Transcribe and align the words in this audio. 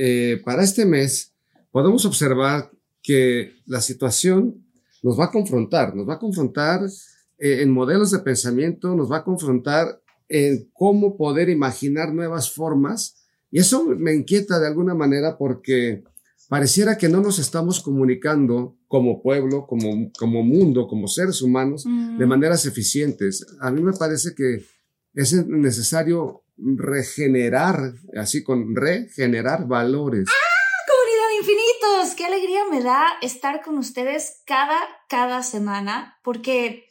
Eh, 0.00 0.40
para 0.44 0.62
este 0.62 0.86
mes 0.86 1.34
podemos 1.72 2.04
observar 2.04 2.70
que 3.02 3.56
la 3.66 3.80
situación 3.80 4.64
nos 5.02 5.18
va 5.18 5.24
a 5.24 5.30
confrontar, 5.32 5.96
nos 5.96 6.08
va 6.08 6.14
a 6.14 6.18
confrontar 6.20 6.82
eh, 7.36 7.62
en 7.62 7.70
modelos 7.72 8.12
de 8.12 8.20
pensamiento, 8.20 8.94
nos 8.94 9.10
va 9.10 9.18
a 9.18 9.24
confrontar 9.24 10.00
en 10.28 10.70
cómo 10.72 11.16
poder 11.16 11.48
imaginar 11.48 12.14
nuevas 12.14 12.48
formas. 12.48 13.16
Y 13.50 13.58
eso 13.58 13.86
me 13.86 14.14
inquieta 14.14 14.60
de 14.60 14.68
alguna 14.68 14.94
manera 14.94 15.36
porque 15.36 16.04
pareciera 16.48 16.96
que 16.96 17.08
no 17.08 17.20
nos 17.20 17.40
estamos 17.40 17.80
comunicando 17.80 18.76
como 18.86 19.20
pueblo, 19.20 19.66
como, 19.66 20.12
como 20.16 20.44
mundo, 20.44 20.86
como 20.86 21.08
seres 21.08 21.42
humanos, 21.42 21.84
de 21.84 22.24
maneras 22.24 22.66
eficientes. 22.66 23.44
A 23.58 23.72
mí 23.72 23.82
me 23.82 23.94
parece 23.94 24.32
que 24.36 24.64
es 25.14 25.32
necesario 25.48 26.44
regenerar, 26.58 27.94
así 28.16 28.42
con 28.42 28.74
regenerar 28.74 29.66
valores. 29.66 30.26
¡Ah! 30.28 30.48
Comunidad 30.86 31.38
infinitos, 31.38 32.14
qué 32.16 32.24
alegría 32.24 32.60
me 32.70 32.82
da 32.82 33.18
estar 33.20 33.62
con 33.62 33.78
ustedes 33.78 34.42
cada, 34.46 34.78
cada 35.08 35.42
semana, 35.42 36.18
porque 36.22 36.88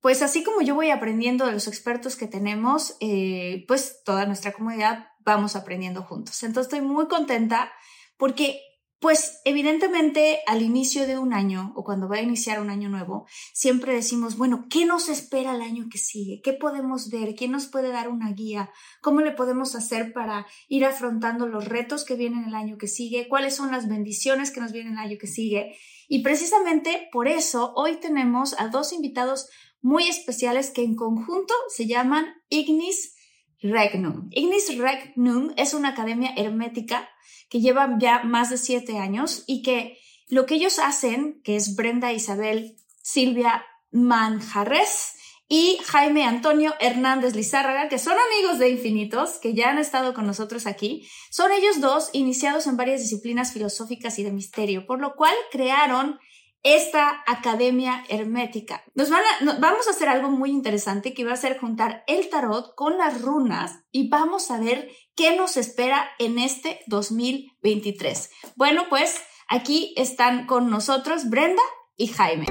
pues 0.00 0.22
así 0.22 0.44
como 0.44 0.60
yo 0.60 0.74
voy 0.74 0.90
aprendiendo 0.90 1.46
de 1.46 1.52
los 1.52 1.66
expertos 1.66 2.16
que 2.16 2.26
tenemos, 2.26 2.96
eh, 3.00 3.64
pues 3.66 4.02
toda 4.04 4.26
nuestra 4.26 4.52
comunidad 4.52 5.08
vamos 5.20 5.56
aprendiendo 5.56 6.02
juntos. 6.02 6.42
Entonces 6.42 6.72
estoy 6.72 6.86
muy 6.86 7.08
contenta 7.08 7.72
porque 8.16 8.60
pues 9.06 9.40
evidentemente 9.44 10.40
al 10.48 10.62
inicio 10.62 11.06
de 11.06 11.16
un 11.16 11.32
año 11.32 11.72
o 11.76 11.84
cuando 11.84 12.08
va 12.08 12.16
a 12.16 12.22
iniciar 12.22 12.60
un 12.60 12.70
año 12.70 12.88
nuevo, 12.88 13.28
siempre 13.52 13.94
decimos, 13.94 14.36
bueno, 14.36 14.66
¿qué 14.68 14.84
nos 14.84 15.08
espera 15.08 15.54
el 15.54 15.60
año 15.62 15.86
que 15.88 15.98
sigue? 15.98 16.40
¿Qué 16.42 16.54
podemos 16.54 17.08
ver? 17.08 17.36
¿Quién 17.36 17.52
nos 17.52 17.68
puede 17.68 17.90
dar 17.90 18.08
una 18.08 18.32
guía? 18.32 18.68
¿Cómo 19.00 19.20
le 19.20 19.30
podemos 19.30 19.76
hacer 19.76 20.12
para 20.12 20.48
ir 20.66 20.84
afrontando 20.84 21.46
los 21.46 21.66
retos 21.66 22.04
que 22.04 22.16
vienen 22.16 22.46
el 22.48 22.56
año 22.56 22.78
que 22.78 22.88
sigue? 22.88 23.28
¿Cuáles 23.28 23.54
son 23.54 23.70
las 23.70 23.86
bendiciones 23.88 24.50
que 24.50 24.60
nos 24.60 24.72
vienen 24.72 24.94
el 24.94 24.98
año 24.98 25.18
que 25.20 25.28
sigue? 25.28 25.76
Y 26.08 26.24
precisamente 26.24 27.08
por 27.12 27.28
eso 27.28 27.74
hoy 27.76 28.00
tenemos 28.00 28.58
a 28.58 28.66
dos 28.70 28.92
invitados 28.92 29.48
muy 29.80 30.08
especiales 30.08 30.72
que 30.72 30.82
en 30.82 30.96
conjunto 30.96 31.54
se 31.68 31.86
llaman 31.86 32.26
Ignis 32.48 33.14
Regnum. 33.62 34.30
Ignis 34.32 34.76
Regnum 34.76 35.52
es 35.56 35.74
una 35.74 35.90
academia 35.90 36.32
hermética 36.36 37.08
que 37.48 37.60
llevan 37.60 38.00
ya 38.00 38.22
más 38.22 38.50
de 38.50 38.58
siete 38.58 38.98
años 38.98 39.44
y 39.46 39.62
que 39.62 39.98
lo 40.28 40.46
que 40.46 40.56
ellos 40.56 40.78
hacen, 40.78 41.40
que 41.44 41.56
es 41.56 41.76
Brenda 41.76 42.12
Isabel 42.12 42.76
Silvia 43.02 43.64
Manjarres 43.92 45.12
y 45.48 45.78
Jaime 45.84 46.24
Antonio 46.24 46.74
Hernández 46.80 47.36
Lizárraga, 47.36 47.88
que 47.88 48.00
son 48.00 48.16
amigos 48.18 48.58
de 48.58 48.70
Infinitos, 48.70 49.38
que 49.38 49.54
ya 49.54 49.70
han 49.70 49.78
estado 49.78 50.12
con 50.12 50.26
nosotros 50.26 50.66
aquí, 50.66 51.08
son 51.30 51.52
ellos 51.52 51.80
dos 51.80 52.10
iniciados 52.12 52.66
en 52.66 52.76
varias 52.76 53.00
disciplinas 53.00 53.52
filosóficas 53.52 54.18
y 54.18 54.24
de 54.24 54.32
misterio, 54.32 54.86
por 54.86 55.00
lo 55.00 55.14
cual 55.14 55.34
crearon 55.52 56.18
esta 56.66 57.22
academia 57.28 58.04
hermética. 58.08 58.82
Nos 58.96 59.08
van 59.08 59.20
a, 59.22 59.58
vamos 59.60 59.86
a 59.86 59.90
hacer 59.90 60.08
algo 60.08 60.30
muy 60.30 60.50
interesante 60.50 61.14
que 61.14 61.24
va 61.24 61.32
a 61.32 61.36
ser 61.36 61.60
juntar 61.60 62.02
el 62.08 62.28
tarot 62.28 62.74
con 62.74 62.98
las 62.98 63.22
runas 63.22 63.84
y 63.92 64.08
vamos 64.08 64.50
a 64.50 64.58
ver 64.58 64.90
qué 65.14 65.36
nos 65.36 65.56
espera 65.56 66.08
en 66.18 66.40
este 66.40 66.80
2023. 66.88 68.30
Bueno, 68.56 68.86
pues 68.88 69.14
aquí 69.46 69.94
están 69.96 70.46
con 70.46 70.68
nosotros 70.68 71.30
Brenda 71.30 71.62
y 71.96 72.08
Jaime. 72.08 72.46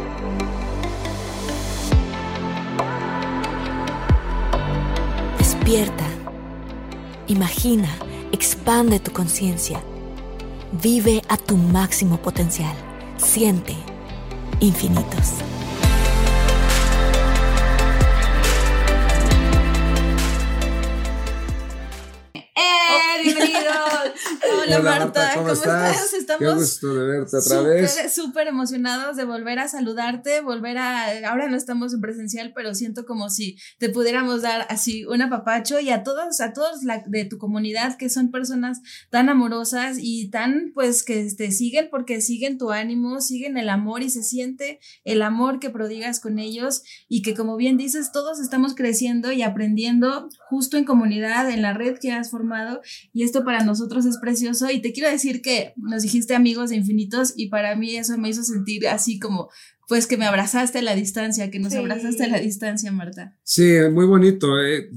Despierta. 5.37 6.05
Imagina, 7.27 7.89
expande 8.31 9.01
tu 9.01 9.11
conciencia. 9.11 9.83
Vive 10.71 11.21
a 11.27 11.35
tu 11.35 11.57
máximo 11.57 12.21
potencial. 12.21 12.77
Siente 13.17 13.75
infinitos. 14.59 15.54
Hola, 24.65 24.79
Marta, 24.79 25.31
¿cómo, 25.35 25.51
estás? 25.51 26.13
Estamos 26.13 26.39
Qué 26.39 26.53
gusto 26.53 26.95
de 26.95 27.05
verte 27.05 27.37
otra 27.37 27.61
vez. 27.61 28.13
Súper 28.13 28.47
emocionados 28.47 29.15
de 29.15 29.23
volver 29.23 29.59
a 29.59 29.67
saludarte, 29.67 30.41
volver 30.41 30.77
a. 30.77 31.29
Ahora 31.29 31.47
no 31.47 31.55
estamos 31.55 31.93
en 31.93 32.01
presencial, 32.01 32.51
pero 32.55 32.73
siento 32.73 33.05
como 33.05 33.29
si 33.29 33.57
te 33.77 33.89
pudiéramos 33.89 34.41
dar 34.41 34.65
así 34.69 35.05
un 35.05 35.21
apapacho 35.21 35.79
y 35.79 35.91
a 35.91 36.03
todos, 36.03 36.41
a 36.41 36.53
todos 36.53 36.83
la, 36.83 37.03
de 37.05 37.25
tu 37.25 37.37
comunidad 37.37 37.95
que 37.97 38.09
son 38.09 38.31
personas 38.31 38.81
tan 39.09 39.29
amorosas 39.29 39.97
y 39.99 40.29
tan, 40.29 40.71
pues, 40.73 41.03
que 41.03 41.27
te 41.37 41.51
siguen 41.51 41.89
porque 41.91 42.21
siguen 42.21 42.57
tu 42.57 42.71
ánimo, 42.71 43.21
siguen 43.21 43.57
el 43.57 43.69
amor 43.69 44.01
y 44.01 44.09
se 44.09 44.23
siente 44.23 44.79
el 45.03 45.21
amor 45.21 45.59
que 45.59 45.69
prodigas 45.69 46.19
con 46.19 46.39
ellos 46.39 46.83
y 47.07 47.21
que, 47.21 47.35
como 47.35 47.55
bien 47.55 47.77
dices, 47.77 48.11
todos 48.11 48.39
estamos 48.39 48.73
creciendo 48.73 49.31
y 49.31 49.43
aprendiendo 49.43 50.29
justo 50.49 50.77
en 50.77 50.85
comunidad, 50.85 51.49
en 51.49 51.61
la 51.61 51.73
red 51.73 51.97
que 51.99 52.11
has 52.11 52.29
formado 52.31 52.81
y 53.13 53.23
esto 53.23 53.43
para 53.43 53.63
nosotros 53.63 54.05
es 54.05 54.17
precioso 54.17 54.69
y 54.71 54.81
te 54.81 54.93
quiero 54.93 55.09
decir 55.09 55.41
que 55.41 55.73
nos 55.77 56.03
dijiste 56.03 56.35
amigos 56.35 56.69
de 56.69 56.75
infinitos 56.77 57.33
y 57.35 57.49
para 57.49 57.75
mí 57.75 57.95
eso 57.95 58.17
me 58.17 58.29
hizo 58.29 58.43
sentir 58.43 58.87
así 58.87 59.19
como 59.19 59.49
pues 59.87 60.07
que 60.07 60.17
me 60.17 60.25
abrazaste 60.25 60.79
a 60.79 60.81
la 60.81 60.95
distancia, 60.95 61.51
que 61.51 61.59
nos 61.59 61.71
Sí. 61.73 61.77
abrazaste 61.77 62.23
a 62.23 62.27
la 62.27 62.39
distancia, 62.39 62.91
Marta. 62.91 63.37
Sí, 63.43 63.71
muy 63.91 64.07
bonito. 64.07 64.59
eh. 64.59 64.89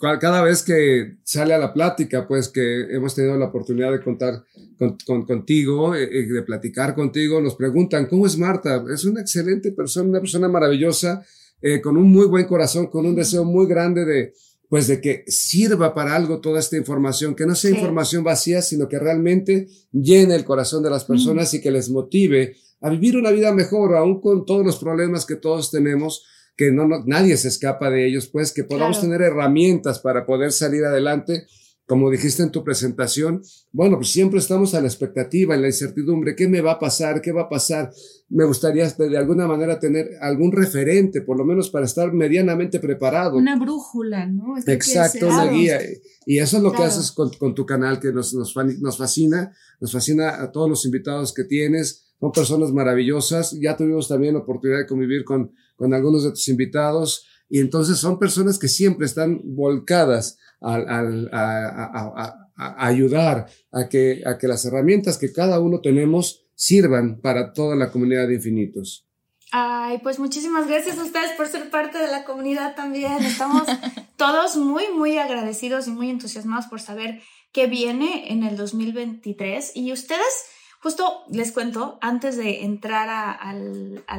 Ca- 0.00 0.18
Cada 0.18 0.42
vez 0.42 0.64
que 0.64 1.18
sale 1.22 1.54
a 1.54 1.58
la 1.58 1.72
plática, 1.72 2.26
pues 2.26 2.48
que 2.48 2.80
hemos 2.92 3.14
tenido 3.14 3.36
la 3.38 3.44
oportunidad 3.46 3.92
de 3.92 4.00
contar 4.02 4.42
con- 4.76 4.96
con- 5.06 5.24
contigo, 5.24 5.94
eh, 5.94 6.08
eh, 6.10 6.26
de 6.26 6.42
platicar 6.42 6.96
contigo, 6.96 7.40
nos 7.40 7.54
preguntan, 7.54 8.06
¿cómo 8.06 8.26
es 8.26 8.36
Marta? 8.36 8.82
Es 8.92 9.04
una 9.04 9.20
excelente 9.20 9.70
persona, 9.70 10.08
una 10.08 10.18
persona 10.20 10.48
maravillosa, 10.48 11.24
eh, 11.62 11.80
con 11.80 11.96
un 11.96 12.10
muy 12.10 12.26
buen 12.26 12.46
corazón, 12.46 12.88
con 12.88 13.06
un 13.06 13.14
deseo 13.14 13.44
muy 13.44 13.68
grande 13.68 14.04
de, 14.04 14.32
pues 14.74 14.88
de 14.88 15.00
que 15.00 15.22
sirva 15.28 15.94
para 15.94 16.16
algo 16.16 16.40
toda 16.40 16.58
esta 16.58 16.76
información, 16.76 17.36
que 17.36 17.46
no 17.46 17.54
sea 17.54 17.70
Sí. 17.70 17.76
información 17.76 18.24
vacía, 18.24 18.60
sino 18.60 18.88
que 18.88 18.98
realmente 18.98 19.68
llene 19.92 20.34
el 20.34 20.44
corazón 20.44 20.82
de 20.82 20.90
las 20.90 21.04
personas 21.04 21.54
y 21.54 21.60
que 21.60 21.70
les 21.70 21.90
motive 21.90 22.56
a 22.80 22.90
vivir 22.90 23.16
una 23.16 23.30
vida 23.30 23.52
mejor, 23.54 23.94
aún 23.94 24.20
con 24.20 24.44
todos 24.44 24.66
los 24.66 24.76
problemas 24.78 25.26
que 25.26 25.36
todos 25.36 25.70
tenemos, 25.70 26.24
que 26.56 26.72
no, 26.72 26.88
no- 26.88 27.04
nadie 27.06 27.36
se 27.36 27.46
escapa 27.46 27.88
de 27.88 28.04
ellos, 28.08 28.26
pues 28.26 28.52
que 28.52 28.64
podamos 28.64 28.98
Claro. 28.98 29.12
tener 29.12 29.22
herramientas 29.30 30.00
para 30.00 30.26
poder 30.26 30.50
salir 30.50 30.84
adelante. 30.84 31.46
Como 31.86 32.10
dijiste 32.10 32.42
en 32.42 32.50
tu 32.50 32.64
presentación, 32.64 33.42
bueno, 33.70 33.96
pues 33.96 34.10
siempre 34.10 34.38
estamos 34.38 34.74
a 34.74 34.80
la 34.80 34.86
expectativa, 34.86 35.54
en 35.54 35.60
la 35.60 35.68
incertidumbre, 35.68 36.34
¿qué 36.34 36.48
me 36.48 36.62
va 36.62 36.72
a 36.72 36.78
pasar? 36.78 37.20
¿Qué 37.20 37.30
va 37.30 37.42
a 37.42 37.48
pasar? 37.50 37.92
Me 38.30 38.44
gustaría 38.46 38.88
de, 38.88 39.08
de 39.10 39.18
alguna 39.18 39.46
manera 39.46 39.78
tener 39.78 40.12
algún 40.22 40.50
referente, 40.50 41.20
por 41.20 41.36
lo 41.36 41.44
menos 41.44 41.68
para 41.68 41.84
estar 41.84 42.10
medianamente 42.14 42.80
preparado. 42.80 43.36
Una 43.36 43.58
brújula, 43.58 44.24
¿no? 44.26 44.56
Exacto, 44.66 45.28
una 45.28 45.46
guía. 45.50 45.78
Y 46.24 46.38
eso 46.38 46.56
es 46.56 46.62
lo 46.62 46.72
que 46.72 46.84
haces 46.84 47.12
con, 47.12 47.30
con 47.34 47.54
tu 47.54 47.66
canal, 47.66 48.00
que 48.00 48.12
nos, 48.12 48.32
nos, 48.32 48.54
nos 48.80 48.96
fascina, 48.96 49.52
nos 49.78 49.92
fascina 49.92 50.42
a 50.42 50.52
todos 50.52 50.70
los 50.70 50.86
invitados 50.86 51.34
que 51.34 51.44
tienes. 51.44 52.14
Son 52.18 52.32
personas 52.32 52.72
maravillosas. 52.72 53.58
Ya 53.60 53.76
tuvimos 53.76 54.08
también 54.08 54.32
la 54.32 54.40
oportunidad 54.40 54.78
de 54.78 54.86
convivir 54.86 55.24
con, 55.24 55.52
con 55.76 55.92
algunos 55.92 56.24
de 56.24 56.30
tus 56.30 56.48
invitados. 56.48 57.26
Y 57.50 57.60
entonces 57.60 57.98
son 57.98 58.18
personas 58.18 58.58
que 58.58 58.68
siempre 58.68 59.04
están 59.04 59.42
volcadas 59.44 60.38
al, 60.64 60.88
al- 60.88 61.30
a, 61.32 61.66
a- 61.68 62.12
a- 62.24 62.40
a 62.56 62.86
ayudar 62.86 63.46
a 63.72 63.88
que, 63.88 64.22
a 64.24 64.38
que 64.38 64.46
las 64.46 64.64
herramientas 64.64 65.18
que 65.18 65.32
cada 65.32 65.58
uno 65.60 65.80
tenemos 65.80 66.44
sirvan 66.54 67.20
para 67.20 67.52
toda 67.52 67.74
la 67.74 67.90
comunidad 67.90 68.28
de 68.28 68.34
infinitos. 68.34 69.04
Ay, 69.50 69.98
pues 70.02 70.18
muchísimas 70.20 70.68
gracias 70.68 70.98
a 70.98 71.04
ustedes 71.04 71.32
por 71.32 71.48
ser 71.48 71.68
parte 71.70 71.98
de 71.98 72.08
la 72.08 72.24
comunidad 72.24 72.76
también. 72.76 73.24
Estamos 73.24 73.64
todos 74.16 74.56
muy, 74.56 74.84
muy 74.96 75.18
agradecidos 75.18 75.88
y 75.88 75.90
muy 75.90 76.10
entusiasmados 76.10 76.66
por 76.66 76.80
saber 76.80 77.20
qué 77.52 77.66
viene 77.66 78.32
en 78.32 78.44
el 78.44 78.56
2023 78.56 79.72
y 79.74 79.92
ustedes 79.92 80.46
Justo 80.84 81.24
les 81.30 81.50
cuento, 81.50 81.96
antes 82.02 82.36
de 82.36 82.62
entrar 82.62 83.08
a, 83.08 83.54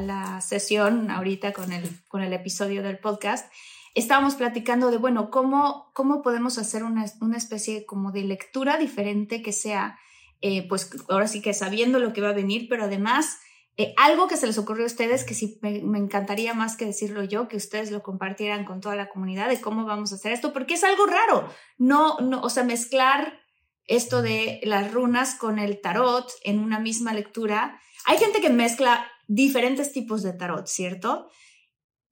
la 0.00 0.40
sesión 0.40 1.12
ahorita 1.12 1.52
con 1.52 1.72
el, 1.72 1.88
con 2.08 2.22
el 2.22 2.32
episodio 2.32 2.82
del 2.82 2.98
podcast, 2.98 3.48
estábamos 3.96 4.34
platicando 4.34 4.90
de, 4.90 4.98
bueno, 4.98 5.30
cómo, 5.30 5.90
cómo 5.94 6.22
podemos 6.22 6.58
hacer 6.58 6.84
una, 6.84 7.06
una 7.22 7.38
especie 7.38 7.86
como 7.86 8.12
de 8.12 8.22
lectura 8.22 8.76
diferente 8.76 9.42
que 9.42 9.52
sea, 9.52 9.98
eh, 10.42 10.68
pues 10.68 10.90
ahora 11.08 11.26
sí 11.26 11.40
que 11.40 11.54
sabiendo 11.54 11.98
lo 11.98 12.12
que 12.12 12.20
va 12.20 12.28
a 12.28 12.34
venir, 12.34 12.66
pero 12.68 12.84
además 12.84 13.38
eh, 13.78 13.94
algo 13.96 14.28
que 14.28 14.36
se 14.36 14.46
les 14.46 14.58
ocurrió 14.58 14.84
a 14.84 14.86
ustedes, 14.86 15.24
que 15.24 15.32
sí 15.32 15.58
me, 15.62 15.80
me, 15.80 15.98
encantaría 15.98 16.52
más 16.52 16.76
que 16.76 16.84
decirlo 16.84 17.24
yo, 17.24 17.48
que 17.48 17.56
ustedes 17.56 17.90
lo 17.90 18.02
compartieran 18.02 18.66
con 18.66 18.82
toda 18.82 18.96
la 18.96 19.08
comunidad 19.08 19.48
de 19.48 19.62
cómo 19.62 19.86
vamos 19.86 20.12
a 20.12 20.16
hacer 20.16 20.32
esto, 20.32 20.52
porque 20.52 20.74
es 20.74 20.84
algo 20.84 21.06
raro. 21.06 21.48
No, 21.78 22.18
no, 22.20 22.42
o 22.42 22.50
sea, 22.50 22.64
mezclar 22.64 23.40
esto 23.86 24.20
de 24.20 24.60
las 24.64 24.92
runas 24.92 25.36
con 25.36 25.58
el 25.58 25.80
tarot 25.80 26.30
en 26.44 26.58
una 26.58 26.80
misma 26.80 27.14
lectura. 27.14 27.80
Hay 28.04 28.18
gente 28.18 28.42
que 28.42 28.50
mezcla 28.50 29.10
diferentes 29.26 29.92
tipos 29.92 30.22
de 30.22 30.34
tarot, 30.34 30.66
¿cierto? 30.66 31.30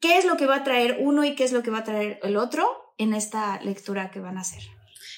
¿Qué 0.05 0.19
es 0.19 0.27
lo 0.27 0.37
que 0.37 0.45
va 0.45 0.57
a 0.57 0.65
traer 0.65 0.99
uno 1.01 1.25
y 1.25 1.35
qué 1.35 1.45
es 1.45 1.53
lo 1.53 1.63
que 1.63 1.71
va 1.71 1.79
a 1.79 1.85
traer 1.85 2.21
el 2.23 2.37
otro 2.37 2.67
en 2.99 3.15
esta 3.15 3.59
lectura 3.63 4.11
que 4.11 4.21
van 4.21 4.37
a 4.37 4.43
hacer? 4.43 4.63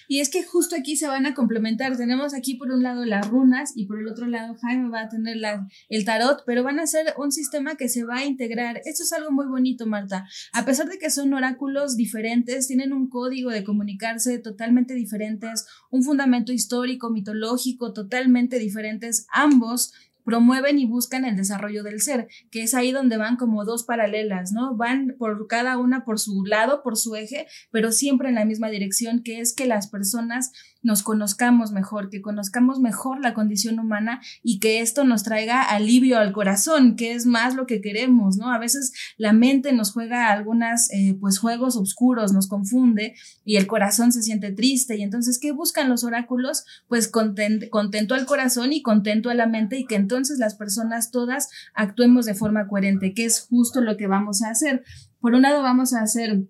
Y 0.06 0.21
es 0.21 0.29
que 0.29 0.44
justo 0.44 0.77
aquí 0.77 0.94
se 0.94 1.09
van 1.09 1.27
a 1.27 1.35
complementar. 1.35 1.97
Tenemos 1.97 2.35
aquí 2.35 2.55
por 2.55 2.71
un 2.71 2.85
lado 2.85 3.05
las 3.05 3.29
runas 3.29 3.73
y 3.75 3.87
por 3.87 3.99
el 3.99 4.06
otro 4.06 4.27
lado 4.27 4.55
Jaime 4.62 4.88
va 4.88 5.00
a 5.00 5.09
tener 5.09 5.38
la, 5.38 5.67
el 5.88 6.05
tarot, 6.05 6.44
pero 6.47 6.62
van 6.62 6.79
a 6.79 6.87
ser 6.87 7.15
un 7.19 7.33
sistema 7.33 7.75
que 7.75 7.88
se 7.88 8.05
va 8.05 8.19
a 8.19 8.25
integrar. 8.25 8.81
Esto 8.85 9.03
es 9.03 9.12
algo 9.12 9.33
muy 9.33 9.47
bonito, 9.47 9.87
Marta. 9.87 10.29
A 10.53 10.65
pesar 10.65 10.89
de 10.89 10.99
que 10.99 11.11
son 11.11 11.35
oráculos 11.35 11.97
diferentes, 11.97 12.69
tienen 12.69 12.93
un 12.93 13.09
código 13.09 13.50
de 13.50 13.65
comunicarse 13.65 14.39
totalmente 14.39 14.94
diferentes, 14.94 15.67
un 15.91 16.05
fundamento 16.05 16.53
histórico, 16.53 17.11
mitológico 17.11 17.93
totalmente 17.93 18.61
diferentes. 18.61 19.27
Ambos 19.32 19.93
promueven 20.26 20.81
y 20.81 20.87
buscan 20.87 21.25
el 21.25 21.37
desarrollo 21.37 21.84
del 21.84 22.02
ser, 22.02 22.26
que 22.50 22.64
es 22.64 22.75
ahí 22.75 22.90
donde 22.90 23.17
van 23.17 23.37
como 23.37 23.64
dos 23.64 23.84
paralelas, 23.84 24.50
¿no? 24.50 24.76
Van 24.76 25.14
por 25.19 25.46
cada 25.46 25.78
una 25.78 26.05
por 26.05 26.19
su 26.19 26.44
lado, 26.44 26.82
por 26.82 26.96
su 26.96 27.14
eje, 27.14 27.46
pero 27.70 27.93
siempre 27.93 28.28
en 28.28 28.34
la 28.34 28.44
misma 28.44 28.69
dirección, 28.69 29.23
que 29.23 29.40
es 29.40 29.55
que 29.55 29.67
las 29.67 29.88
personas 29.88 30.50
nos 30.87 31.03
conozcamos 31.03 31.73
mejor, 31.73 32.11
que 32.11 32.23
conozcamos 32.23 32.79
mejor 32.79 33.21
la 33.21 33.35
condición 33.35 33.81
humana 33.81 34.21
y 34.44 34.61
que 34.61 34.81
esto 34.81 35.03
nos 35.03 35.25
traiga 35.25 35.61
alivio 35.62 36.17
al 36.17 36.33
corazón, 36.33 36.94
que 36.94 37.12
es 37.12 37.27
más 37.27 37.56
lo 37.56 37.67
que 37.67 37.81
queremos, 37.81 38.37
¿no? 38.37 38.53
A 38.53 38.59
veces 38.61 38.93
la 39.17 39.33
mente 39.33 39.73
nos 39.73 39.91
juega 39.91 40.31
algunas, 40.31 40.88
eh, 40.93 41.17
pues, 41.21 41.41
juegos 41.41 41.77
oscuros, 41.77 42.33
nos 42.33 42.47
confunde 42.47 43.17
y 43.44 43.56
el 43.56 43.67
corazón 43.67 44.12
se 44.12 44.23
siente 44.23 44.53
triste. 44.53 44.97
Y 44.97 45.03
entonces, 45.03 45.41
¿qué 45.41 45.50
buscan 45.50 45.88
los 45.88 46.05
oráculos? 46.05 46.65
Pues 46.87 47.09
contento 47.09 48.15
al 48.15 48.27
corazón 48.27 48.73
y 48.73 48.81
contento 48.81 49.29
a 49.29 49.35
la 49.35 49.49
mente 49.49 49.81
y 49.81 49.87
que 49.87 49.97
entonces 49.97 50.39
las 50.39 50.55
personas 50.55 51.11
todas 51.11 51.50
actuemos 51.75 52.27
de 52.27 52.35
forma 52.35 52.69
coherente, 52.69 53.12
que 53.12 53.25
es 53.25 53.41
justo 53.41 53.81
lo 53.81 53.97
que 53.97 54.06
vamos 54.06 54.41
a 54.43 54.50
hacer. 54.50 54.85
Por 55.19 55.35
un 55.35 55.43
lado, 55.43 55.62
vamos 55.62 55.94
a 55.94 56.03
hacer 56.03 56.47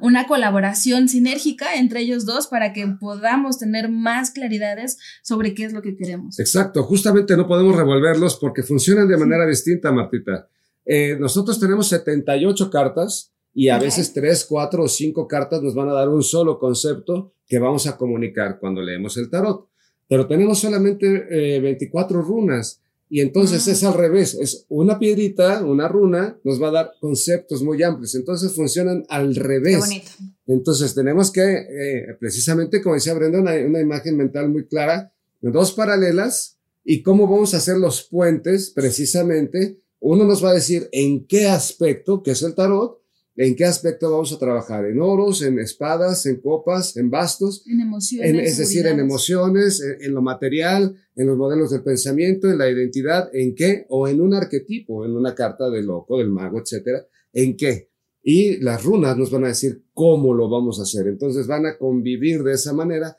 una 0.00 0.26
colaboración 0.26 1.08
sinérgica 1.08 1.76
entre 1.76 2.00
ellos 2.00 2.26
dos 2.26 2.46
para 2.46 2.72
que 2.72 2.86
podamos 3.00 3.58
tener 3.58 3.90
más 3.90 4.30
claridades 4.30 4.98
sobre 5.22 5.54
qué 5.54 5.64
es 5.64 5.72
lo 5.72 5.82
que 5.82 5.96
queremos. 5.96 6.38
Exacto, 6.38 6.82
justamente 6.84 7.36
no 7.36 7.46
podemos 7.46 7.76
revolverlos 7.76 8.36
porque 8.36 8.62
funcionan 8.62 9.08
de 9.08 9.16
manera 9.16 9.46
distinta, 9.46 9.92
Martita. 9.92 10.48
Eh, 10.84 11.16
nosotros 11.18 11.60
tenemos 11.60 11.88
78 11.88 12.70
cartas 12.70 13.32
y 13.52 13.68
a 13.68 13.78
veces 13.78 14.12
3, 14.12 14.44
4 14.48 14.84
o 14.84 14.88
5 14.88 15.26
cartas 15.28 15.62
nos 15.62 15.74
van 15.74 15.88
a 15.88 15.92
dar 15.92 16.08
un 16.08 16.22
solo 16.22 16.58
concepto 16.58 17.34
que 17.46 17.58
vamos 17.58 17.86
a 17.86 17.96
comunicar 17.96 18.58
cuando 18.58 18.82
leemos 18.82 19.16
el 19.16 19.30
tarot. 19.30 19.68
Pero 20.06 20.26
tenemos 20.26 20.58
solamente 20.58 21.58
24 21.60 22.18
eh, 22.18 22.22
runas. 22.22 22.82
Y 23.10 23.20
entonces 23.20 23.66
es 23.68 23.84
al 23.84 23.94
revés, 23.94 24.34
es 24.34 24.66
una 24.68 24.98
piedrita, 24.98 25.64
una 25.64 25.88
runa, 25.88 26.38
nos 26.44 26.62
va 26.62 26.68
a 26.68 26.72
dar 26.72 26.92
conceptos 27.00 27.62
muy 27.62 27.82
amplios. 27.82 28.14
Entonces 28.14 28.52
funcionan 28.52 29.04
al 29.08 29.34
revés. 29.34 29.76
Qué 29.76 29.80
bonito. 29.80 30.10
Entonces 30.46 30.94
tenemos 30.94 31.30
que, 31.30 31.42
eh, 31.42 32.16
precisamente 32.20 32.82
como 32.82 32.96
decía 32.96 33.14
Brenda, 33.14 33.40
una, 33.40 33.54
una, 33.54 33.80
imagen 33.80 34.16
mental 34.16 34.50
muy 34.50 34.66
clara, 34.66 35.12
dos 35.40 35.72
paralelas 35.72 36.58
y 36.84 37.02
cómo 37.02 37.26
vamos 37.26 37.54
a 37.54 37.58
hacer 37.58 37.78
los 37.78 38.02
puentes 38.02 38.70
precisamente. 38.70 39.80
Uno 40.00 40.24
nos 40.24 40.44
va 40.44 40.50
a 40.50 40.54
decir 40.54 40.88
en 40.92 41.26
qué 41.26 41.48
aspecto, 41.48 42.22
que 42.22 42.32
es 42.32 42.42
el 42.42 42.54
tarot, 42.54 42.97
en 43.38 43.54
qué 43.54 43.64
aspecto 43.64 44.10
vamos 44.10 44.32
a 44.32 44.38
trabajar, 44.38 44.84
en 44.86 45.00
oros, 45.00 45.42
en 45.42 45.60
espadas, 45.60 46.26
en 46.26 46.40
copas, 46.40 46.96
en 46.96 47.08
bastos, 47.08 47.64
en 47.68 47.80
emociones, 47.80 48.50
es 48.50 48.58
decir, 48.58 48.84
en 48.88 48.98
emociones, 48.98 49.80
en, 49.80 50.12
lo 50.12 50.22
material, 50.22 50.96
en 51.14 51.28
los 51.28 51.38
modelos 51.38 51.70
del 51.70 51.84
pensamiento, 51.84 52.50
en 52.50 52.58
la 52.58 52.68
identidad, 52.68 53.30
en 53.32 53.54
qué, 53.54 53.86
o 53.90 54.08
en 54.08 54.20
un 54.20 54.34
arquetipo, 54.34 55.04
en 55.04 55.12
una 55.12 55.36
carta 55.36 55.70
del 55.70 55.86
loco, 55.86 56.18
del 56.18 56.30
mago, 56.30 56.58
etcétera, 56.58 57.06
en 57.32 57.56
qué. 57.56 57.90
Y 58.24 58.56
las 58.56 58.82
runas 58.82 59.16
nos 59.16 59.30
van 59.30 59.44
a 59.44 59.48
decir 59.48 59.84
cómo 59.94 60.34
lo 60.34 60.50
vamos 60.50 60.80
a 60.80 60.82
hacer. 60.82 61.06
Entonces 61.06 61.46
van 61.46 61.64
a 61.64 61.78
convivir 61.78 62.42
de 62.42 62.54
esa 62.54 62.72
manera. 62.72 63.16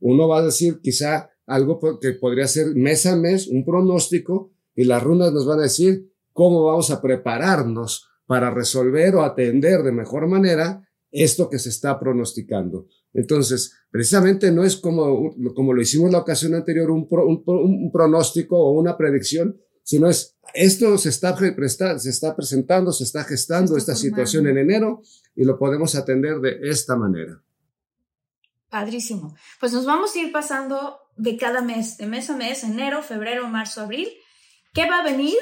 Uno 0.00 0.28
va 0.28 0.38
a 0.38 0.44
decir 0.46 0.80
quizá 0.82 1.28
algo 1.44 1.78
que 2.00 2.12
podría 2.12 2.48
ser 2.48 2.74
mes 2.74 3.04
a 3.04 3.16
mes, 3.16 3.48
un 3.48 3.66
pronóstico, 3.66 4.50
y 4.74 4.84
las 4.84 5.02
runas 5.02 5.30
nos 5.30 5.44
van 5.44 5.58
a 5.58 5.64
decir 5.64 6.10
cómo 6.32 6.64
vamos 6.64 6.90
a 6.90 7.02
prepararnos 7.02 8.07
para 8.28 8.50
resolver 8.50 9.16
o 9.16 9.22
atender 9.22 9.82
de 9.82 9.90
mejor 9.90 10.28
manera 10.28 10.86
esto 11.10 11.48
que 11.48 11.58
se 11.58 11.70
está 11.70 11.98
pronosticando. 11.98 12.86
Entonces, 13.14 13.72
precisamente 13.90 14.52
no 14.52 14.64
es 14.64 14.76
como, 14.76 15.34
como 15.54 15.72
lo 15.72 15.80
hicimos 15.80 16.12
la 16.12 16.18
ocasión 16.18 16.54
anterior, 16.54 16.90
un, 16.90 17.08
un, 17.10 17.90
pronóstico 17.90 18.58
o 18.58 18.72
una 18.72 18.98
predicción, 18.98 19.58
sino 19.82 20.10
es 20.10 20.36
esto 20.52 20.98
se 20.98 21.08
está, 21.08 21.34
se 21.98 22.10
está 22.10 22.36
presentando, 22.36 22.92
se 22.92 23.04
está 23.04 23.24
gestando 23.24 23.78
esta 23.78 23.96
situación 23.96 24.46
en 24.46 24.58
enero 24.58 25.02
y 25.34 25.44
lo 25.44 25.58
podemos 25.58 25.94
atender 25.94 26.38
de 26.40 26.58
esta 26.68 26.96
manera. 26.96 27.42
Padrísimo. 28.68 29.34
Pues 29.58 29.72
nos 29.72 29.86
vamos 29.86 30.14
a 30.14 30.18
ir 30.18 30.32
pasando 30.32 30.98
de 31.16 31.38
cada 31.38 31.62
mes, 31.62 31.96
de 31.96 32.06
mes 32.06 32.28
a 32.28 32.36
mes, 32.36 32.62
enero, 32.62 33.02
febrero, 33.02 33.48
marzo, 33.48 33.80
abril, 33.80 34.08
qué 34.74 34.84
va 34.84 34.98
a 34.98 35.04
venir 35.04 35.38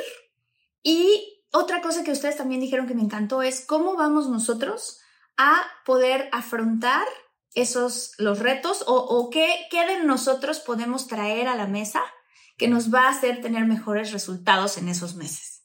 y 0.85 1.36
otra 1.57 1.81
cosa 1.81 2.05
que 2.05 2.13
ustedes 2.13 2.37
también 2.37 2.61
dijeron 2.61 2.87
que 2.87 2.95
me 2.95 3.03
encantó 3.03 3.43
es 3.43 3.65
cómo 3.65 3.97
vamos 3.97 4.29
nosotros 4.29 5.01
a 5.37 5.63
poder 5.85 6.29
afrontar 6.33 7.07
esos 7.55 8.13
los 8.19 8.41
retos 8.41 8.85
o, 8.87 9.31
qué, 9.31 9.49
qué 9.71 9.87
de 9.87 10.05
nosotros 10.05 10.61
podemos 10.61 11.07
traer 11.07 11.49
a 11.49 11.57
la 11.57 11.67
mesa 11.67 12.03
que 12.59 12.69
nos 12.69 12.93
va 12.93 13.07
a 13.07 13.11
hacer 13.11 13.41
tener 13.41 13.65
mejores 13.65 14.13
resultados 14.13 14.77
en 14.77 14.89
esos 14.89 15.15
meses. 15.15 15.56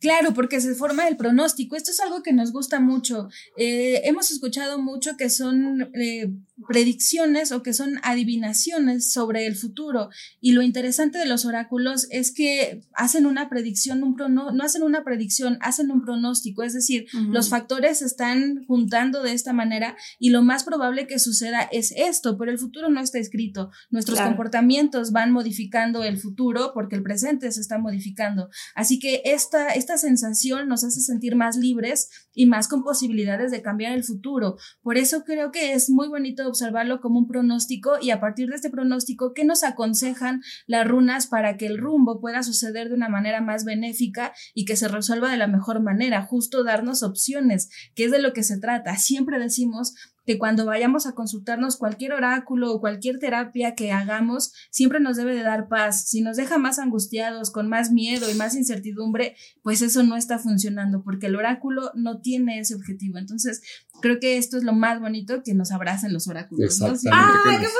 Claro, 0.00 0.32
porque 0.32 0.60
se 0.60 0.74
forma 0.74 1.08
el 1.08 1.16
pronóstico. 1.16 1.74
Esto 1.74 1.90
es 1.90 2.00
algo 2.00 2.22
que 2.22 2.32
nos 2.32 2.52
gusta 2.52 2.78
mucho. 2.78 3.28
Eh, 3.56 4.02
hemos 4.04 4.30
escuchado 4.30 4.78
mucho 4.78 5.16
que 5.16 5.28
son 5.28 5.90
eh, 5.94 6.30
predicciones 6.68 7.50
o 7.50 7.62
que 7.62 7.72
son 7.72 7.98
adivinaciones 8.04 9.12
sobre 9.12 9.46
el 9.46 9.56
futuro. 9.56 10.10
Y 10.40 10.52
lo 10.52 10.62
interesante 10.62 11.18
de 11.18 11.26
los 11.26 11.44
oráculos 11.44 12.06
es 12.10 12.32
que 12.32 12.82
hacen 12.94 13.26
una 13.26 13.48
predicción, 13.48 14.04
un 14.04 14.14
prono 14.14 14.52
no 14.52 14.62
hacen 14.62 14.84
una 14.84 15.02
predicción, 15.02 15.58
hacen 15.62 15.90
un 15.90 16.04
pronóstico. 16.04 16.62
Es 16.62 16.74
decir, 16.74 17.06
los 17.30 17.48
factores 17.48 17.98
se 17.98 18.06
están 18.06 18.64
juntando 18.66 19.22
de 19.22 19.32
esta 19.32 19.52
manera 19.52 19.96
y 20.20 20.30
lo 20.30 20.42
más 20.42 20.62
probable 20.62 21.08
que 21.08 21.18
suceda 21.18 21.62
es 21.72 21.92
esto, 21.96 22.38
pero 22.38 22.52
el 22.52 22.58
futuro 22.58 22.88
no 22.88 23.00
está 23.00 23.18
escrito. 23.18 23.70
Nuestros 23.90 24.20
comportamientos 24.20 25.10
van 25.10 25.32
modificando 25.32 26.04
el 26.04 26.18
futuro 26.18 26.70
porque 26.72 26.94
el 26.94 27.02
presente 27.02 27.50
se 27.50 27.60
está 27.60 27.78
modificando. 27.78 28.48
Así 28.74 29.00
que 29.00 29.22
esta 29.24 29.68
esta 29.87 29.87
sensación 29.96 30.68
nos 30.68 30.84
hace 30.84 31.00
sentir 31.00 31.36
más 31.36 31.56
libres 31.56 32.10
y 32.34 32.46
más 32.46 32.68
con 32.68 32.82
posibilidades 32.82 33.50
de 33.50 33.62
cambiar 33.62 33.92
el 33.92 34.04
futuro. 34.04 34.56
Por 34.82 34.98
eso 34.98 35.24
creo 35.24 35.50
que 35.50 35.72
es 35.72 35.88
muy 35.88 36.08
bonito 36.08 36.46
observarlo 36.46 37.00
como 37.00 37.20
un 37.20 37.28
pronóstico 37.28 37.92
y 38.00 38.10
a 38.10 38.20
partir 38.20 38.48
de 38.48 38.56
este 38.56 38.70
pronóstico, 38.70 39.32
¿qué 39.32 39.44
nos 39.44 39.62
aconsejan 39.62 40.42
las 40.66 40.86
runas 40.86 41.26
para 41.26 41.56
que 41.56 41.66
el 41.66 41.78
rumbo 41.78 42.20
pueda 42.20 42.42
suceder 42.42 42.88
de 42.88 42.94
una 42.94 43.08
manera 43.08 43.40
más 43.40 43.64
benéfica 43.64 44.32
y 44.54 44.64
que 44.64 44.76
se 44.76 44.88
resuelva 44.88 45.30
de 45.30 45.36
la 45.36 45.46
mejor 45.46 45.80
manera? 45.80 46.22
Justo 46.22 46.64
darnos 46.64 47.02
opciones, 47.02 47.70
que 47.94 48.04
es 48.04 48.10
de 48.10 48.20
lo 48.20 48.32
que 48.32 48.42
se 48.42 48.58
trata. 48.58 48.96
Siempre 48.96 49.38
decimos 49.38 49.94
que 50.28 50.36
cuando 50.36 50.66
vayamos 50.66 51.06
a 51.06 51.14
consultarnos 51.14 51.78
cualquier 51.78 52.12
oráculo 52.12 52.70
o 52.70 52.80
cualquier 52.80 53.18
terapia 53.18 53.74
que 53.74 53.92
hagamos, 53.92 54.52
siempre 54.68 55.00
nos 55.00 55.16
debe 55.16 55.34
de 55.34 55.42
dar 55.42 55.68
paz. 55.68 56.06
Si 56.06 56.20
nos 56.20 56.36
deja 56.36 56.58
más 56.58 56.78
angustiados, 56.78 57.50
con 57.50 57.66
más 57.66 57.92
miedo 57.92 58.30
y 58.30 58.34
más 58.34 58.54
incertidumbre, 58.54 59.36
pues 59.62 59.80
eso 59.80 60.02
no 60.02 60.16
está 60.16 60.38
funcionando, 60.38 61.02
porque 61.02 61.28
el 61.28 61.36
oráculo 61.36 61.92
no 61.94 62.20
tiene 62.20 62.60
ese 62.60 62.74
objetivo. 62.74 63.16
Entonces, 63.16 63.62
creo 64.02 64.20
que 64.20 64.36
esto 64.36 64.58
es 64.58 64.64
lo 64.64 64.74
más 64.74 65.00
bonito 65.00 65.42
que 65.42 65.54
nos 65.54 65.72
abracen 65.72 66.12
los 66.12 66.28
oráculos. 66.28 66.78
¡Ay, 66.82 66.90
qué 66.92 67.54
emoción! 67.54 67.70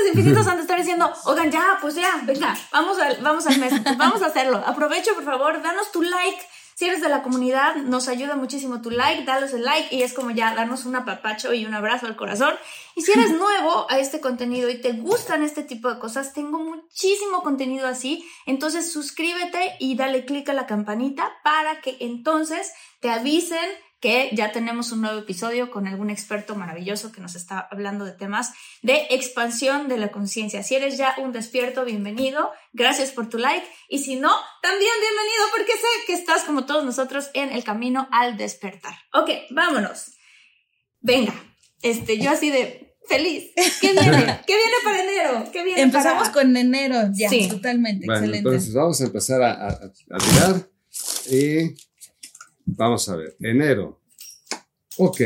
Los 0.00 0.14
infinitos 0.14 0.46
han 0.46 0.56
de 0.56 0.62
estar 0.62 0.78
diciendo, 0.78 1.12
oigan, 1.26 1.50
ya, 1.50 1.76
pues 1.82 1.94
ya, 1.94 2.22
venga, 2.26 2.56
vamos 2.72 2.98
al, 2.98 3.18
vamos 3.22 3.46
al 3.46 3.58
mes, 3.58 3.74
vamos 3.98 4.22
a 4.22 4.28
hacerlo. 4.28 4.56
Aprovecho, 4.66 5.14
por 5.14 5.24
favor, 5.24 5.62
danos 5.62 5.92
tu 5.92 6.00
like 6.00 6.42
Si 6.82 6.88
eres 6.88 7.00
de 7.00 7.08
la 7.08 7.22
comunidad, 7.22 7.76
nos 7.76 8.08
ayuda 8.08 8.34
muchísimo 8.34 8.82
tu 8.82 8.90
like, 8.90 9.22
dalos 9.22 9.52
el 9.52 9.62
like 9.62 9.94
y 9.94 10.02
es 10.02 10.12
como 10.12 10.32
ya 10.32 10.52
darnos 10.52 10.84
un 10.84 10.96
apapacho 10.96 11.54
y 11.54 11.64
un 11.64 11.74
abrazo 11.74 12.06
al 12.06 12.16
corazón. 12.16 12.56
Y 12.96 13.02
si 13.02 13.12
eres 13.12 13.30
nuevo 13.38 13.86
a 13.88 14.00
este 14.00 14.20
contenido 14.20 14.68
y 14.68 14.80
te 14.80 14.90
gustan 14.90 15.44
este 15.44 15.62
tipo 15.62 15.88
de 15.88 16.00
cosas, 16.00 16.32
tengo 16.32 16.58
muchísimo 16.58 17.44
contenido 17.44 17.86
así, 17.86 18.28
entonces 18.46 18.92
suscríbete 18.92 19.76
y 19.78 19.94
dale 19.94 20.24
click 20.24 20.48
a 20.48 20.54
la 20.54 20.66
campanita 20.66 21.30
para 21.44 21.80
que 21.80 21.98
entonces 22.00 22.72
te 22.98 23.10
avisen 23.10 23.70
que 24.02 24.30
ya 24.32 24.50
tenemos 24.50 24.90
un 24.90 25.00
nuevo 25.00 25.20
episodio 25.20 25.70
con 25.70 25.86
algún 25.86 26.10
experto 26.10 26.56
maravilloso 26.56 27.12
que 27.12 27.20
nos 27.20 27.36
está 27.36 27.68
hablando 27.70 28.04
de 28.04 28.10
temas 28.10 28.52
de 28.82 29.06
expansión 29.10 29.86
de 29.86 29.96
la 29.96 30.10
conciencia. 30.10 30.64
Si 30.64 30.74
eres 30.74 30.98
ya 30.98 31.14
un 31.18 31.30
despierto, 31.30 31.84
bienvenido. 31.84 32.50
Gracias 32.72 33.12
por 33.12 33.28
tu 33.28 33.38
like. 33.38 33.64
Y 33.88 34.00
si 34.00 34.16
no, 34.16 34.34
también 34.60 34.90
bienvenido 35.00 35.44
porque 35.56 35.72
sé 35.74 35.86
que 36.08 36.14
estás 36.14 36.42
como 36.42 36.66
todos 36.66 36.84
nosotros 36.84 37.30
en 37.32 37.52
el 37.52 37.62
camino 37.62 38.08
al 38.10 38.36
despertar. 38.36 38.94
Ok, 39.14 39.30
vámonos. 39.50 40.14
Venga, 41.00 41.32
este, 41.80 42.18
yo 42.18 42.32
así 42.32 42.50
de 42.50 42.96
feliz. 43.06 43.52
¿Qué 43.80 43.92
viene? 44.00 44.40
¿Qué 44.44 44.56
viene 44.56 44.76
para 44.82 45.00
enero? 45.04 45.48
¿Qué 45.52 45.62
viene 45.62 45.80
Empezamos 45.80 46.28
con 46.30 46.56
enero, 46.56 47.08
ya, 47.12 47.28
sí. 47.28 47.48
totalmente, 47.48 48.04
bueno, 48.06 48.18
excelente. 48.18 48.48
Entonces 48.48 48.74
vamos 48.74 49.00
a 49.00 49.04
empezar 49.04 49.42
a, 49.42 49.52
a, 49.52 49.68
a 49.68 50.26
mirar 50.26 50.68
y 51.30 51.91
Vamos 52.76 53.08
a 53.08 53.16
ver, 53.16 53.36
enero. 53.40 54.00
Ok. 54.96 55.20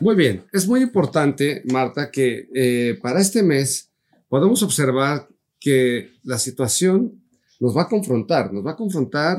Muy 0.00 0.16
bien, 0.16 0.44
es 0.52 0.66
muy 0.66 0.82
importante, 0.82 1.62
Marta, 1.70 2.10
que 2.10 2.48
eh, 2.54 2.98
para 3.00 3.20
este 3.20 3.42
mes 3.42 3.92
podemos 4.28 4.62
observar 4.62 5.28
que 5.60 6.10
la 6.24 6.38
situación 6.38 7.22
nos 7.60 7.76
va 7.76 7.82
a 7.82 7.88
confrontar, 7.88 8.52
nos 8.52 8.66
va 8.66 8.72
a 8.72 8.76
confrontar 8.76 9.38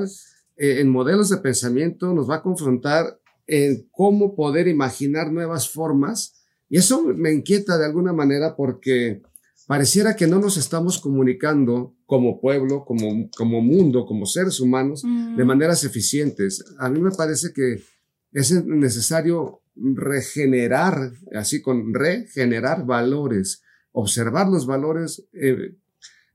eh, 0.55 0.79
en 0.79 0.89
modelos 0.89 1.29
de 1.29 1.38
pensamiento, 1.38 2.13
nos 2.13 2.29
va 2.29 2.36
a 2.36 2.41
confrontar 2.41 3.20
en 3.46 3.89
cómo 3.91 4.36
poder 4.36 4.70
imaginar 4.70 5.32
nuevas 5.34 5.70
formas. 5.70 6.41
Y 6.70 6.77
eso 6.77 7.03
me 7.03 7.34
inquieta 7.34 7.77
de 7.77 7.86
alguna 7.86 8.13
manera 8.13 8.55
porque 8.55 9.22
pareciera 9.67 10.15
que 10.15 10.27
no 10.27 10.39
nos 10.39 10.58
estamos 10.58 11.00
comunicando 11.00 11.96
como 12.13 12.39
pueblo, 12.39 12.86
como, 12.86 13.08
como 13.36 13.60
mundo, 13.62 14.05
como 14.05 14.25
seres 14.27 14.60
humanos, 14.60 15.01
Mm. 15.03 15.36
de 15.38 15.46
maneras 15.46 15.84
eficientes. 15.84 16.63
A 16.77 16.88
mí 16.91 17.00
me 17.01 17.10
parece 17.10 17.48
que 17.58 17.82
es 18.39 18.51
necesario 18.65 19.62
regenerar, 19.75 20.96
así 21.36 21.60
con 21.62 21.91
regenerar 21.93 22.86
valores, 22.86 23.63
observar 23.93 24.48
los 24.48 24.65
valores. 24.67 25.10
eh, 25.34 25.75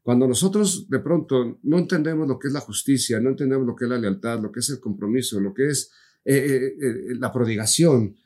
cuando 0.03 0.27
nosotros 0.27 0.89
de 0.89 0.99
pronto 1.01 1.59
no 1.63 1.79
entendemos 1.79 2.27
lo 2.27 2.39
que 2.39 2.49
es 2.49 2.55
la 2.55 2.61
justicia, 2.69 3.21
no 3.21 3.29
entendemos 3.31 3.67
lo 3.67 3.77
que 3.77 3.85
es 3.85 3.91
la 3.91 3.99
lealtad, 3.99 4.41
lo 4.41 4.51
que 4.51 4.61
es 4.61 4.71
el 4.71 4.81
compromiso, 4.81 5.39
lo 5.39 5.53
que 5.53 5.69
es 5.69 5.91
eh, 6.25 6.75
eh, 6.85 6.95
la 7.21 7.31
prodigación, 7.31 8.17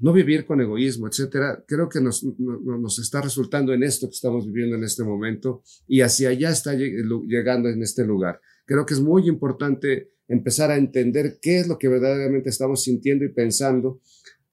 no 0.00 0.12
vivir 0.12 0.44
con 0.46 0.60
egoísmo, 0.60 1.06
etcétera, 1.08 1.64
creo 1.66 1.88
que 1.88 2.00
nos, 2.00 2.22
no- 2.38 2.78
nos 2.78 2.98
está 2.98 3.20
resultando 3.20 3.72
en 3.72 3.82
esto 3.82 4.06
que 4.08 4.14
estamos 4.14 4.46
viviendo 4.46 4.76
en 4.76 4.84
este 4.84 5.04
momento 5.04 5.62
y 5.86 6.00
hacia 6.00 6.30
allá 6.30 6.50
está 6.50 6.72
lu- 6.74 7.24
llegando 7.26 7.68
en 7.68 7.82
este 7.82 8.04
lugar. 8.04 8.40
Creo 8.66 8.86
que 8.86 8.94
es 8.94 9.00
muy 9.00 9.28
importante 9.28 10.10
empezar 10.28 10.70
a 10.70 10.76
entender 10.76 11.38
qué 11.42 11.58
es 11.60 11.68
lo 11.68 11.76
que 11.78 11.88
verdaderamente 11.88 12.50
estamos 12.50 12.82
sintiendo 12.84 13.24
y 13.24 13.32
pensando 13.32 14.00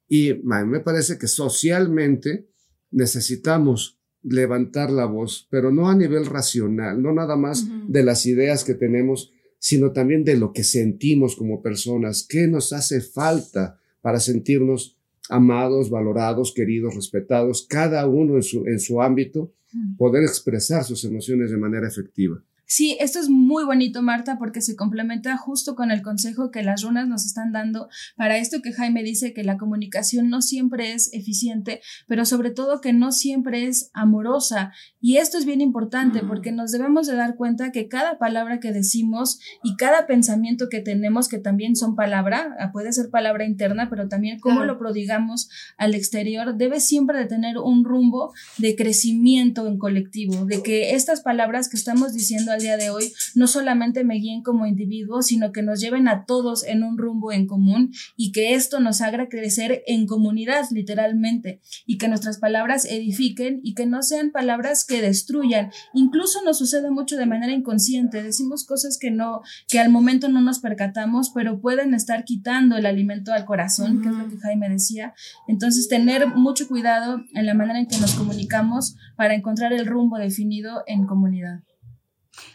y 0.09 0.33
me 0.43 0.79
parece 0.79 1.17
que 1.17 1.27
socialmente 1.27 2.47
necesitamos 2.91 3.99
levantar 4.23 4.89
la 4.91 5.05
voz, 5.05 5.47
pero 5.49 5.71
no 5.71 5.87
a 5.89 5.95
nivel 5.95 6.25
racional, 6.25 7.01
no 7.01 7.13
nada 7.13 7.35
más 7.37 7.65
de 7.87 8.03
las 8.03 8.25
ideas 8.25 8.63
que 8.63 8.73
tenemos, 8.73 9.31
sino 9.59 9.91
también 9.91 10.23
de 10.23 10.35
lo 10.37 10.51
que 10.51 10.63
sentimos 10.63 11.35
como 11.35 11.61
personas, 11.61 12.25
qué 12.27 12.47
nos 12.47 12.73
hace 12.73 12.99
falta 13.01 13.79
para 14.01 14.19
sentirnos 14.19 14.96
amados, 15.29 15.89
valorados, 15.89 16.53
queridos, 16.53 16.95
respetados, 16.95 17.65
cada 17.67 18.07
uno 18.07 18.35
en 18.35 18.43
su, 18.43 18.65
en 18.67 18.79
su 18.79 19.01
ámbito, 19.01 19.53
poder 19.97 20.23
expresar 20.23 20.83
sus 20.83 21.03
emociones 21.03 21.51
de 21.51 21.57
manera 21.57 21.87
efectiva. 21.87 22.41
Sí, 22.69 22.97
esto 22.99 23.19
es 23.19 23.29
muy 23.29 23.63
bonito, 23.63 24.01
Marta, 24.01 24.37
porque 24.37 24.59
se 24.59 24.75
complementa 24.75 25.37
justo 25.37 25.73
con 25.73 25.89
el 25.89 26.01
consejo 26.01 26.51
que 26.51 26.63
las 26.63 26.81
runas 26.83 27.07
nos 27.07 27.25
están 27.25 27.53
dando 27.53 27.87
para 28.17 28.37
esto 28.37 28.61
que 28.61 28.73
Jaime 28.73 29.03
dice, 29.03 29.33
que 29.33 29.45
la 29.45 29.57
comunicación 29.57 30.29
no 30.29 30.41
siempre 30.41 30.93
es 30.93 31.13
eficiente, 31.13 31.79
pero 32.07 32.25
sobre 32.25 32.51
todo 32.51 32.81
que 32.81 32.91
no 32.91 33.13
siempre 33.13 33.67
es 33.67 33.89
amorosa. 33.93 34.73
Y 34.99 35.15
esto 35.15 35.37
es 35.37 35.45
bien 35.45 35.61
importante 35.61 36.23
porque 36.27 36.51
nos 36.51 36.71
debemos 36.73 37.07
de 37.07 37.15
dar 37.15 37.35
cuenta 37.37 37.71
que 37.71 37.87
cada 37.87 38.17
palabra 38.17 38.59
que 38.59 38.73
decimos 38.73 39.39
y 39.63 39.77
cada 39.77 40.05
pensamiento 40.05 40.67
que 40.69 40.81
tenemos, 40.81 41.29
que 41.29 41.37
también 41.37 41.77
son 41.77 41.95
palabra, 41.95 42.53
ah, 42.59 42.71
puede 42.73 42.91
ser 42.91 43.09
palabra 43.09 43.45
interna, 43.45 43.89
pero 43.89 44.09
también 44.09 44.39
cómo 44.39 44.57
Claro. 44.57 44.73
lo 44.73 44.79
prodigamos 44.79 45.49
al 45.77 45.95
exterior, 45.95 46.57
debe 46.57 46.81
siempre 46.81 47.17
de 47.17 47.27
tener 47.27 47.59
un 47.59 47.85
rumbo 47.85 48.33
de 48.57 48.75
crecimiento 48.75 49.67
en 49.67 49.77
colectivo, 49.77 50.45
de 50.45 50.61
que 50.61 50.95
estas 50.95 51.21
palabras 51.21 51.69
que 51.69 51.77
estamos 51.77 52.13
diciendo 52.13 52.56
al 52.57 52.63
día 52.63 52.77
de 52.77 52.89
hoy 52.89 53.13
no 53.35 53.47
solamente 53.47 54.03
me 54.03 54.15
guíen 54.15 54.43
como 54.43 54.65
individuo, 54.65 55.21
sino 55.21 55.51
que 55.51 55.61
nos 55.61 55.79
lleven 55.79 56.07
a 56.07 56.25
todos 56.25 56.65
en 56.65 56.83
un 56.83 56.97
rumbo 56.97 57.31
en 57.31 57.47
común 57.47 57.93
y 58.15 58.31
que 58.31 58.53
esto 58.53 58.79
nos 58.79 59.01
haga 59.01 59.29
crecer 59.29 59.83
en 59.87 60.05
comunidad, 60.05 60.65
literalmente, 60.71 61.61
y 61.85 61.97
que 61.97 62.07
nuestras 62.07 62.37
palabras 62.37 62.85
edifiquen 62.85 63.61
y 63.63 63.73
que 63.73 63.85
no 63.85 64.03
sean 64.03 64.31
palabras 64.31 64.85
que 64.85 65.01
destruyan. 65.01 65.71
Incluso 65.93 66.43
nos 66.43 66.57
sucede 66.57 66.91
mucho 66.91 67.15
de 67.15 67.25
manera 67.25 67.53
inconsciente, 67.53 68.23
decimos 68.23 68.65
cosas 68.65 68.97
que 68.99 69.11
no, 69.11 69.41
que 69.67 69.79
al 69.79 69.89
momento 69.89 70.29
no 70.29 70.41
nos 70.41 70.59
percatamos, 70.59 71.31
pero 71.33 71.61
pueden 71.61 71.93
estar 71.93 72.23
quitando 72.23 72.77
el 72.77 72.85
alimento 72.85 73.33
al 73.33 73.45
corazón, 73.45 74.01
que 74.01 74.09
es 74.09 74.15
lo 74.15 74.27
que 74.29 74.37
Jaime 74.37 74.69
decía. 74.69 75.13
Entonces, 75.47 75.87
tener 75.87 76.27
mucho 76.27 76.67
cuidado 76.67 77.21
en 77.33 77.45
la 77.45 77.53
manera 77.53 77.79
en 77.79 77.87
que 77.87 77.97
nos 77.97 78.15
comunicamos 78.15 78.95
para 79.15 79.35
encontrar 79.35 79.73
el 79.73 79.85
rumbo 79.85 80.17
definido 80.17 80.83
en 80.87 81.05
comunidad. 81.05 81.61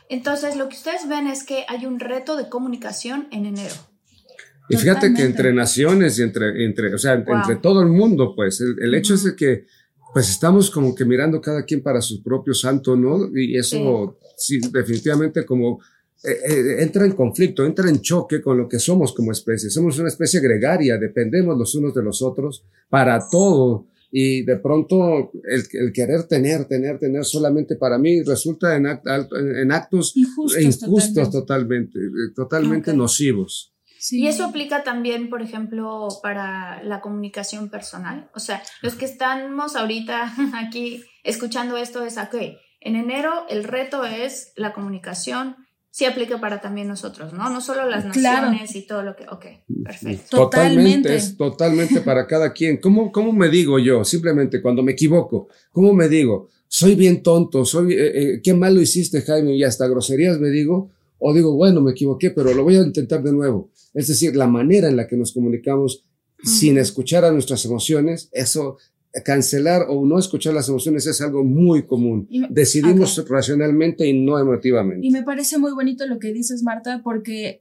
Entonces, 0.08 0.56
lo 0.56 0.68
que 0.68 0.76
ustedes 0.76 1.08
ven 1.08 1.26
es 1.26 1.44
que 1.44 1.64
hay 1.68 1.86
un 1.86 1.98
reto 2.00 2.36
de 2.36 2.48
comunicación 2.48 3.28
en 3.30 3.46
enero. 3.46 3.74
Y 4.68 4.76
fíjate 4.76 5.08
que 5.08 5.08
Totalmente. 5.08 5.22
entre 5.24 5.52
naciones 5.54 6.18
y 6.18 6.22
entre, 6.22 6.64
entre 6.64 6.94
o 6.94 6.98
sea, 6.98 7.16
Wow. 7.16 7.36
entre 7.36 7.56
todo 7.56 7.82
el 7.82 7.88
mundo, 7.88 8.34
pues, 8.34 8.60
el, 8.60 8.76
el 8.80 8.94
hecho 8.94 9.14
es 9.14 9.20
Ujú. 9.22 9.30
de 9.30 9.36
que, 9.36 9.66
pues, 10.14 10.30
estamos 10.30 10.70
como 10.70 10.94
que 10.94 11.04
mirando 11.04 11.40
cada 11.40 11.64
quien 11.64 11.82
para 11.82 12.00
su 12.00 12.22
propio 12.22 12.54
santo, 12.54 12.96
¿no? 12.96 13.28
Y 13.36 13.56
eso, 13.56 14.18
sí, 14.36 14.60
definitivamente 14.72 15.44
como 15.44 15.80
eh, 16.24 16.38
eh, 16.46 16.76
entra 16.78 17.04
en 17.04 17.12
conflicto, 17.12 17.64
entra 17.66 17.88
en 17.90 18.00
choque 18.00 18.40
con 18.40 18.56
lo 18.56 18.68
que 18.68 18.78
somos 18.78 19.12
como 19.12 19.32
especie. 19.32 19.68
Somos 19.70 19.98
una 19.98 20.06
especie 20.06 20.38
gregaria, 20.40 20.96
dependemos 20.96 21.58
los 21.58 21.74
unos 21.74 21.92
de 21.94 22.02
los 22.04 22.22
otros 22.22 22.64
para 22.88 23.28
todo. 23.28 23.88
Y 24.14 24.44
de 24.44 24.58
pronto 24.58 25.32
el, 25.48 25.62
el 25.72 25.92
querer 25.92 26.24
tener, 26.28 26.66
tener, 26.66 26.98
tener 26.98 27.24
solamente 27.24 27.76
para 27.76 27.96
mí 27.96 28.22
resulta 28.22 28.76
en, 28.76 28.84
act- 28.84 29.60
en 29.62 29.72
actos 29.72 30.14
Injustos, 30.14 30.60
injustos 30.60 31.30
totalmente. 31.30 31.98
totalmente, 31.98 31.98
eh, 31.98 32.32
totalmente 32.36 32.94
nocivos. 32.94 33.70
Sí. 33.98 34.20
Y 34.20 34.26
eso 34.26 34.44
aplica 34.44 34.82
también, 34.82 35.30
por 35.30 35.40
ejemplo, 35.42 36.08
para 36.22 36.82
la 36.82 37.00
comunicación 37.00 37.70
personal. 37.70 38.28
O 38.34 38.40
sea, 38.40 38.62
los 38.82 38.94
que 38.96 39.06
estamos 39.06 39.76
ahorita 39.76 40.34
aquí 40.66 41.02
escuchando 41.24 41.76
esto 41.76 42.04
es, 42.04 42.18
ok, 42.18 42.34
en 42.80 42.96
enero 42.96 43.46
el 43.48 43.64
reto 43.64 44.04
es 44.04 44.52
la 44.56 44.72
comunicación. 44.74 45.56
Sí 45.94 46.06
aplica 46.06 46.40
para 46.40 46.58
también 46.62 46.88
nosotros, 46.88 47.34
¿no? 47.34 47.50
No 47.50 47.60
solo 47.60 47.86
las 47.86 48.06
Claro. 48.06 48.46
naciones 48.46 48.74
y 48.74 48.86
todo 48.86 49.02
lo 49.02 49.14
que... 49.14 49.24
Ok, 49.24 49.44
perfecto. 49.84 50.38
Totalmente. 50.38 51.10
Totalmente, 51.10 51.14
es 51.16 51.36
totalmente 51.36 52.00
para 52.00 52.26
cada 52.26 52.50
quien. 52.54 52.78
¿Cómo, 52.78 53.12
¿Cómo 53.12 53.30
me 53.30 53.50
digo 53.50 53.78
yo? 53.78 54.02
Simplemente 54.02 54.62
cuando 54.62 54.82
me 54.82 54.92
equivoco, 54.92 55.48
¿cómo 55.70 55.92
me 55.92 56.08
digo? 56.08 56.48
Soy 56.66 56.94
bien 56.94 57.22
tonto, 57.22 57.66
soy, 57.66 57.92
eh, 57.92 57.98
eh, 58.36 58.40
qué 58.42 58.54
mal 58.54 58.74
lo 58.74 58.80
hiciste, 58.80 59.20
Jaime, 59.20 59.54
y 59.54 59.64
hasta 59.64 59.86
groserías 59.86 60.38
me 60.40 60.48
digo, 60.48 60.90
o 61.18 61.34
digo, 61.34 61.54
bueno, 61.54 61.82
me 61.82 61.90
equivoqué, 61.90 62.30
pero 62.30 62.54
lo 62.54 62.64
voy 62.64 62.76
a 62.76 62.80
intentar 62.82 63.22
de 63.22 63.32
nuevo. 63.32 63.70
Es 63.92 64.08
decir, 64.08 64.34
la 64.34 64.46
manera 64.46 64.88
en 64.88 64.96
la 64.96 65.06
que 65.06 65.18
nos 65.18 65.32
comunicamos 65.34 66.06
sin 66.42 66.72
Ujú. 66.72 66.80
escuchar 66.80 67.26
a 67.26 67.32
nuestras 67.32 67.66
emociones, 67.66 68.30
eso, 68.32 68.78
cancelar 69.24 69.86
o 69.88 70.04
no 70.06 70.18
escuchar 70.18 70.54
las 70.54 70.68
emociones 70.68 71.06
es 71.06 71.20
algo 71.20 71.44
muy 71.44 71.84
común. 71.86 72.26
Y 72.30 72.40
me- 72.40 72.48
Decidimos 72.50 73.22
racionalmente 73.28 74.06
y 74.06 74.18
no 74.24 74.38
emotivamente. 74.38 75.06
Y 75.06 75.10
me 75.10 75.22
parece 75.22 75.58
muy 75.58 75.72
bonito 75.72 76.06
lo 76.06 76.18
que 76.18 76.32
dices, 76.32 76.62
Marta, 76.62 77.00
porque 77.04 77.60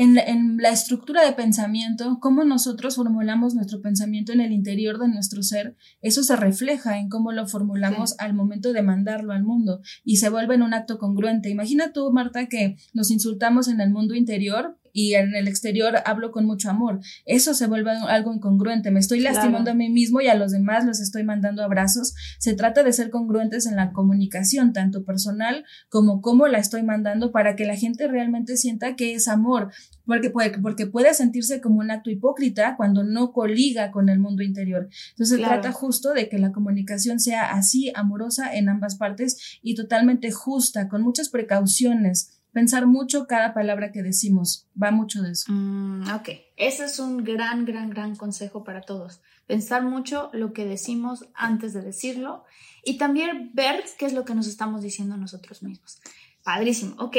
en 0.00 0.14
la, 0.14 0.22
en 0.22 0.58
la 0.58 0.68
estructura 0.68 1.24
de 1.26 1.32
pensamiento, 1.32 2.18
cómo 2.20 2.44
nosotros 2.44 2.94
formulamos 2.94 3.56
nuestro 3.56 3.80
pensamiento 3.82 4.30
en 4.32 4.40
el 4.40 4.52
interior 4.52 4.96
de 5.00 5.08
nuestro 5.08 5.42
ser, 5.42 5.74
eso 6.02 6.22
se 6.22 6.36
refleja 6.36 7.00
en 7.00 7.08
cómo 7.08 7.32
lo 7.32 7.48
formulamos 7.48 8.10
Sí. 8.10 8.16
al 8.20 8.32
momento 8.32 8.72
de 8.72 8.82
mandarlo 8.82 9.32
al 9.32 9.42
mundo 9.42 9.80
y 10.04 10.18
se 10.18 10.28
vuelve 10.30 10.54
en 10.54 10.62
un 10.62 10.72
acto 10.72 10.98
congruente. 10.98 11.50
Imagina 11.50 11.92
tú, 11.92 12.12
Marta, 12.12 12.46
que 12.46 12.76
nos 12.94 13.10
insultamos 13.10 13.66
en 13.66 13.80
el 13.80 13.90
mundo 13.90 14.14
interior 14.14 14.77
y 14.98 15.14
en 15.14 15.36
el 15.36 15.46
exterior 15.46 15.94
hablo 16.04 16.32
con 16.32 16.44
mucho 16.44 16.68
amor. 16.68 16.98
Eso 17.24 17.54
se 17.54 17.68
vuelve 17.68 17.92
algo 17.92 18.34
incongruente. 18.34 18.90
Me 18.90 18.98
estoy 18.98 19.20
lastimando 19.20 19.70
a 19.70 19.74
mí 19.74 19.90
mismo 19.90 20.20
y 20.20 20.26
a 20.26 20.34
los 20.34 20.50
demás 20.50 20.84
los 20.84 20.98
estoy 20.98 21.22
mandando 21.22 21.62
abrazos. 21.62 22.16
Se 22.40 22.54
trata 22.54 22.82
de 22.82 22.92
ser 22.92 23.10
congruentes 23.10 23.66
en 23.66 23.76
la 23.76 23.92
comunicación, 23.92 24.72
tanto 24.72 25.04
personal 25.04 25.64
como 25.88 26.20
cómo 26.20 26.48
la 26.48 26.58
estoy 26.58 26.82
mandando 26.82 27.30
para 27.30 27.54
que 27.54 27.64
la 27.64 27.76
gente 27.76 28.08
realmente 28.08 28.56
sienta 28.56 28.96
que 28.96 29.14
es 29.14 29.28
amor, 29.28 29.70
porque 30.04 30.30
puede, 30.30 30.58
porque 30.58 30.88
puede 30.88 31.14
sentirse 31.14 31.60
como 31.60 31.78
un 31.78 31.92
acto 31.92 32.10
hipócrita 32.10 32.74
cuando 32.76 33.04
no 33.04 33.30
coliga 33.30 33.92
con 33.92 34.08
el 34.08 34.18
mundo 34.18 34.42
interior. 34.42 34.88
Entonces 35.10 35.38
se 35.38 35.44
trata 35.44 35.70
justo 35.70 36.12
de 36.12 36.28
que 36.28 36.38
la 36.38 36.50
comunicación 36.50 37.20
sea 37.20 37.52
así, 37.52 37.92
amorosa 37.94 38.52
en 38.52 38.68
ambas 38.68 38.96
partes 38.96 39.60
y 39.62 39.76
totalmente 39.76 40.32
justa, 40.32 40.88
con 40.88 41.02
muchas 41.02 41.28
precauciones 41.28 42.37
pensar 42.52 42.86
mucho 42.86 43.26
cada 43.26 43.54
palabra 43.54 43.92
que 43.92 44.02
decimos. 44.02 44.66
Va 44.80 44.90
mucho 44.90 45.22
de 45.22 45.32
eso. 45.32 45.50
Mm, 45.52 46.08
ok, 46.14 46.28
ese 46.56 46.84
es 46.84 46.98
un 46.98 47.24
gran, 47.24 47.64
gran, 47.64 47.90
gran 47.90 48.16
consejo 48.16 48.64
para 48.64 48.82
todos. 48.82 49.20
Pensar 49.46 49.82
mucho 49.82 50.30
lo 50.32 50.52
que 50.52 50.64
decimos 50.64 51.26
antes 51.34 51.72
de 51.72 51.82
decirlo 51.82 52.44
y 52.84 52.98
también 52.98 53.50
ver 53.54 53.84
qué 53.98 54.06
es 54.06 54.12
lo 54.12 54.24
que 54.24 54.34
nos 54.34 54.46
estamos 54.46 54.82
diciendo 54.82 55.16
nosotros 55.16 55.62
mismos. 55.62 56.00
Padrísimo. 56.42 56.94
Ok, 56.98 57.16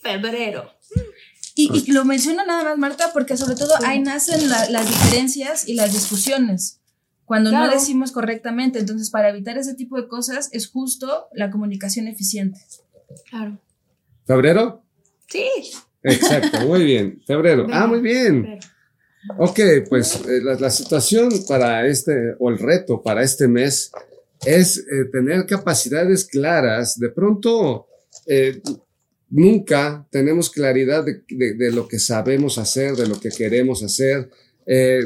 febrero. 0.00 0.70
Y, 1.54 1.90
lo 1.92 2.04
menciono 2.04 2.44
nada 2.44 2.64
más, 2.64 2.78
Marta, 2.78 3.12
porque 3.14 3.36
sobre 3.36 3.56
todo 3.56 3.72
ahí 3.86 4.00
nacen 4.00 4.48
las 4.48 4.86
diferencias 4.86 5.66
y 5.66 5.74
las 5.74 5.92
discusiones 5.92 6.80
cuando 7.26 7.50
no 7.50 7.68
decimos 7.68 8.12
correctamente. 8.12 8.78
Entonces, 8.78 9.10
para 9.10 9.28
evitar 9.28 9.58
ese 9.58 9.74
tipo 9.74 10.00
de 10.00 10.08
cosas 10.08 10.48
es 10.52 10.68
justo 10.68 11.28
la 11.32 11.50
comunicación 11.50 12.08
eficiente. 12.08 12.60
Claro. 13.28 13.58
¿Febrero? 14.26 14.82
Sí. 15.28 15.48
Exacto, 16.02 16.60
muy 16.66 16.84
bien. 16.84 17.22
Febrero. 17.26 17.66
ah, 17.70 17.86
muy 17.86 18.00
bien. 18.00 18.58
Ok, 19.38 19.60
pues 19.88 20.20
eh, 20.28 20.40
la, 20.42 20.70
situación 20.70 21.30
para 21.48 21.86
este, 21.86 22.34
o 22.38 22.50
el 22.50 22.58
reto 22.58 23.02
para 23.02 23.22
este 23.22 23.48
mes 23.48 23.90
es 24.44 24.78
eh, 24.78 25.06
tener 25.10 25.46
capacidades 25.46 26.26
claras. 26.26 26.98
De 26.98 27.10
pronto, 27.10 27.86
eh, 28.26 28.60
nunca 29.30 30.06
tenemos 30.10 30.50
claridad 30.50 31.04
de, 31.04 31.24
de, 31.28 31.72
lo 31.72 31.88
que 31.88 31.98
sabemos 31.98 32.58
hacer, 32.58 32.94
de 32.94 33.08
lo 33.08 33.18
que 33.18 33.30
queremos 33.30 33.82
hacer. 33.82 34.30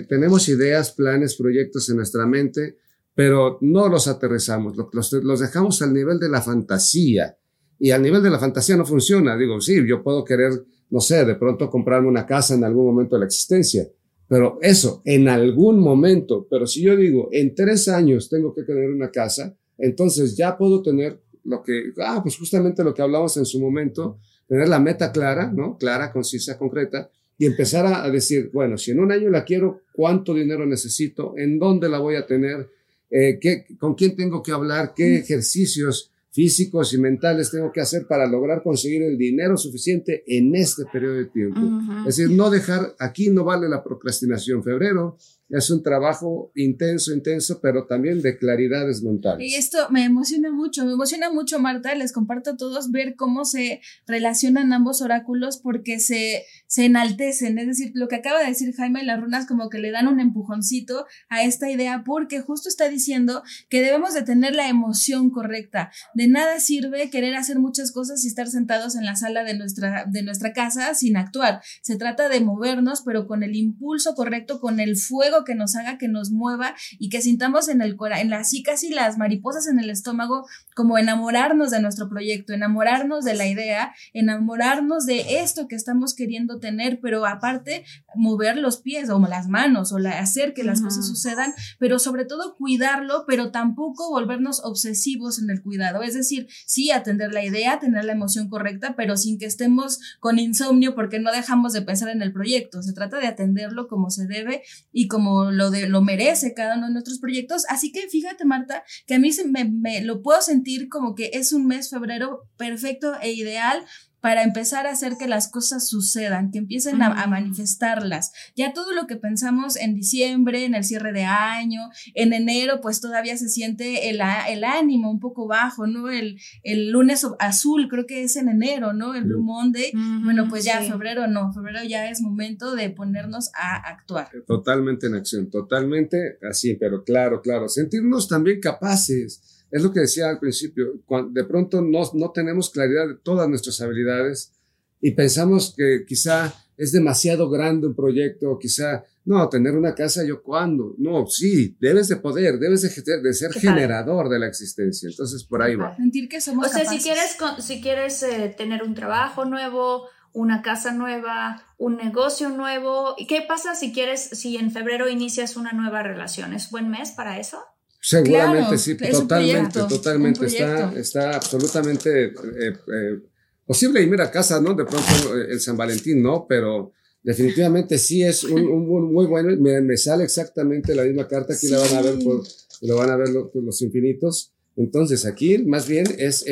tenemos 0.08 0.48
ideas, 0.48 0.92
planes, 0.92 1.36
proyectos 1.36 1.88
en 1.88 1.96
nuestra 1.96 2.26
mente, 2.26 2.76
pero 3.14 3.58
no 3.60 3.88
los 3.88 4.08
aterrizamos, 4.08 4.74
los, 4.76 5.12
los 5.12 5.40
dejamos 5.40 5.82
al 5.82 5.92
nivel 5.92 6.18
de 6.18 6.28
la 6.28 6.42
fantasía. 6.42 7.36
Y 7.80 7.90
al 7.90 8.02
nivel 8.02 8.22
de 8.22 8.30
la 8.30 8.38
fantasía 8.38 8.76
no 8.76 8.84
funciona. 8.84 9.36
Digo, 9.36 9.60
sí, 9.60 9.82
yo 9.88 10.02
puedo 10.02 10.22
querer, 10.22 10.52
no 10.90 11.00
sé, 11.00 11.24
de 11.24 11.34
pronto 11.34 11.68
comprarme 11.70 12.08
una 12.08 12.26
casa 12.26 12.54
en 12.54 12.62
algún 12.62 12.84
momento 12.84 13.16
de 13.16 13.20
la 13.20 13.26
existencia. 13.26 13.88
Pero 14.28 14.58
eso, 14.60 15.02
en 15.04 15.28
algún 15.28 15.80
momento. 15.80 16.46
Pero 16.48 16.66
si 16.66 16.82
yo 16.82 16.94
digo, 16.94 17.30
en 17.32 17.54
tres 17.54 17.88
años 17.88 18.28
tengo 18.28 18.54
que 18.54 18.62
tener 18.62 18.90
una 18.90 19.10
casa, 19.10 19.56
entonces 19.78 20.36
ya 20.36 20.56
puedo 20.56 20.82
tener 20.82 21.20
lo 21.44 21.62
que, 21.62 21.92
ah, 21.98 22.20
pues 22.22 22.36
justamente 22.36 22.84
lo 22.84 22.92
que 22.92 23.02
hablamos 23.02 23.36
en 23.38 23.46
su 23.46 23.58
momento, 23.58 24.18
tener 24.46 24.68
la 24.68 24.78
meta 24.78 25.10
clara, 25.10 25.50
¿no? 25.50 25.78
Clara, 25.78 26.12
concisa, 26.12 26.58
concreta, 26.58 27.10
y 27.38 27.46
empezar 27.46 27.86
a, 27.86 28.10
decir, 28.10 28.50
bueno, 28.52 28.76
si 28.76 28.90
en 28.90 29.00
un 29.00 29.10
año 29.10 29.30
la 29.30 29.44
quiero, 29.44 29.80
¿cuánto 29.94 30.34
dinero 30.34 30.66
necesito? 30.66 31.32
¿En 31.38 31.58
dónde 31.58 31.88
la 31.88 31.98
voy 31.98 32.16
a 32.16 32.26
tener? 32.26 32.68
Eh, 33.10 33.38
¿qué, 33.40 33.64
¿Con 33.78 33.94
quién 33.94 34.14
tengo 34.14 34.42
que 34.42 34.52
hablar? 34.52 34.92
¿Qué 34.94 35.16
ejercicios? 35.16 36.09
Físicos 36.32 36.94
y 36.94 36.98
mentales 36.98 37.50
tengo 37.50 37.72
que 37.72 37.80
hacer 37.80 38.06
para 38.06 38.26
lograr 38.26 38.62
conseguir 38.62 39.02
el 39.02 39.18
dinero 39.18 39.56
suficiente 39.56 40.22
en 40.26 40.54
este 40.54 40.84
periodo 40.92 41.14
de 41.14 41.26
tiempo. 41.26 41.60
Es 42.06 42.16
decir, 42.16 42.36
no 42.36 42.50
dejar, 42.50 42.94
aquí 42.98 43.30
no 43.30 43.44
vale 43.44 43.68
la 43.68 43.82
procrastinación. 43.82 44.62
Febrero 44.62 45.16
es 45.48 45.68
un 45.70 45.82
trabajo 45.82 46.52
intenso, 46.54 47.12
intenso, 47.12 47.60
pero 47.60 47.86
también 47.86 48.22
de 48.22 48.38
claridades 48.38 49.02
mentales. 49.02 49.50
Y 49.50 49.56
esto 49.56 49.90
me 49.90 50.04
emociona 50.04 50.52
mucho, 50.52 50.84
me 50.84 50.92
emociona 50.92 51.32
mucho, 51.32 51.58
Marta. 51.58 51.94
Les 51.96 52.12
comparto 52.12 52.50
a 52.50 52.56
todos 52.56 52.92
ver 52.92 53.16
cómo 53.16 53.44
se 53.44 53.80
relacionan 54.06 54.72
ambos 54.72 55.02
oráculos 55.02 55.58
porque 55.58 55.98
se, 55.98 56.44
se 56.70 56.84
enaltecen. 56.84 57.58
Es 57.58 57.66
decir, 57.66 57.90
lo 57.94 58.06
que 58.06 58.14
acaba 58.14 58.38
de 58.38 58.46
decir 58.46 58.72
Jaime, 58.76 59.02
las 59.02 59.20
runas 59.20 59.46
como 59.46 59.68
que 59.68 59.80
le 59.80 59.90
dan 59.90 60.06
un 60.06 60.20
empujoncito 60.20 61.04
a 61.28 61.42
esta 61.42 61.68
idea 61.68 62.04
porque 62.04 62.40
justo 62.40 62.68
está 62.68 62.88
diciendo 62.88 63.42
que 63.68 63.82
debemos 63.82 64.14
de 64.14 64.22
tener 64.22 64.54
la 64.54 64.68
emoción 64.68 65.30
correcta. 65.30 65.90
De 66.14 66.28
nada 66.28 66.60
sirve 66.60 67.10
querer 67.10 67.34
hacer 67.34 67.58
muchas 67.58 67.90
cosas 67.90 68.24
y 68.24 68.28
estar 68.28 68.46
sentados 68.46 68.94
en 68.94 69.04
la 69.04 69.16
sala 69.16 69.42
de 69.42 69.54
nuestra, 69.54 70.04
de 70.06 70.22
nuestra 70.22 70.52
casa 70.52 70.94
sin 70.94 71.16
actuar. 71.16 71.60
Se 71.82 71.96
trata 71.96 72.28
de 72.28 72.40
movernos, 72.40 73.02
pero 73.04 73.26
con 73.26 73.42
el 73.42 73.56
impulso 73.56 74.14
correcto, 74.14 74.60
con 74.60 74.78
el 74.78 74.96
fuego 74.96 75.44
que 75.44 75.56
nos 75.56 75.74
haga 75.74 75.98
que 75.98 76.06
nos 76.06 76.30
mueva 76.30 76.76
y 77.00 77.08
que 77.08 77.20
sintamos 77.20 77.68
en 77.68 77.82
el 77.82 77.96
cora 77.96 78.20
en 78.20 78.30
la 78.30 78.38
así 78.38 78.62
casi 78.62 78.90
las 78.90 79.18
mariposas 79.18 79.66
en 79.66 79.80
el 79.80 79.90
estómago, 79.90 80.46
como 80.76 80.98
enamorarnos 80.98 81.72
de 81.72 81.82
nuestro 81.82 82.08
proyecto, 82.08 82.52
enamorarnos 82.52 83.24
de 83.24 83.34
la 83.34 83.48
idea, 83.48 83.92
enamorarnos 84.12 85.04
de 85.04 85.40
esto 85.40 85.66
que 85.66 85.74
estamos 85.74 86.14
queriendo 86.14 86.59
tener, 86.60 87.00
pero 87.00 87.26
aparte 87.26 87.84
mover 88.14 88.56
los 88.56 88.80
pies 88.80 89.10
o 89.10 89.18
las 89.18 89.48
manos 89.48 89.92
o 89.92 89.98
hacer 90.08 90.54
que 90.54 90.64
las 90.64 90.82
cosas 90.82 91.06
sucedan, 91.06 91.52
pero 91.78 91.98
sobre 91.98 92.24
todo 92.24 92.56
cuidarlo, 92.56 93.24
pero 93.26 93.50
tampoco 93.50 94.10
volvernos 94.10 94.60
obsesivos 94.64 95.38
en 95.38 95.50
el 95.50 95.62
cuidado. 95.62 96.02
Es 96.02 96.14
decir, 96.14 96.48
sí 96.66 96.90
atender 96.90 97.32
la 97.32 97.44
idea, 97.44 97.78
tener 97.78 98.04
la 98.04 98.12
emoción 98.12 98.48
correcta, 98.48 98.94
pero 98.96 99.16
sin 99.16 99.38
que 99.38 99.46
estemos 99.46 99.98
con 100.20 100.38
insomnio 100.38 100.94
porque 100.94 101.18
no 101.18 101.32
dejamos 101.32 101.72
de 101.72 101.82
pensar 101.82 102.08
en 102.08 102.22
el 102.22 102.32
proyecto. 102.32 102.82
Se 102.82 102.92
trata 102.92 103.18
de 103.18 103.26
atenderlo 103.26 103.88
como 103.88 104.10
se 104.10 104.26
debe 104.26 104.62
y 104.92 105.08
como 105.08 105.50
lo, 105.50 105.70
de, 105.70 105.88
lo 105.88 106.02
merece 106.02 106.54
cada 106.54 106.76
uno 106.76 106.86
de 106.86 106.92
nuestros 106.92 107.18
proyectos. 107.18 107.64
Así 107.68 107.92
que 107.92 108.08
fíjate, 108.08 108.44
Marta, 108.44 108.84
que 109.06 109.14
a 109.14 109.18
mí 109.18 109.32
se 109.32 109.46
me, 109.46 109.64
me 109.64 110.02
lo 110.02 110.22
puedo 110.22 110.40
sentir 110.42 110.88
como 110.88 111.14
que 111.14 111.30
es 111.34 111.52
un 111.52 111.66
mes 111.66 111.90
febrero 111.90 112.48
perfecto 112.56 113.14
e 113.20 113.32
ideal 113.32 113.84
para 114.20 114.42
empezar 114.42 114.86
a 114.86 114.92
hacer 114.92 115.16
que 115.18 115.28
las 115.28 115.50
cosas 115.50 115.88
sucedan, 115.88 116.50
que 116.50 116.58
empiecen 116.58 117.02
a, 117.02 117.26
manifestarlas. 117.26 118.32
Ya 118.56 118.72
todo 118.72 118.92
lo 118.92 119.06
que 119.06 119.16
pensamos 119.16 119.76
en 119.76 119.94
diciembre, 119.94 120.64
en 120.64 120.74
el 120.74 120.84
cierre 120.84 121.12
de 121.12 121.24
año, 121.24 121.80
en 122.14 122.32
enero, 122.32 122.80
pues 122.80 123.00
todavía 123.00 123.36
se 123.36 123.48
siente 123.48 124.10
el, 124.10 124.20
el 124.48 124.64
ánimo 124.64 125.10
un 125.10 125.20
poco 125.20 125.46
bajo, 125.46 125.86
¿no? 125.86 126.10
El, 126.10 126.38
el, 126.62 126.90
lunes 126.90 127.26
azul, 127.38 127.88
creo 127.88 128.06
que 128.06 128.24
es 128.24 128.36
en 128.36 128.48
enero, 128.48 128.92
¿no? 128.92 129.14
El 129.14 129.24
Blue 129.24 129.42
Monday. 129.42 129.92
bueno, 130.24 130.48
pues 130.48 130.64
ya 130.64 130.82
febrero 130.82 131.26
no, 131.26 131.52
febrero 131.52 131.82
ya 131.84 132.10
es 132.10 132.20
momento 132.20 132.74
de 132.74 132.90
ponernos 132.90 133.50
a 133.54 133.76
actuar. 133.76 134.28
Totalmente 134.46 135.06
en 135.06 135.14
acción, 135.14 135.50
totalmente 135.50 136.38
así, 136.48 136.74
pero 136.74 137.04
claro, 137.04 137.40
claro, 137.40 137.68
sentirnos 137.68 138.28
también 138.28 138.60
capaces 138.60 139.59
es 139.70 139.82
lo 139.82 139.92
que 139.92 140.00
decía 140.00 140.28
al 140.28 140.38
principio, 140.38 141.00
cuando 141.06 141.30
de 141.32 141.46
pronto 141.46 141.80
no, 141.80 142.02
no 142.14 142.30
tenemos 142.32 142.70
claridad 142.70 143.08
de 143.08 143.16
todas 143.22 143.48
nuestras 143.48 143.80
habilidades 143.80 144.52
y 145.00 145.12
pensamos 145.12 145.74
que 145.76 146.04
quizá 146.06 146.52
es 146.76 146.92
demasiado 146.92 147.50
grande 147.50 147.86
un 147.86 147.94
proyecto, 147.94 148.58
quizá, 148.58 149.04
no, 149.26 149.46
tener 149.50 149.76
una 149.76 149.94
casa, 149.94 150.24
yo 150.24 150.42
cuándo, 150.42 150.94
no, 150.96 151.26
sí, 151.26 151.76
debes 151.78 152.08
de 152.08 152.16
poder, 152.16 152.58
debes 152.58 152.82
de, 152.82 153.18
de 153.18 153.34
ser 153.34 153.52
generador 153.52 154.30
de 154.30 154.38
la 154.38 154.46
existencia, 154.46 155.08
entonces 155.10 155.44
por 155.44 155.62
ahí 155.62 155.76
va. 155.76 155.94
Sentir 155.96 156.28
que 156.28 156.40
somos 156.40 156.66
O 156.66 156.70
sea, 156.70 156.86
si 156.86 156.98
quieres, 156.98 157.36
si 157.58 157.82
quieres 157.82 158.22
eh, 158.22 158.54
tener 158.56 158.82
un 158.82 158.94
trabajo 158.94 159.44
nuevo, 159.44 160.08
una 160.32 160.62
casa 160.62 160.92
nueva, 160.92 161.62
un 161.76 161.96
negocio 161.96 162.48
nuevo, 162.48 163.14
¿qué 163.28 163.42
pasa 163.46 163.74
si 163.74 163.92
quieres, 163.92 164.22
si 164.32 164.56
en 164.56 164.70
febrero 164.70 165.08
inicias 165.10 165.56
una 165.56 165.72
nueva 165.72 166.02
relación? 166.02 166.54
¿Es 166.54 166.70
buen 166.70 166.88
mes 166.88 167.10
para 167.10 167.38
eso? 167.38 167.58
Seguramente 168.00 168.78
sí, 168.78 168.96
totalmente, 168.96 169.80
totalmente. 169.86 170.46
Está, 170.46 170.92
está 170.98 171.36
absolutamente 171.36 172.28
eh, 172.28 172.32
eh, 172.32 173.20
posible 173.66 174.02
irme 174.02 174.20
a 174.22 174.30
casa, 174.30 174.58
¿no? 174.58 174.72
De 174.72 174.86
pronto 174.86 175.38
eh, 175.38 175.48
el 175.50 175.60
San 175.60 175.76
Valentín, 175.76 176.22
¿no? 176.22 176.46
Pero 176.48 176.92
definitivamente 177.22 177.98
sí 177.98 178.22
es 178.22 178.44
un, 178.44 178.88
muy 179.12 179.26
bueno. 179.26 179.54
Me, 179.60 179.96
sale 179.98 180.24
exactamente 180.24 180.94
la 180.94 181.04
misma 181.04 181.28
carta, 181.28 181.52
aquí 181.52 181.68
la 181.68 181.78
van 181.78 181.94
a 181.94 182.00
ver, 182.00 182.18
por, 182.24 182.42
lo 182.80 182.96
van 182.96 183.10
a 183.10 183.16
ver 183.16 183.28
los, 183.28 183.82
infinitos. 183.82 184.54
Entonces 184.76 185.26
aquí 185.26 185.58
más 185.58 185.86
bien 185.86 186.06
es 186.16 186.46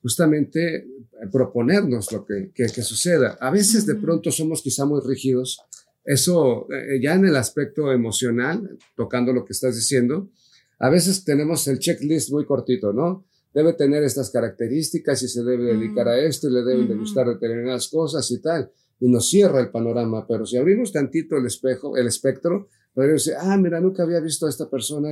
justamente 0.00 0.86
proponernos 1.30 2.10
lo 2.12 2.24
que, 2.24 2.50
que, 2.54 2.68
suceda. 2.68 3.36
A 3.40 3.50
veces 3.50 3.84
de 3.84 3.96
pronto 3.96 4.32
somos 4.32 4.62
quizá 4.62 4.86
muy 4.86 5.02
rígidos. 5.04 5.60
Eso 6.02 6.66
ya 7.02 7.14
en 7.14 7.26
el 7.26 7.36
aspecto 7.36 7.92
emocional, 7.92 8.78
tocando 8.96 9.34
lo 9.34 9.44
que 9.44 9.52
estás 9.52 9.74
diciendo, 9.74 10.30
a 10.78 10.90
veces 10.90 11.24
tenemos 11.24 11.66
el 11.68 11.78
checklist 11.78 12.30
muy 12.30 12.44
cortito, 12.44 12.92
¿no? 12.92 13.24
Debe 13.52 13.72
tener 13.72 14.02
estas 14.02 14.30
características 14.30 15.22
y 15.22 15.28
se 15.28 15.42
debe 15.42 15.74
dedicar 15.74 16.08
a 16.08 16.18
esto 16.18 16.48
y 16.48 16.52
le 16.52 16.62
deben 16.62 16.88
de 16.88 16.94
gustar 16.94 17.26
determinadas 17.26 17.88
cosas 17.88 18.30
y 18.30 18.40
tal. 18.42 18.70
Y 19.00 19.08
nos 19.08 19.30
cierra 19.30 19.60
el 19.60 19.70
panorama. 19.70 20.26
Pero 20.26 20.44
si 20.44 20.58
abrimos 20.58 20.92
tantito 20.92 21.36
el 21.36 21.46
espejo, 21.46 21.96
el 21.96 22.06
espectro, 22.06 22.68
podemos 22.92 23.24
decir, 23.24 23.38
ah, 23.40 23.56
mira, 23.56 23.80
nunca 23.80 24.02
había 24.02 24.20
visto 24.20 24.46
a 24.46 24.50
esta 24.50 24.68
persona, 24.68 25.08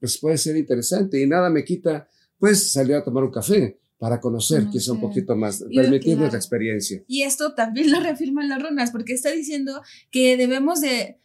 pues 0.00 0.18
puede 0.18 0.38
ser 0.38 0.56
interesante 0.56 1.20
y 1.20 1.26
nada 1.26 1.50
me 1.50 1.64
quita, 1.64 2.08
pues 2.38 2.72
salir 2.72 2.96
a 2.96 3.04
tomar 3.04 3.22
un 3.22 3.30
café 3.30 3.78
para 3.98 4.20
conocer 4.20 4.66
quizá 4.70 4.92
un 4.92 5.00
poquito 5.00 5.34
más, 5.36 5.64
permitirnos 5.74 6.32
la 6.32 6.38
experiencia. 6.38 7.02
Y 7.06 7.22
esto 7.22 7.54
también 7.54 7.90
lo 7.90 8.00
reafirman 8.02 8.48
las 8.48 8.62
runas, 8.62 8.90
porque 8.90 9.14
está 9.14 9.30
diciendo 9.30 9.80
que 10.10 10.36
debemos 10.36 10.80
de 10.80 11.20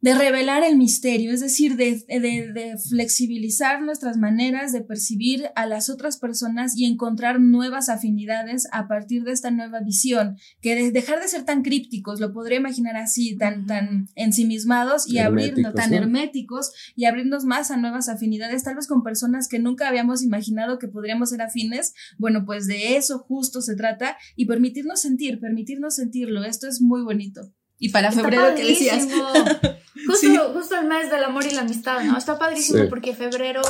de 0.00 0.14
revelar 0.14 0.62
el 0.62 0.76
misterio, 0.76 1.32
es 1.32 1.40
decir, 1.40 1.76
de, 1.76 2.04
de, 2.06 2.76
flexibilizar 2.88 3.82
nuestras 3.82 4.16
maneras 4.16 4.72
de 4.72 4.82
percibir 4.82 5.50
a 5.56 5.66
las 5.66 5.90
otras 5.90 6.18
personas 6.18 6.76
y 6.76 6.84
encontrar 6.84 7.40
nuevas 7.40 7.88
afinidades 7.88 8.68
a 8.70 8.86
partir 8.86 9.24
de 9.24 9.32
esta 9.32 9.50
nueva 9.50 9.80
visión, 9.80 10.36
que 10.60 10.76
de 10.76 10.92
dejar 10.92 11.20
de 11.20 11.26
ser 11.26 11.44
tan 11.44 11.62
crípticos, 11.62 12.20
lo 12.20 12.32
podría 12.32 12.58
imaginar 12.58 12.96
así, 12.96 13.36
tan, 13.36 13.66
tan 13.66 14.08
ensimismados 14.14 15.08
y 15.08 15.18
abrirnos, 15.18 15.74
tan 15.74 15.92
herméticos 15.92 16.72
y 16.94 17.06
abrirnos 17.06 17.44
más 17.44 17.72
a 17.72 17.76
nuevas 17.76 18.08
afinidades, 18.08 18.62
tal 18.62 18.76
vez 18.76 18.86
con 18.86 19.02
personas 19.02 19.48
que 19.48 19.58
nunca 19.58 19.88
habíamos 19.88 20.22
imaginado 20.22 20.78
que 20.78 20.88
podríamos 20.88 21.30
ser 21.30 21.42
afines. 21.42 21.92
Bueno, 22.18 22.44
pues 22.44 22.66
de 22.68 22.96
eso 22.96 23.18
justo 23.18 23.60
se 23.62 23.74
trata 23.74 24.16
y 24.36 24.46
permitirnos 24.46 25.00
sentir, 25.00 25.40
permitirnos 25.40 25.96
sentirlo. 25.96 26.44
Esto 26.44 26.68
es 26.68 26.80
muy 26.80 27.02
bonito. 27.02 27.52
Y 27.78 27.90
para 27.90 28.12
febrero, 28.12 28.54
¿qué 28.56 28.64
decías? 28.64 29.06
Justo, 30.06 30.52
justo 30.54 30.76
el 30.76 30.86
mes 30.86 31.10
del 31.10 31.22
amor 31.22 31.44
y 31.44 31.50
la 31.50 31.62
amistad, 31.62 32.02
¿no? 32.02 32.16
Está 32.16 32.38
padrísimo 32.38 32.88
porque 32.88 33.14
febrero 33.14 33.60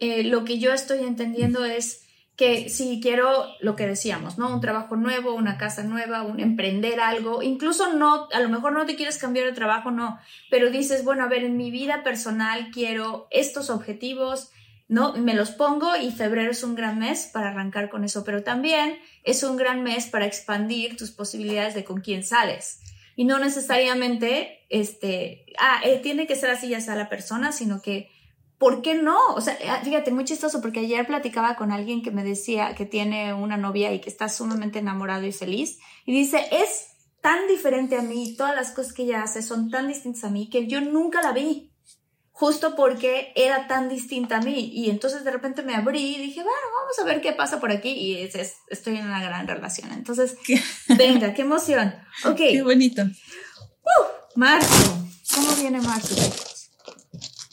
eh, 0.00 0.24
lo 0.24 0.44
que 0.44 0.58
yo 0.58 0.72
estoy 0.72 1.04
entendiendo 1.04 1.64
es 1.64 2.02
que 2.34 2.68
si 2.68 3.00
quiero 3.00 3.46
lo 3.60 3.76
que 3.76 3.86
decíamos, 3.86 4.36
¿no? 4.36 4.52
Un 4.52 4.60
trabajo 4.60 4.96
nuevo, 4.96 5.34
una 5.34 5.58
casa 5.58 5.84
nueva, 5.84 6.22
un 6.22 6.40
emprender 6.40 6.98
algo, 6.98 7.42
incluso 7.42 7.92
no, 7.92 8.28
a 8.32 8.40
lo 8.40 8.48
mejor 8.48 8.72
no 8.72 8.84
te 8.84 8.96
quieres 8.96 9.18
cambiar 9.18 9.46
de 9.46 9.52
trabajo, 9.52 9.90
no, 9.90 10.18
pero 10.50 10.70
dices, 10.70 11.04
bueno, 11.04 11.22
a 11.22 11.28
ver, 11.28 11.44
en 11.44 11.56
mi 11.56 11.70
vida 11.70 12.02
personal 12.02 12.70
quiero 12.72 13.28
estos 13.30 13.70
objetivos, 13.70 14.50
¿no? 14.88 15.14
Me 15.14 15.34
los 15.34 15.50
pongo 15.50 15.94
y 15.96 16.10
febrero 16.10 16.50
es 16.50 16.64
un 16.64 16.74
gran 16.74 16.98
mes 16.98 17.30
para 17.32 17.50
arrancar 17.50 17.90
con 17.90 18.02
eso, 18.02 18.24
pero 18.24 18.42
también 18.42 18.98
es 19.22 19.42
un 19.44 19.56
gran 19.56 19.82
mes 19.82 20.06
para 20.06 20.26
expandir 20.26 20.96
tus 20.96 21.12
posibilidades 21.12 21.74
de 21.74 21.84
con 21.84 22.00
quién 22.00 22.24
sales 22.24 22.80
y 23.16 23.24
no 23.24 23.38
necesariamente, 23.38 24.66
este, 24.68 25.46
ah, 25.58 25.80
eh, 25.84 25.98
tiene 26.02 26.26
que 26.26 26.36
ser 26.36 26.50
así 26.50 26.68
ya 26.68 26.80
sea 26.80 26.94
la 26.94 27.08
persona, 27.08 27.50
sino 27.50 27.80
que, 27.80 28.10
¿por 28.58 28.82
qué 28.82 28.94
no? 28.94 29.18
O 29.34 29.40
sea, 29.40 29.56
ah, 29.68 29.80
fíjate, 29.82 30.12
muy 30.12 30.24
chistoso 30.24 30.60
porque 30.60 30.80
ayer 30.80 31.06
platicaba 31.06 31.56
con 31.56 31.72
alguien 31.72 32.02
que 32.02 32.10
me 32.10 32.22
decía 32.22 32.74
que 32.74 32.84
tiene 32.84 33.32
una 33.32 33.56
novia 33.56 33.92
y 33.94 34.00
que 34.00 34.10
está 34.10 34.28
sumamente 34.28 34.78
enamorado 34.78 35.26
y 35.26 35.32
feliz 35.32 35.78
y 36.04 36.12
dice, 36.12 36.46
es 36.52 36.88
tan 37.22 37.48
diferente 37.48 37.96
a 37.96 38.02
mí, 38.02 38.36
todas 38.36 38.54
las 38.54 38.70
cosas 38.72 38.92
que 38.92 39.04
ella 39.04 39.22
hace 39.22 39.42
son 39.42 39.70
tan 39.70 39.88
distintas 39.88 40.24
a 40.24 40.30
mí 40.30 40.48
que 40.50 40.66
yo 40.66 40.82
nunca 40.82 41.22
la 41.22 41.32
vi 41.32 41.72
justo 42.36 42.76
porque 42.76 43.32
era 43.34 43.66
tan 43.66 43.88
distinta 43.88 44.36
a 44.36 44.40
mí. 44.42 44.70
Y 44.74 44.90
entonces 44.90 45.24
de 45.24 45.30
repente 45.30 45.62
me 45.62 45.74
abrí 45.74 46.16
y 46.16 46.20
dije, 46.20 46.42
bueno, 46.42 46.58
vamos 46.78 46.98
a 46.98 47.04
ver 47.04 47.22
qué 47.22 47.32
pasa 47.32 47.60
por 47.60 47.72
aquí. 47.72 47.88
Y 47.88 48.18
es, 48.18 48.56
estoy 48.68 48.96
en 48.96 49.06
una 49.06 49.22
gran 49.22 49.48
relación. 49.48 49.90
Entonces, 49.92 50.36
venga, 50.98 51.32
qué 51.32 51.42
emoción. 51.42 51.94
Ok. 52.24 52.36
Qué 52.36 52.62
bonito. 52.62 53.02
Uh, 53.02 54.38
marzo. 54.38 54.98
¿Cómo 55.34 55.50
viene 55.56 55.80
marzo? 55.80 56.14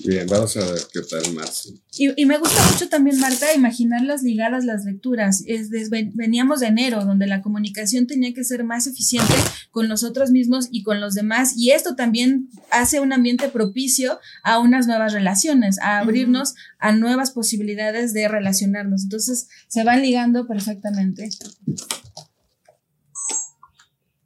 Bien, 0.06 0.28
vamos 0.28 0.58
a 0.58 0.72
ver 0.72 0.82
qué 0.92 1.02
tal 1.02 1.34
marzo. 1.34 1.70
Y, 1.98 2.26
me 2.26 2.38
gusta 2.38 2.62
mucho 2.72 2.89
también, 2.89 3.20
Marta, 3.20 3.54
imaginarlas 3.54 4.24
ligadas 4.24 4.66
las 4.66 4.84
lecturas. 4.84 5.44
Es, 5.46 5.70
veníamos 5.89 6.60
de 6.60 6.68
enero, 6.68 7.06
donde 7.06 7.28
la 7.28 7.42
comunicación 7.42 8.08
tenía 8.08 8.34
que 8.34 8.44
ser 8.44 8.63
más 8.63 8.88
eficiente 8.88 9.34
con 9.72 9.88
nosotros 9.88 10.32
mismos 10.32 10.68
y 10.72 10.84
con 10.84 11.00
los 11.00 11.13
demás. 11.13 11.54
Y 11.56 11.72
esto 11.72 11.96
también 11.96 12.50
hace 12.72 13.00
un 13.00 13.13
ambiente 13.13 13.50
propicio 13.50 14.20
a 14.44 14.60
unas 14.60 14.88
nuevas 14.88 15.13
relaciones, 15.13 15.80
a 15.80 16.00
abrirnos 16.00 16.56
a 16.80 16.92
nuevas 16.92 17.32
posibilidades 17.32 18.13
de 18.13 18.28
relacionarnos. 18.28 19.04
Entonces, 19.04 19.48
se 19.68 19.84
van 19.84 20.02
ligando 20.02 20.48
perfectamente. 20.48 21.30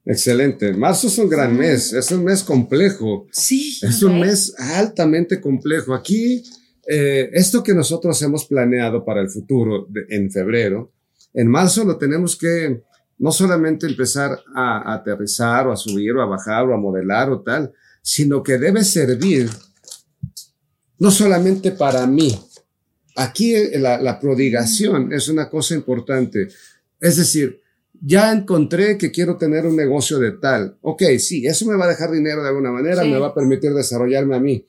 Excelente. 0.10 0.74
Marzo 0.74 1.08
es 1.08 1.17
un 1.17 1.28
gran 1.28 1.56
mes, 1.58 1.91
es 1.91 2.12
un 2.12 2.24
mes 2.24 2.41
complejo. 2.41 3.28
Sí. 3.30 3.78
Es 3.82 4.02
un 4.02 4.20
mes 4.22 4.54
altamente 4.58 5.41
complejo. 5.41 5.93
Aquí, 5.93 6.41
eh, 6.88 7.30
esto 7.34 7.62
que 7.62 7.74
nosotros 7.74 8.22
hemos 8.22 8.46
planeado 8.46 9.04
para 9.04 9.20
el 9.20 9.30
futuro 9.30 9.89
en 10.10 10.32
febrero, 10.32 10.93
en 11.34 11.50
marzo 11.50 11.84
lo 11.84 11.98
tenemos 11.98 12.38
que 12.38 12.84
no 13.17 13.34
solamente 13.34 13.86
empezar 13.86 14.39
a, 14.56 14.93
aterrizar 14.93 15.67
o 15.67 15.74
a 15.74 15.76
subir 15.76 16.13
o 16.13 16.22
a 16.22 16.26
bajar 16.26 16.65
o 16.67 16.74
a 16.74 16.78
modelar 16.78 17.30
o 17.30 17.41
tal, 17.41 17.74
sino 18.02 18.41
que 18.41 18.58
debe 18.58 18.86
servir 18.86 19.50
no 21.00 21.12
solamente 21.12 21.72
para 21.74 22.08
mí. 22.08 22.39
Aquí 23.17 23.56
eh, 23.56 23.78
la, 23.78 24.02
la 24.02 24.22
prodigación 24.22 25.12
es 25.12 25.28
una 25.28 25.50
cosa 25.50 25.76
importante. 25.76 26.48
Es 27.02 27.17
decir, 27.17 27.62
ya 28.02 28.32
encontré 28.32 28.98
que 28.98 29.12
quiero 29.12 29.38
tener 29.38 29.66
un 29.66 29.76
negocio 29.76 30.20
de 30.20 30.34
tal. 30.34 30.78
Ok, 30.82 31.04
sí, 31.20 31.46
eso 31.46 31.66
me 31.66 31.76
va 31.76 31.86
a 31.86 31.90
dejar 31.90 32.12
dinero 32.12 32.42
de 32.42 32.50
alguna 32.50 32.72
manera, 32.72 33.04
me 33.04 33.18
va 33.18 33.28
a 33.28 33.34
permitir 33.34 33.74
desarrollarme 33.74 34.36
a 34.36 34.40
mí. 34.40 34.66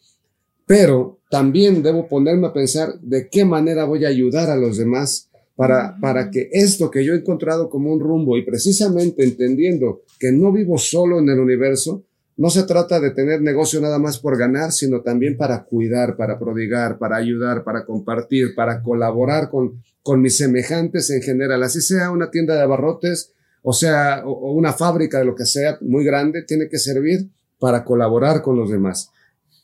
Pero 0.67 1.21
también 1.31 1.83
debo 1.83 2.09
ponerme 2.09 2.49
a 2.49 2.53
pensar 2.53 2.99
de 3.01 3.29
qué 3.29 3.45
manera 3.45 3.85
voy 3.85 4.05
a 4.05 4.09
ayudar 4.09 4.51
a 4.51 4.57
los 4.57 4.77
demás 4.77 5.31
para, 5.57 5.97
para 6.01 6.31
que 6.31 6.49
esto 6.53 6.91
que 6.91 7.05
yo 7.05 7.15
he 7.15 7.19
encontrado 7.19 7.69
como 7.69 7.93
un 7.93 8.01
rumbo 8.01 8.37
y 8.37 8.43
precisamente 8.43 9.25
entendiendo 9.25 10.03
que 10.19 10.31
no 10.31 10.53
vivo 10.53 10.79
solo 10.79 11.19
en 11.19 11.29
el 11.29 11.41
universo, 11.41 12.05
no 12.39 12.51
se 12.51 12.63
trata 12.63 13.01
de 13.01 13.11
tener 13.11 13.43
negocio 13.43 13.81
nada 13.81 13.99
más 13.99 14.21
por 14.21 14.39
ganar, 14.39 14.71
sino 14.71 15.03
también 15.03 15.37
para 15.37 15.65
cuidar, 15.65 16.17
para 16.17 16.39
prodigar, 16.39 16.97
para 16.97 17.17
ayudar, 17.17 17.65
para 17.65 17.85
compartir, 17.85 18.55
para 18.55 18.81
colaborar 18.81 19.51
con, 19.51 19.83
con 20.05 20.23
mis 20.23 20.37
semejantes 20.37 21.11
en 21.11 21.21
general. 21.21 21.65
Así 21.65 21.81
sea 21.81 22.13
una 22.13 22.31
tienda 22.31 22.55
de 22.55 22.63
abarrotes, 22.63 23.33
o 23.63 23.73
sea, 23.73 24.23
o, 24.25 24.53
una 24.53 24.73
fábrica 24.73 25.19
de 25.19 25.25
lo 25.25 25.35
que 25.35 25.47
sea 25.47 25.79
muy 25.81 26.05
grande, 26.05 26.45
tiene 26.45 26.69
que 26.69 26.79
servir 26.79 27.29
para 27.59 27.85
colaborar 27.85 28.41
con 28.41 28.57
los 28.57 28.71
demás. 28.71 29.11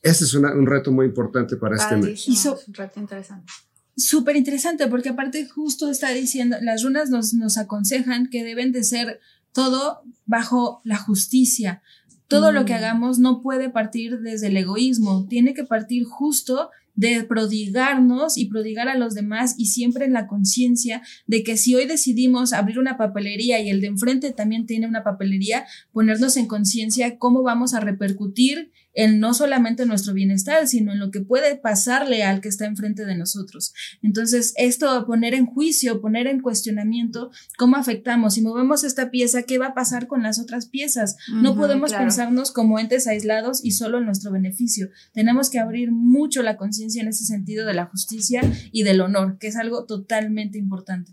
Este 0.03 0.25
es 0.25 0.35
un 0.35 0.67
reto 0.67 0.91
muy 0.91 1.07
importante 1.07 1.57
para 1.57 1.77
este 1.77 1.97
mes. 1.97 2.27
un 2.27 2.75
reto 2.75 2.99
interesante. 2.99 3.53
Súper 3.97 4.35
interesante, 4.35 4.89
porque 4.89 5.11
aparte 5.11 5.47
justo 5.49 5.89
está 5.89 6.11
diciendo, 6.11 6.57
las 6.61 6.83
runas 6.83 7.09
nos, 7.09 7.35
nos 7.35 7.57
aconsejan 7.57 8.29
que 8.29 8.43
deben 8.43 8.73
de 8.73 8.83
ser 8.83 9.21
todo 9.53 10.03
bajo 10.27 10.81
la 10.85 10.99
justicia, 10.99 11.81
todo 12.29 12.53
lo 12.53 12.65
que 12.65 12.73
mm. 12.73 12.77
hagamos 12.77 13.19
no 13.19 13.43
puede 13.43 13.71
partir 13.71 14.21
desde 14.21 14.49
el 14.49 14.57
egoísmo, 14.57 15.27
tiene 15.29 15.55
que 15.55 15.65
partir 15.65 16.05
justo 16.05 16.71
de 16.95 17.25
prodigarnos 17.25 18.39
y 18.39 18.47
prodigar 18.47 18.89
a 18.89 18.97
los 18.97 19.15
demás 19.15 19.57
y 19.59 19.67
siempre 19.67 20.05
en 20.05 20.13
la 20.13 20.27
conciencia 20.27 21.03
de 21.27 21.43
que 21.43 21.57
si 21.57 21.75
hoy 21.75 21.87
decidimos 21.87 22.53
abrir 22.53 22.79
una 22.79 22.97
papelería 22.97 23.61
y 23.61 23.69
el 23.69 23.81
de 23.81 23.89
enfrente 23.89 24.33
también 24.33 24.67
tiene 24.67 24.87
una 24.87 25.03
papelería, 25.03 25.67
ponernos 25.93 26.37
en 26.37 26.47
conciencia 26.47 27.19
cómo 27.19 27.43
vamos 27.43 27.75
a 27.75 27.81
repercutir 27.81 28.71
en 28.95 29.21
no 29.21 29.35
solamente 29.35 29.87
nuestro 29.87 30.15
bienestar, 30.15 30.67
sino 30.67 30.93
en 30.93 31.01
lo 31.01 31.11
que 31.11 31.21
puede 31.21 31.57
pasarle 31.57 32.23
al 32.23 32.41
que 32.41 32.49
está 32.49 32.65
enfrente 32.67 33.05
de 33.05 33.17
nosotros. 33.17 33.75
Entonces, 34.03 34.55
esto, 34.57 35.05
poner 35.07 35.35
en 35.35 35.47
juicio, 35.47 36.01
poner 36.01 36.27
en 36.27 36.41
cuestionamiento 36.41 37.31
cómo 37.59 37.77
afectamos. 37.77 38.35
Si 38.35 38.43
movemos 38.43 38.85
esta 38.85 39.11
pieza, 39.11 39.43
¿qué 39.43 39.59
va 39.59 39.69
a 39.69 39.75
pasar 39.75 40.07
con 40.07 40.23
las 40.23 40.39
otras 40.39 40.67
piezas? 40.67 41.17
no 41.35 41.57
podemos 41.57 41.93
pensarnos 41.93 42.53
como 42.53 42.79
entes 42.79 43.07
aislados 43.07 43.65
y 43.65 43.73
solo 43.73 43.99
en 43.99 44.07
nuestro 44.07 44.31
beneficio. 44.31 44.91
Tenemos 45.13 45.51
que 45.51 45.59
abrir 45.59 45.91
mucho 45.93 46.43
la 46.43 46.57
conciencia 46.57 47.03
en 47.03 47.09
ese 47.09 47.25
sentido 47.25 47.67
de 47.67 47.75
la 47.75 47.87
justicia 47.87 48.41
y 48.73 48.83
del 48.83 49.01
honor, 49.01 49.39
que 49.39 49.49
es 49.49 49.57
algo 49.57 49.85
totalmente 49.85 50.59
importante. 50.59 51.13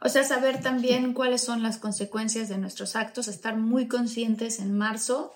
O 0.00 0.08
sea, 0.08 0.24
saber 0.24 0.60
también 0.60 1.14
cuáles 1.14 1.42
son 1.42 1.62
las 1.62 1.78
consecuencias 1.78 2.48
de 2.48 2.58
nuestros 2.58 2.94
actos, 2.94 3.28
estar 3.28 3.56
muy 3.56 3.88
conscientes 3.88 4.58
en 4.58 4.76
marzo 4.76 5.32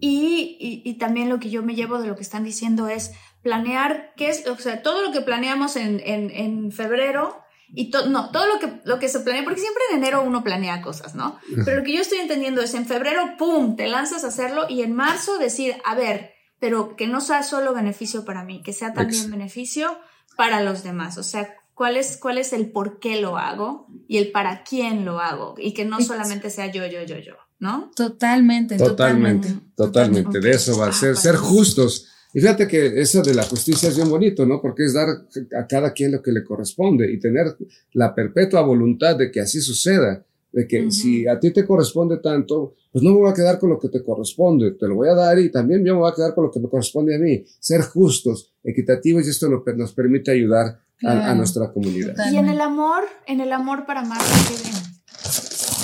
y, 0.00 0.82
y, 0.84 0.94
también 0.94 1.28
lo 1.28 1.40
que 1.40 1.50
yo 1.50 1.62
me 1.62 1.74
llevo 1.74 2.00
de 2.00 2.08
lo 2.08 2.16
que 2.16 2.22
están 2.22 2.44
diciendo 2.44 2.88
es 2.88 3.12
planear, 3.42 4.12
qué 4.16 4.28
es, 4.28 4.46
o 4.46 4.56
sea, 4.56 4.82
todo 4.82 5.02
lo 5.02 5.12
que 5.12 5.20
planeamos 5.20 5.76
en, 5.76 6.00
en, 6.04 6.30
en 6.30 6.70
febrero 6.72 7.40
y 7.74 7.90
todo, 7.90 8.08
no, 8.08 8.30
todo 8.30 8.46
lo 8.46 8.58
que, 8.58 8.80
lo 8.84 8.98
que 8.98 9.08
se 9.08 9.20
planea, 9.20 9.44
porque 9.44 9.60
siempre 9.60 9.82
en 9.90 9.98
enero 9.98 10.22
uno 10.22 10.42
planea 10.42 10.82
cosas, 10.82 11.14
¿no? 11.14 11.38
Pero 11.64 11.78
lo 11.78 11.84
que 11.84 11.92
yo 11.92 12.02
estoy 12.02 12.18
entendiendo 12.18 12.62
es 12.62 12.74
en 12.74 12.86
febrero, 12.86 13.36
¡pum!, 13.38 13.76
te 13.76 13.88
lanzas 13.88 14.24
a 14.24 14.28
hacerlo 14.28 14.66
y 14.68 14.82
en 14.82 14.94
marzo 14.94 15.38
decir, 15.38 15.76
a 15.84 15.94
ver, 15.94 16.32
pero 16.60 16.96
que 16.96 17.06
no 17.06 17.20
sea 17.20 17.42
solo 17.42 17.74
beneficio 17.74 18.24
para 18.24 18.44
mí, 18.44 18.62
que 18.62 18.72
sea 18.72 18.92
también 18.92 19.30
beneficio 19.30 19.98
para 20.36 20.62
los 20.62 20.82
demás. 20.82 21.18
O 21.18 21.22
sea, 21.22 21.56
cuál 21.78 21.96
es, 21.96 22.16
cuál 22.16 22.38
es 22.38 22.52
el 22.52 22.72
por 22.72 22.98
qué 22.98 23.20
lo 23.20 23.38
hago 23.38 23.86
y 24.08 24.18
el 24.18 24.32
para 24.32 24.64
quién 24.64 25.04
lo 25.04 25.20
hago 25.20 25.54
y 25.56 25.72
que 25.72 25.84
no 25.84 26.00
solamente 26.00 26.50
sea 26.50 26.70
yo, 26.72 26.84
yo, 26.86 27.04
yo, 27.04 27.18
yo. 27.18 27.34
¿no? 27.60 27.90
Totalmente, 27.94 28.76
totalmente. 28.76 29.48
Totalmente, 29.76 30.40
de 30.40 30.50
eso 30.50 30.76
va 30.76 30.88
a 30.88 30.92
ser, 30.92 31.16
ser 31.16 31.36
justos. 31.36 32.08
Y 32.34 32.40
fíjate 32.40 32.66
que 32.66 33.00
eso 33.00 33.22
de 33.22 33.32
la 33.32 33.44
justicia 33.44 33.88
es 33.88 33.96
bien 33.96 34.10
bonito, 34.10 34.44
¿no? 34.44 34.60
Porque 34.60 34.84
es 34.84 34.92
dar 34.92 35.08
a 35.56 35.66
cada 35.66 35.92
quien 35.92 36.12
lo 36.12 36.20
que 36.20 36.32
le 36.32 36.44
corresponde 36.44 37.10
y 37.10 37.18
tener 37.20 37.56
la 37.92 38.12
perpetua 38.12 38.60
voluntad 38.62 39.16
de 39.16 39.30
que 39.30 39.40
así 39.40 39.60
suceda. 39.60 40.24
De 40.52 40.66
que 40.66 40.90
si 40.90 41.26
a 41.26 41.38
ti 41.38 41.52
te 41.52 41.66
corresponde 41.66 42.18
tanto, 42.18 42.74
pues 42.90 43.04
no 43.04 43.10
me 43.10 43.18
voy 43.18 43.30
a 43.30 43.34
quedar 43.34 43.58
con 43.58 43.70
lo 43.70 43.78
que 43.78 43.88
te 43.88 44.02
corresponde, 44.02 44.72
te 44.72 44.88
lo 44.88 44.96
voy 44.96 45.08
a 45.08 45.14
dar 45.14 45.38
y 45.38 45.50
también 45.50 45.84
yo 45.84 45.94
me 45.94 46.00
voy 46.00 46.10
a 46.10 46.14
quedar 46.14 46.34
con 46.34 46.44
lo 46.44 46.50
que 46.50 46.60
me 46.60 46.68
corresponde 46.68 47.14
a 47.14 47.18
mí. 47.18 47.44
Ser 47.60 47.82
justos, 47.82 48.52
equitativos 48.64 49.26
y 49.26 49.30
esto 49.30 49.48
nos 49.48 49.92
permite 49.92 50.30
ayudar 50.30 50.80
a, 51.04 51.34
nuestra 51.34 51.70
comunidad. 51.72 52.14
Y 52.32 52.36
en 52.36 52.48
el 52.48 52.60
amor, 52.60 53.04
en 53.26 53.40
el 53.40 53.52
amor 53.52 53.86
para 53.86 54.02
más, 54.02 54.22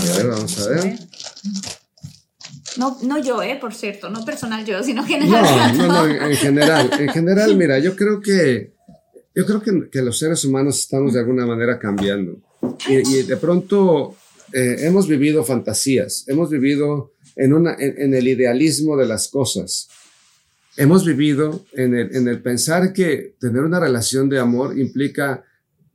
A 0.00 0.16
ver, 0.16 0.28
vamos 0.28 0.66
a 0.66 0.70
ver. 0.70 0.98
No, 2.76 2.98
no 3.02 3.18
yo, 3.18 3.40
eh, 3.42 3.56
por 3.60 3.72
cierto, 3.72 4.10
no 4.10 4.24
personal 4.24 4.64
yo, 4.64 4.82
sino 4.82 5.04
general. 5.04 5.76
No, 5.76 5.86
no, 5.86 6.06
no, 6.06 6.26
en 6.26 6.36
general, 6.36 6.90
en 6.98 7.08
general, 7.10 7.56
mira, 7.56 7.78
yo 7.78 7.94
creo 7.94 8.20
que, 8.20 8.74
yo 9.34 9.46
creo 9.46 9.62
que, 9.62 9.88
que 9.90 10.02
los 10.02 10.18
seres 10.18 10.44
humanos 10.44 10.80
estamos 10.80 11.12
de 11.12 11.20
alguna 11.20 11.46
manera 11.46 11.78
cambiando. 11.78 12.38
Y, 12.88 13.18
y 13.18 13.22
de 13.22 13.36
pronto 13.36 14.16
eh, 14.54 14.86
hemos 14.86 15.08
vivido 15.08 15.44
fantasías, 15.44 16.24
hemos 16.28 16.48
vivido 16.50 17.12
en, 17.36 18.14
el 18.14 18.28
idealismo 18.28 18.96
de 18.96 19.06
las 19.06 19.28
cosas. 19.28 19.88
Hemos 20.76 21.04
vivido 21.04 21.64
en 21.72 21.94
el, 21.94 22.16
en 22.16 22.28
el 22.28 22.40
pensar 22.42 22.92
que 22.92 23.34
tener 23.38 23.62
una 23.62 23.80
relación 23.80 24.28
de 24.28 24.38
amor 24.38 24.78
implica 24.78 25.44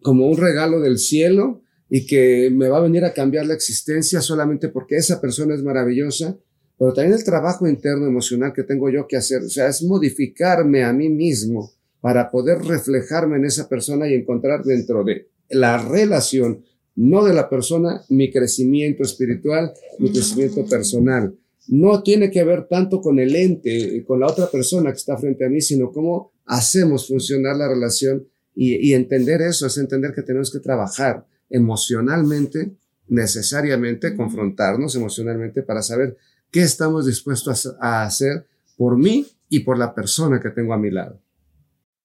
como 0.02 0.28
un 0.28 0.38
regalo 0.38 0.80
del 0.80 1.00
cielo 1.00 1.64
y 1.90 2.06
que 2.06 2.50
me 2.52 2.70
va 2.70 2.78
a 2.78 2.82
venir 2.82 3.04
a 3.04 3.14
cambiar 3.14 3.46
la 3.46 3.56
existencia 3.56 4.22
solamente 4.22 4.70
porque 4.70 4.98
esa 4.98 5.20
persona 5.20 5.56
es 5.56 5.64
maravillosa 5.64 6.38
pero 6.80 6.94
también 6.94 7.18
el 7.18 7.26
trabajo 7.26 7.68
interno 7.68 8.08
emocional 8.08 8.54
que 8.54 8.64
tengo 8.64 8.90
yo 8.90 9.06
que 9.06 9.18
hacer, 9.18 9.44
o 9.44 9.50
sea, 9.50 9.68
es 9.68 9.84
modificarme 9.84 10.86
a 10.86 10.94
mí 10.94 11.10
mismo 11.10 11.74
para 12.00 12.32
poder 12.32 12.60
reflejarme 12.60 13.36
en 13.36 13.44
esa 13.44 13.68
persona 13.68 14.08
y 14.08 14.14
encontrar 14.14 14.64
dentro 14.64 15.04
de 15.04 15.28
la 15.50 15.78
relación, 15.78 16.64
no 17.00 17.24
de 17.24 17.34
la 17.34 17.50
persona, 17.50 18.04
mi 18.10 18.30
crecimiento 18.30 19.04
espiritual, 19.04 19.72
mi 20.00 20.12
crecimiento 20.12 20.66
personal. 20.66 21.34
No 21.70 22.04
tiene 22.04 22.30
que 22.30 22.44
ver 22.44 22.68
tanto 22.68 23.00
con 23.00 23.20
el 23.20 23.38
ente, 23.38 24.04
con 24.06 24.20
la 24.20 24.28
otra 24.28 24.52
persona 24.52 24.92
que 24.92 24.98
está 24.98 25.18
frente 25.18 25.46
a 25.46 25.50
mí, 25.50 25.62
sino 25.62 25.94
cómo 25.94 26.34
hacemos 26.46 27.08
funcionar 27.08 27.56
la 27.56 27.70
relación 27.70 28.28
y, 28.54 28.76
y 28.86 28.96
entender 28.96 29.42
eso, 29.42 29.66
es 29.66 29.78
entender 29.78 30.14
que 30.14 30.24
tenemos 30.24 30.52
que 30.52 30.60
trabajar 30.60 31.26
emocionalmente, 31.50 32.74
necesariamente, 33.08 34.14
confrontarnos 34.14 34.94
emocionalmente 34.94 35.64
para 35.64 35.82
saber 35.82 36.18
qué 36.52 36.64
estamos 36.64 37.06
dispuestos 37.06 37.78
a 37.80 38.04
hacer 38.04 38.46
por 38.76 38.98
mí 38.98 39.26
y 39.48 39.62
por 39.62 39.78
la 39.78 39.96
persona 39.96 40.42
que 40.42 40.50
tengo 40.50 40.74
a 40.74 40.78
mi 40.78 40.92
lado. 40.92 41.18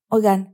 Oigan, 0.07 0.54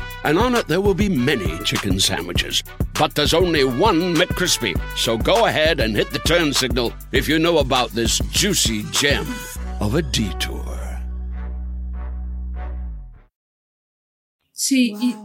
and 0.23 0.37
on 0.37 0.55
it 0.55 0.67
there 0.67 0.81
will 0.81 0.93
be 0.93 1.09
many 1.09 1.57
chicken 1.63 1.99
sandwiches. 1.99 2.63
But 2.97 3.15
there's 3.15 3.33
only 3.33 3.63
one 3.63 4.15
McCrispy. 4.15 4.79
So 4.95 5.17
go 5.17 5.45
ahead 5.45 5.79
and 5.79 5.95
hit 5.95 6.11
the 6.11 6.19
turn 6.19 6.53
signal 6.53 6.93
if 7.11 7.27
you 7.27 7.39
know 7.39 7.59
about 7.59 7.91
this 7.91 8.19
juicy 8.31 8.83
gem 8.91 9.25
of 9.79 9.95
a 9.95 10.01
detour. 10.01 10.77
Sí, 14.53 14.93
y, 15.01 15.15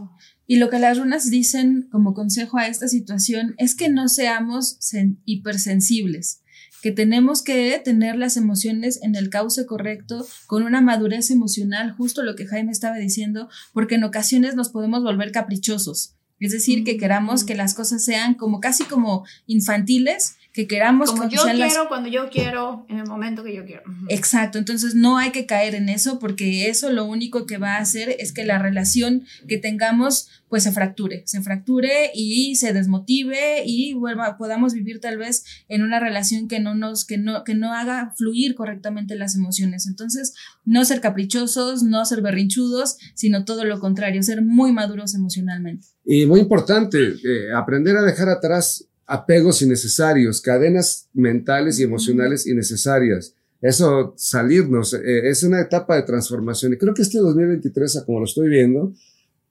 y, 0.47 0.57
lo 0.57 0.69
que 0.71 0.79
las 0.79 0.97
runas 0.97 1.29
dicen 1.29 1.89
como 1.91 2.15
consejo 2.15 2.57
a 2.57 2.67
esta 2.67 2.87
situación 2.87 3.53
es 3.59 3.75
que 3.75 3.87
no 3.87 4.07
seamos 4.09 4.79
hipersensibles 5.25 6.41
que 6.81 6.91
tenemos 6.91 7.41
que 7.41 7.81
tener 7.83 8.15
las 8.15 8.37
emociones 8.37 8.99
en 9.01 9.15
el 9.15 9.29
cauce 9.29 9.65
correcto, 9.65 10.25
con 10.45 10.63
una 10.63 10.81
madurez 10.81 11.31
emocional, 11.31 11.91
justo 11.91 12.23
lo 12.23 12.35
que 12.35 12.45
Jaime 12.47 12.71
estaba 12.71 12.97
diciendo, 12.97 13.49
porque 13.73 13.95
en 13.95 14.03
ocasiones 14.03 14.55
nos 14.55 14.69
podemos 14.69 15.03
volver 15.03 15.31
caprichosos. 15.31 16.13
Es 16.39 16.51
decir, 16.51 16.83
que 16.83 16.97
queramos 16.97 17.43
que 17.43 17.55
las 17.55 17.73
cosas 17.73 18.03
sean 18.03 18.35
como 18.35 18.59
casi 18.59 18.83
como 18.83 19.25
infantiles 19.47 20.35
que 20.57 20.65
queramos 20.65 21.11
como 21.11 21.29
yo 21.29 21.43
quiero 21.43 21.87
cuando 21.87 22.09
yo 22.09 22.31
quiero 22.31 22.87
en 22.89 22.97
el 22.97 23.05
momento 23.05 23.43
que 23.43 23.53
yo 23.53 23.63
quiero. 23.63 23.83
Exacto 24.09 24.57
entonces 24.57 24.95
no 24.95 25.19
hay 25.19 25.29
que 25.29 25.45
caer 25.45 25.75
en 25.75 25.87
eso 25.87 26.17
porque 26.17 26.67
eso 26.67 26.89
lo 26.89 27.05
único 27.05 27.45
que 27.45 27.59
va 27.59 27.75
a 27.75 27.77
hacer 27.77 28.15
es 28.17 28.33
que 28.33 28.43
la 28.43 28.57
relación 28.57 29.23
que 29.47 29.59
tengamos 29.59 30.29
pues 30.49 30.63
se 30.63 30.71
fracture 30.71 31.21
se 31.27 31.43
fracture 31.43 32.09
y 32.15 32.55
se 32.55 32.73
desmotive 32.73 33.65
y 33.67 33.93
vuelva 33.93 34.35
podamos 34.39 34.73
vivir 34.73 34.99
tal 34.99 35.19
vez 35.19 35.45
en 35.67 35.83
una 35.83 35.99
relación 35.99 36.47
que 36.47 36.59
no 36.59 36.73
nos 36.73 37.05
que 37.05 37.19
no 37.19 37.43
que 37.43 37.53
no 37.53 37.71
haga 37.71 38.15
fluir 38.17 38.55
correctamente 38.55 39.13
las 39.13 39.35
emociones. 39.35 39.85
Entonces 39.85 40.33
no 40.65 40.83
ser 40.85 41.01
caprichosos 41.01 41.83
no 41.83 42.03
ser 42.03 42.23
berrinchudos 42.23 42.97
sino 43.13 43.45
todo 43.45 43.63
lo 43.63 43.79
contrario 43.79 44.23
ser 44.23 44.41
muy 44.41 44.71
maduros 44.71 45.13
emocionalmente. 45.13 45.85
Y 46.03 46.25
muy 46.25 46.39
importante 46.39 46.97
eh, 47.09 47.53
aprender 47.55 47.95
a 47.95 48.01
dejar 48.01 48.29
atrás 48.29 48.87
apegos 49.07 49.61
innecesarios, 49.61 50.41
cadenas 50.41 51.07
mentales 51.13 51.79
y 51.79 51.83
emocionales 51.83 52.45
innecesarias. 52.45 53.33
Eso, 53.61 54.13
salirnos, 54.17 54.93
eh, 54.93 55.29
es 55.29 55.41
una 55.43 55.61
etapa 55.61 55.95
de 55.95 56.03
transformación. 56.03 56.73
Y 56.73 56.77
creo 56.77 56.93
que 56.93 57.01
este 57.01 57.17
2023, 57.17 58.03
como 58.05 58.19
lo 58.19 58.25
estoy 58.25 58.49
viendo, 58.49 58.93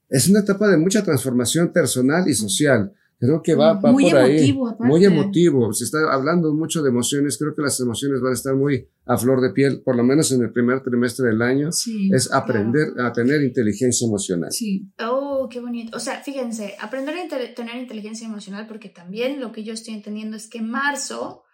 es 0.08 0.28
una 0.28 0.40
etapa 0.40 0.68
de 0.68 0.76
mucha 0.76 1.02
transformación 1.02 1.72
personal 1.72 2.28
y 2.28 2.34
social. 2.34 2.92
Creo 3.18 3.42
que 3.42 3.54
va, 3.54 3.72
va 3.74 3.92
muy 3.92 4.10
por 4.10 4.20
emotivo, 4.20 4.68
ahí. 4.68 4.76
Muy 4.78 5.04
emotivo. 5.04 5.72
Se 5.72 5.84
está 5.84 6.12
hablando 6.12 6.52
mucho 6.52 6.82
de 6.82 6.90
emociones. 6.90 7.38
Creo 7.38 7.54
que 7.54 7.62
las 7.62 7.80
emociones 7.80 8.20
van 8.20 8.32
a 8.32 8.34
estar 8.34 8.54
muy 8.54 8.88
a 9.06 9.16
flor 9.16 9.40
de 9.40 9.50
piel, 9.50 9.80
por 9.82 9.96
lo 9.96 10.04
menos 10.04 10.32
en 10.32 10.42
el 10.42 10.52
primer 10.52 10.82
trimestre 10.82 11.28
del 11.28 11.40
año. 11.40 11.70
es 11.70 12.32
aprender 12.32 12.88
a 13.00 13.12
tener 13.12 13.42
inteligencia 13.42 14.06
emocional. 14.06 14.52
Sí. 14.52 14.90
Oh, 15.02 15.48
qué 15.50 15.60
bonito. 15.60 15.96
O 15.96 16.00
sea, 16.00 16.20
fíjense, 16.20 16.74
aprender 16.78 17.14
a 17.16 17.54
tener 17.54 17.76
inteligencia 17.76 18.26
emocional, 18.26 18.66
porque 18.66 18.90
también 18.90 19.40
lo 19.40 19.50
que 19.50 19.64
yo 19.64 19.72
estoy 19.72 19.94
entendiendo 19.94 20.36
es 20.36 20.48
que 20.48 20.60
marzo, 20.60 21.44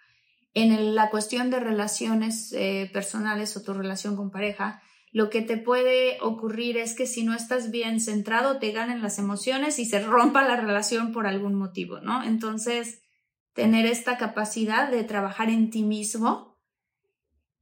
en 0.54 0.94
la 0.96 1.10
cuestión 1.10 1.50
de 1.50 1.60
relaciones 1.60 2.52
eh, 2.54 2.90
personales 2.92 3.56
o 3.56 3.62
tu 3.62 3.72
relación 3.72 4.16
con 4.16 4.30
pareja, 4.30 4.82
lo 5.12 5.28
que 5.28 5.42
te 5.42 5.58
puede 5.58 6.18
ocurrir 6.22 6.78
es 6.78 6.94
que 6.94 7.06
si 7.06 7.22
no 7.22 7.34
estás 7.34 7.70
bien 7.70 8.00
centrado, 8.00 8.58
te 8.58 8.72
ganen 8.72 9.02
las 9.02 9.18
emociones 9.18 9.78
y 9.78 9.84
se 9.84 10.00
rompa 10.02 10.42
la 10.42 10.56
relación 10.56 11.12
por 11.12 11.26
algún 11.26 11.54
motivo, 11.54 12.00
¿no? 12.00 12.24
Entonces, 12.24 13.02
tener 13.52 13.84
esta 13.84 14.16
capacidad 14.16 14.90
de 14.90 15.04
trabajar 15.04 15.50
en 15.50 15.68
ti 15.70 15.82
mismo, 15.82 16.56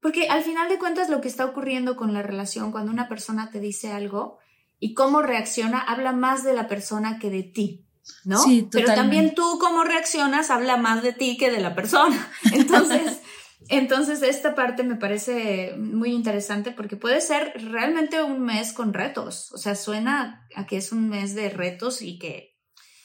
porque 0.01 0.29
al 0.29 0.45
final 0.45 0.69
de 0.69 0.79
cuentas 0.79 1.11
lo 1.11 1.21
que 1.21 1.27
está 1.27 1.45
ocurriendo 1.45 1.97
con 1.97 2.15
la 2.15 2.23
relación, 2.23 2.71
cuando 2.71 2.93
una 2.93 3.09
persona 3.09 3.51
te 3.51 3.59
dice 3.59 3.93
algo 3.93 4.39
y 4.79 4.95
cómo 4.95 5.21
reacciona, 5.21 5.81
habla 5.81 6.13
más 6.13 6.45
de 6.45 6.55
la 6.55 6.69
persona 6.69 7.19
que 7.19 7.31
de 7.31 7.43
ti. 7.43 7.85
¿No? 8.25 8.43
Sí, 8.43 8.67
Pero 8.71 8.95
también 8.95 9.35
tú 9.35 9.59
cómo 9.61 9.85
reaccionas 9.85 10.51
habla 10.51 10.77
más 10.77 11.03
de 11.03 11.13
ti 11.13 11.37
que 11.37 11.51
de 11.51 11.61
la 11.61 11.75
persona. 11.75 12.31
Entonces, 12.53 13.21
entonces, 13.69 14.23
esta 14.23 14.55
parte 14.55 14.83
me 14.83 14.97
parece 14.97 15.75
muy 15.77 16.13
interesante 16.13 16.73
porque 16.73 16.97
puede 16.97 17.21
ser 17.21 17.53
realmente 17.71 18.23
un 18.23 18.41
mes 18.41 18.73
con 18.73 18.95
retos. 18.95 19.53
O 19.53 19.59
sea, 19.59 19.75
suena 19.75 20.47
a 20.55 20.67
que 20.67 20.77
es 20.77 20.93
un 20.93 21.09
mes 21.09 21.35
de 21.35 21.51
retos 21.51 22.03
y 22.03 22.19
que, 22.19 22.59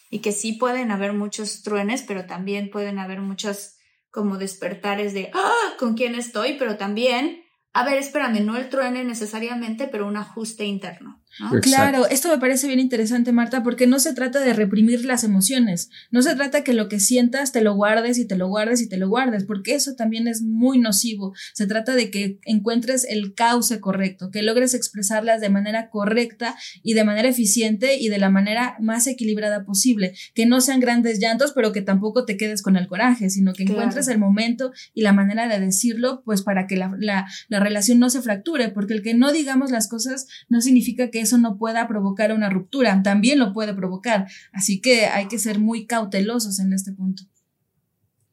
y 0.10 0.20
que 0.20 0.32
sí 0.32 0.54
pueden 0.54 0.92
haber 0.92 1.14
muchos 1.14 1.62
truenes, 1.62 2.04
pero 2.04 2.26
también 2.26 2.70
pueden 2.70 3.00
haber 3.00 3.22
muchos 3.22 3.76
como 4.12 4.38
despertares 4.38 5.14
de, 5.14 5.30
ah, 5.34 5.76
¿con 5.78 5.96
quién 5.96 6.16
estoy? 6.16 6.54
Pero 6.58 6.78
también 6.78 7.45
a 7.76 7.84
ver, 7.84 7.98
espérame, 7.98 8.40
no 8.40 8.56
el 8.56 8.70
truene 8.70 9.04
necesariamente, 9.04 9.90
pero 9.90 10.08
un 10.08 10.16
ajuste 10.16 10.64
interno. 10.64 11.22
Claro, 11.62 12.08
esto 12.08 12.30
me 12.30 12.38
parece 12.38 12.68
bien 12.68 12.80
interesante, 12.80 13.34
Marta, 13.34 13.62
porque 13.62 13.88
no 13.88 14.00
se 14.00 14.14
trata 14.14 14.40
de 14.40 14.54
reprimir 14.54 15.04
las 15.04 15.26
emociones, 15.26 15.90
no 16.10 16.22
se 16.22 16.34
trata 16.34 16.64
que 16.64 16.72
lo 16.72 16.88
que 16.88 17.02
sientas 17.02 17.52
te 17.52 17.60
lo 17.60 17.76
guardes 17.76 18.18
y 18.18 18.26
te 18.26 18.38
lo 18.38 18.48
guardes 18.48 18.82
y 18.82 18.88
te 18.88 18.96
lo 18.96 19.10
guardes, 19.10 19.44
porque 19.44 19.76
eso 19.76 19.96
también 19.96 20.30
es 20.30 20.42
muy 20.42 20.80
nocivo. 20.80 21.34
Se 21.54 21.68
trata 21.68 21.94
de 21.94 22.10
que 22.10 22.40
encuentres 22.46 23.06
el 23.10 23.34
cauce 23.34 23.82
correcto, 23.82 24.32
que 24.32 24.44
logres 24.44 24.74
expresarlas 24.74 25.42
de 25.42 25.50
manera 25.50 25.90
correcta 25.90 26.56
y 26.84 26.94
de 26.94 27.04
manera 27.04 27.28
eficiente 27.28 27.98
y 28.00 28.08
de 28.08 28.18
la 28.18 28.30
manera 28.30 28.78
más 28.80 29.06
equilibrada 29.06 29.66
posible, 29.66 30.14
que 30.34 30.46
no 30.46 30.62
sean 30.62 30.80
grandes 30.80 31.20
llantos, 31.20 31.52
pero 31.52 31.74
que 31.74 31.82
tampoco 31.82 32.24
te 32.24 32.38
quedes 32.38 32.62
con 32.62 32.78
el 32.78 32.88
coraje, 32.88 33.30
sino 33.30 33.52
que 33.52 33.64
encuentres 33.64 34.08
el 34.08 34.20
momento 34.20 34.72
y 34.94 35.02
la 35.02 35.12
manera 35.12 35.50
de 35.50 35.60
decirlo, 35.60 36.22
pues 36.24 36.44
para 36.44 36.66
que 36.66 36.78
la, 36.78 36.96
la, 36.98 37.28
la 37.50 37.60
relación 37.66 38.00
no 38.00 38.10
se 38.10 38.22
fracture, 38.22 38.70
porque 38.70 38.94
el 38.94 39.02
que 39.02 39.14
no 39.14 39.32
digamos 39.32 39.72
las 39.72 39.90
cosas 39.90 40.28
no 40.48 40.62
significa 40.62 41.12
que 41.12 41.20
eso 41.20 41.38
no 41.38 41.58
pueda 41.58 41.88
provocar 41.88 42.32
una 42.32 42.50
ruptura, 42.50 43.04
también 43.04 43.40
lo 43.40 43.52
puede 43.52 43.74
provocar. 43.74 44.28
Así 44.54 44.80
que 44.80 45.08
hay 45.08 45.28
que 45.28 45.40
ser 45.40 45.60
muy 45.60 45.86
cautelosos 45.86 46.60
en 46.60 46.72
este 46.72 46.94
punto. 46.94 47.24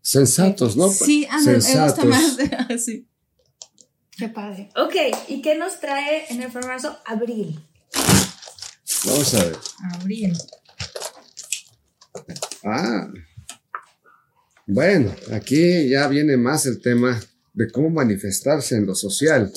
Sensatos, 0.00 0.76
¿no? 0.76 0.88
Sí, 0.88 1.26
me 1.44 1.54
gusta 1.54 2.04
más. 2.04 2.36
sí. 2.84 3.08
Qué 4.16 4.28
padre. 4.28 4.68
Ok, 4.76 4.94
¿y 5.28 5.42
qué 5.42 5.56
nos 5.56 5.80
trae 5.80 6.26
en 6.28 6.42
el 6.42 6.52
formato 6.52 6.96
abril? 7.06 7.58
Vamos 9.06 9.34
a 9.34 9.44
ver. 9.44 9.58
Abril. 9.94 10.36
Ah. 12.64 13.08
Bueno, 14.66 15.14
aquí 15.32 15.88
ya 15.88 16.06
viene 16.08 16.36
más 16.36 16.66
el 16.66 16.80
tema 16.80 17.20
de 17.52 17.70
cómo 17.70 17.90
manifestarse 17.90 18.76
en 18.76 18.86
lo 18.86 18.94
social. 18.94 19.52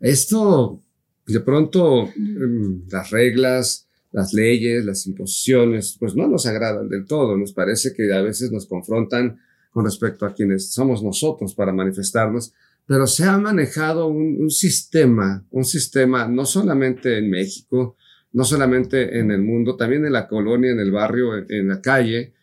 Esto 0.00 0.82
de 1.26 1.40
pronto 1.40 2.08
em, 2.14 2.82
las 2.90 3.10
reglas, 3.10 3.88
las 4.12 4.32
leyes, 4.32 4.84
las 4.84 5.06
imposiciones, 5.06 5.96
pues 5.98 6.14
no 6.14 6.28
nos 6.28 6.46
agradan 6.46 6.88
del 6.88 7.04
todo. 7.04 7.36
Nos 7.36 7.52
parece 7.52 7.92
que 7.92 8.12
a 8.12 8.22
veces 8.22 8.52
nos 8.52 8.66
confrontan 8.66 9.40
con 9.70 9.84
respecto 9.84 10.24
a 10.24 10.32
quienes 10.32 10.72
somos 10.72 11.02
nosotros 11.02 11.52
para 11.54 11.72
manifestarnos, 11.72 12.52
pero 12.86 13.08
se 13.08 13.24
ha 13.24 13.36
manejado 13.38 14.06
un, 14.06 14.50
sistema, 14.50 15.44
un 15.50 15.64
sistema 15.64 16.28
no 16.28 16.46
solamente 16.46 17.18
en 17.18 17.28
México, 17.28 17.96
no 18.32 18.44
solamente 18.44 19.18
en 19.18 19.32
el 19.32 19.42
mundo, 19.42 19.76
también 19.76 20.04
en 20.06 20.12
la 20.12 20.28
colonia, 20.28 20.70
en 20.70 20.78
el 20.78 20.92
barrio, 20.92 21.36
en, 21.48 21.68
la 21.68 21.80
calle, 21.80 22.33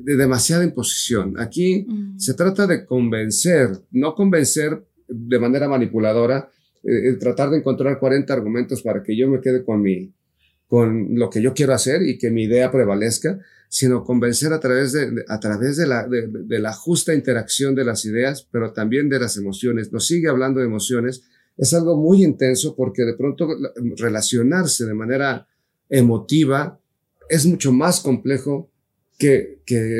de 0.00 0.16
demasiada 0.16 0.64
imposición. 0.64 1.38
Aquí 1.38 1.86
mm. 1.88 2.18
se 2.18 2.34
trata 2.34 2.66
de 2.66 2.84
convencer, 2.84 3.70
no 3.90 4.14
convencer 4.14 4.82
de 5.08 5.38
manera 5.38 5.68
manipuladora, 5.68 6.50
eh, 6.84 7.12
tratar 7.14 7.50
de 7.50 7.58
encontrar 7.58 7.98
40 7.98 8.32
argumentos 8.32 8.82
para 8.82 9.02
que 9.02 9.16
yo 9.16 9.28
me 9.28 9.40
quede 9.40 9.64
con 9.64 9.82
mi, 9.82 10.12
con 10.66 11.18
lo 11.18 11.30
que 11.30 11.42
yo 11.42 11.54
quiero 11.54 11.74
hacer 11.74 12.02
y 12.02 12.18
que 12.18 12.30
mi 12.30 12.44
idea 12.44 12.70
prevalezca, 12.70 13.38
sino 13.68 14.04
convencer 14.04 14.52
a 14.52 14.60
través 14.60 14.92
de, 14.92 15.24
a 15.28 15.40
través 15.40 15.76
de 15.76 15.86
la, 15.86 16.06
de, 16.06 16.58
la 16.58 16.72
justa 16.72 17.14
interacción 17.14 17.74
de 17.74 17.84
las 17.84 18.04
ideas, 18.04 18.46
pero 18.50 18.72
también 18.72 19.08
de 19.08 19.18
las 19.18 19.36
emociones. 19.36 19.92
Nos 19.92 20.06
sigue 20.06 20.28
hablando 20.28 20.60
de 20.60 20.66
emociones. 20.66 21.22
Es 21.56 21.74
algo 21.74 21.96
muy 21.96 22.22
intenso 22.22 22.74
porque 22.76 23.02
de 23.02 23.14
pronto 23.14 23.48
relacionarse 23.96 24.86
de 24.86 24.94
manera 24.94 25.46
emotiva 25.88 26.78
es 27.28 27.46
mucho 27.46 27.72
más 27.72 28.00
complejo 28.00 28.70
que, 29.18 29.58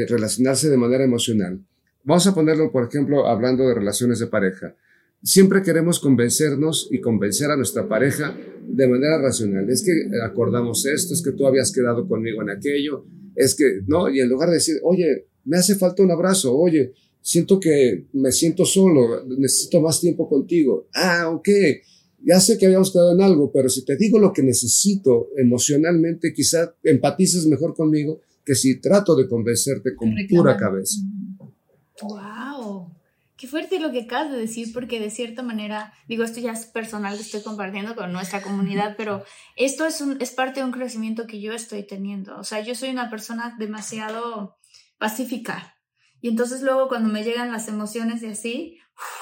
relacionarse 0.08 0.70
de 0.70 0.76
manera 0.76 1.04
emocional. 1.04 1.60
Vamos 2.04 2.26
a 2.26 2.34
ponerlo, 2.34 2.70
por 2.70 2.84
ejemplo, 2.84 3.26
hablando 3.26 3.68
de 3.68 3.74
relaciones 3.74 4.20
de 4.20 4.28
pareja. 4.28 4.74
Siempre 5.22 5.62
queremos 5.62 5.98
convencernos 5.98 6.88
y 6.90 7.00
convencer 7.00 7.50
a 7.50 7.56
nuestra 7.56 7.88
pareja 7.88 8.36
de 8.66 8.88
manera 8.88 9.20
racional. 9.20 9.68
Es 9.68 9.82
que 9.82 9.92
acordamos 10.24 10.86
esto, 10.86 11.12
es 11.12 11.22
que 11.22 11.32
tú 11.32 11.46
habías 11.46 11.72
quedado 11.72 12.06
conmigo 12.06 12.40
en 12.42 12.50
aquello, 12.50 13.04
es 13.34 13.54
que, 13.54 13.80
¿no? 13.86 14.08
Y 14.08 14.20
en 14.20 14.28
lugar 14.28 14.48
de 14.48 14.54
decir, 14.54 14.76
oye, 14.82 15.26
me 15.44 15.58
hace 15.58 15.74
falta 15.74 16.02
un 16.02 16.12
abrazo, 16.12 16.56
oye, 16.56 16.92
siento 17.20 17.58
que 17.58 18.06
me 18.12 18.30
siento 18.30 18.64
solo, 18.64 19.24
necesito 19.26 19.80
más 19.80 20.00
tiempo 20.00 20.28
contigo. 20.28 20.88
Ah, 20.94 21.28
ok, 21.28 21.48
ya 22.24 22.40
sé 22.40 22.56
que 22.56 22.66
habíamos 22.66 22.92
quedado 22.92 23.12
en 23.12 23.22
algo, 23.22 23.50
pero 23.52 23.68
si 23.68 23.84
te 23.84 23.96
digo 23.96 24.18
lo 24.18 24.32
que 24.32 24.42
necesito 24.42 25.30
emocionalmente, 25.36 26.32
quizá 26.32 26.74
empatices 26.84 27.46
mejor 27.46 27.74
conmigo 27.74 28.20
que 28.48 28.54
si 28.54 28.80
trato 28.80 29.14
de 29.14 29.28
convencerte 29.28 29.94
con 29.94 30.14
pura 30.26 30.56
cabeza. 30.56 31.02
Wow. 32.00 32.90
Qué 33.36 33.46
fuerte 33.46 33.78
lo 33.78 33.92
que 33.92 34.04
acabas 34.04 34.32
de 34.32 34.38
decir, 34.38 34.72
porque 34.72 35.00
de 35.00 35.10
cierta 35.10 35.42
manera, 35.42 35.92
digo, 36.08 36.24
esto 36.24 36.40
ya 36.40 36.52
es 36.52 36.64
personal 36.64 37.14
que 37.14 37.20
estoy 37.20 37.42
compartiendo 37.42 37.94
con 37.94 38.10
nuestra 38.10 38.40
comunidad, 38.40 38.94
pero 38.96 39.22
esto 39.56 39.84
es, 39.84 40.00
un, 40.00 40.16
es 40.22 40.30
parte 40.30 40.60
de 40.60 40.66
un 40.66 40.72
crecimiento 40.72 41.26
que 41.26 41.42
yo 41.42 41.52
estoy 41.52 41.82
teniendo. 41.82 42.38
O 42.38 42.42
sea, 42.42 42.60
yo 42.60 42.74
soy 42.74 42.88
una 42.88 43.10
persona 43.10 43.54
demasiado 43.58 44.56
pacífica. 44.96 45.76
Y 46.20 46.28
entonces 46.28 46.62
luego 46.62 46.88
cuando 46.88 47.08
me 47.08 47.24
llegan 47.24 47.52
las 47.52 47.68
emociones 47.68 48.22
y 48.22 48.26
así, 48.26 48.78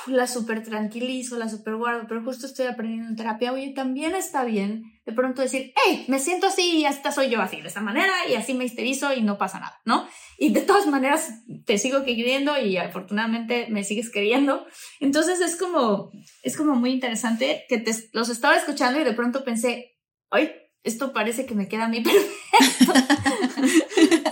la 0.06 0.26
super 0.26 0.62
tranquilizo, 0.62 1.36
la 1.36 1.48
super 1.48 1.76
guardo, 1.76 2.06
pero 2.08 2.24
justo 2.24 2.46
estoy 2.46 2.66
aprendiendo 2.66 3.10
en 3.10 3.16
terapia, 3.16 3.52
oye, 3.52 3.72
también 3.74 4.14
está 4.14 4.44
bien 4.44 4.84
de 5.04 5.12
pronto 5.12 5.42
decir, 5.42 5.72
hey, 5.84 6.04
me 6.08 6.18
siento 6.18 6.46
así 6.46 6.78
y 6.78 6.84
hasta 6.84 7.12
soy 7.12 7.28
yo 7.28 7.40
así, 7.40 7.60
de 7.60 7.68
esa 7.68 7.80
manera, 7.80 8.12
y 8.28 8.34
así 8.34 8.54
me 8.54 8.64
histerizo 8.64 9.12
y 9.12 9.22
no 9.22 9.38
pasa 9.38 9.60
nada, 9.60 9.80
¿no? 9.84 10.08
Y 10.38 10.52
de 10.52 10.62
todas 10.62 10.86
maneras 10.86 11.42
te 11.64 11.78
sigo 11.78 12.04
queriendo 12.04 12.58
y 12.58 12.76
afortunadamente 12.76 13.66
me 13.70 13.84
sigues 13.84 14.10
queriendo. 14.10 14.66
Entonces 14.98 15.40
es 15.40 15.56
como, 15.56 16.10
es 16.42 16.56
como 16.56 16.74
muy 16.74 16.90
interesante 16.90 17.64
que 17.68 17.78
te, 17.78 17.92
los 18.12 18.30
estaba 18.30 18.56
escuchando 18.56 19.00
y 19.00 19.04
de 19.04 19.12
pronto 19.12 19.44
pensé, 19.44 19.96
ay, 20.30 20.50
esto 20.86 21.12
parece 21.12 21.44
que 21.44 21.54
me 21.54 21.68
queda 21.68 21.84
a 21.84 21.88
mí 21.88 22.00
perfecto. 22.02 22.92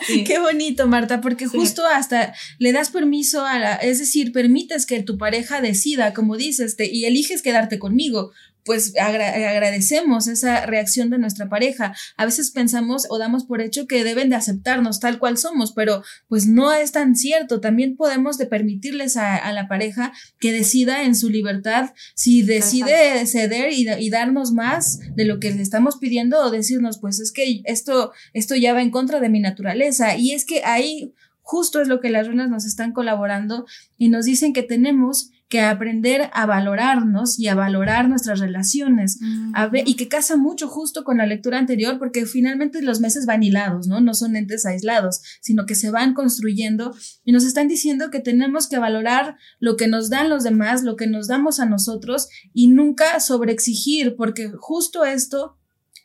Qué 0.27 0.39
bonito, 0.39 0.87
Marta, 0.87 1.21
porque 1.21 1.47
justo 1.47 1.85
hasta 1.87 2.35
le 2.59 2.73
das 2.73 2.91
permiso 2.91 3.45
a 3.45 3.59
la, 3.59 3.75
es 3.75 3.99
decir, 3.99 4.33
permites 4.33 4.87
que 4.87 5.03
tu 5.03 5.19
pareja 5.19 5.61
decida, 5.61 6.15
como 6.15 6.37
dices, 6.37 6.77
te, 6.77 6.87
y 6.91 7.05
eliges 7.05 7.43
quedarte 7.43 7.79
conmigo 7.79 8.33
pues 8.65 8.95
agradecemos 8.99 10.27
esa 10.27 10.65
reacción 10.67 11.11
de 11.11 11.19
nuestra 11.19 11.49
pareja. 11.49 11.95
A 12.17 12.25
veces 12.25 12.51
pensamos 12.51 13.07
o 13.11 13.19
damos 13.19 13.45
por 13.45 13.61
hecho 13.61 13.87
que 13.87 14.05
deben 14.05 14.31
de 14.31 14.37
aceptarnos 14.37 15.01
tal 15.01 15.19
cual 15.19 15.37
somos, 15.37 15.73
pero 15.73 16.03
pues 16.29 16.47
no 16.47 16.73
es 16.73 16.93
tan 16.93 17.15
cierto. 17.15 17.61
También 17.61 17.97
podemos 17.97 18.39
de 18.39 18.47
permitirles 18.47 19.17
a, 19.17 19.53
la 19.53 19.69
pareja 19.69 20.13
que 20.41 20.53
decida 20.53 21.05
en 21.05 21.15
su 21.15 21.29
libertad 21.29 21.93
si 22.15 22.43
decide 22.43 23.25
ceder 23.27 23.73
y, 23.73 23.87
y, 23.89 24.11
darnos 24.11 24.53
más 24.53 24.99
de 25.15 25.25
lo 25.25 25.39
que 25.39 25.53
le 25.53 25.63
estamos 25.63 25.99
pidiendo 25.99 26.41
o 26.41 26.51
decirnos, 26.51 26.99
pues 26.99 27.21
es 27.21 27.31
que 27.31 27.63
esto, 27.65 28.13
esto 28.33 28.57
ya 28.57 28.73
va 28.73 28.83
en 28.83 28.91
contra 28.91 29.21
de 29.21 29.29
mi 29.29 29.41
naturaleza. 29.41 30.17
Y 30.17 30.33
es 30.33 30.45
que 30.45 30.65
ahí 30.65 31.13
justo 31.45 31.81
es 31.81 31.89
lo 31.89 32.01
que 32.01 32.11
las 32.11 32.27
runas 32.27 32.49
nos 32.49 32.65
están 32.65 32.93
colaborando 32.93 33.67
y 33.99 34.09
nos 34.09 34.25
dicen 34.25 34.53
que 34.53 34.63
tenemos 34.63 35.31
que 35.55 35.61
aprender 35.61 36.31
a 36.33 36.47
valorarnos 36.47 37.39
y 37.39 37.47
a 37.47 37.55
valorar 37.55 38.09
nuestras 38.09 38.41
relaciones. 38.41 39.21
a 39.53 39.69
ver, 39.69 39.87
y 39.87 39.95
que 39.95 40.09
casa 40.09 40.37
mucho 40.37 40.67
justo 40.67 41.05
con 41.05 41.19
la 41.19 41.27
lectura 41.27 41.61
anterior, 41.61 41.97
porque 42.01 42.27
finalmente 42.27 42.83
los 42.83 42.99
meses 42.99 43.25
van 43.25 43.45
hilados, 43.45 43.87
¿no? 43.87 44.01
No 44.01 44.15
son 44.15 44.35
entes 44.35 44.67
aislados, 44.67 45.23
sino 45.41 45.65
que 45.65 45.77
se 45.77 45.93
van 45.93 46.13
construyendo 46.13 46.93
y 47.25 47.31
nos 47.31 47.45
están 47.45 47.69
diciendo 47.69 48.11
que 48.11 48.19
tenemos 48.19 48.67
que 48.67 48.81
valorar 48.81 49.37
lo 49.61 49.77
que 49.77 49.87
nos 49.87 50.11
dan 50.11 50.29
los 50.29 50.43
demás, 50.43 50.83
lo 50.83 50.97
que 50.97 51.07
nos 51.07 51.29
damos 51.29 51.61
a 51.61 51.67
nosotros 51.67 52.29
y 52.53 52.67
nunca 52.67 53.21
sobreexigir, 53.21 54.17
porque 54.17 54.51
justo 54.59 55.05
esto 55.05 55.57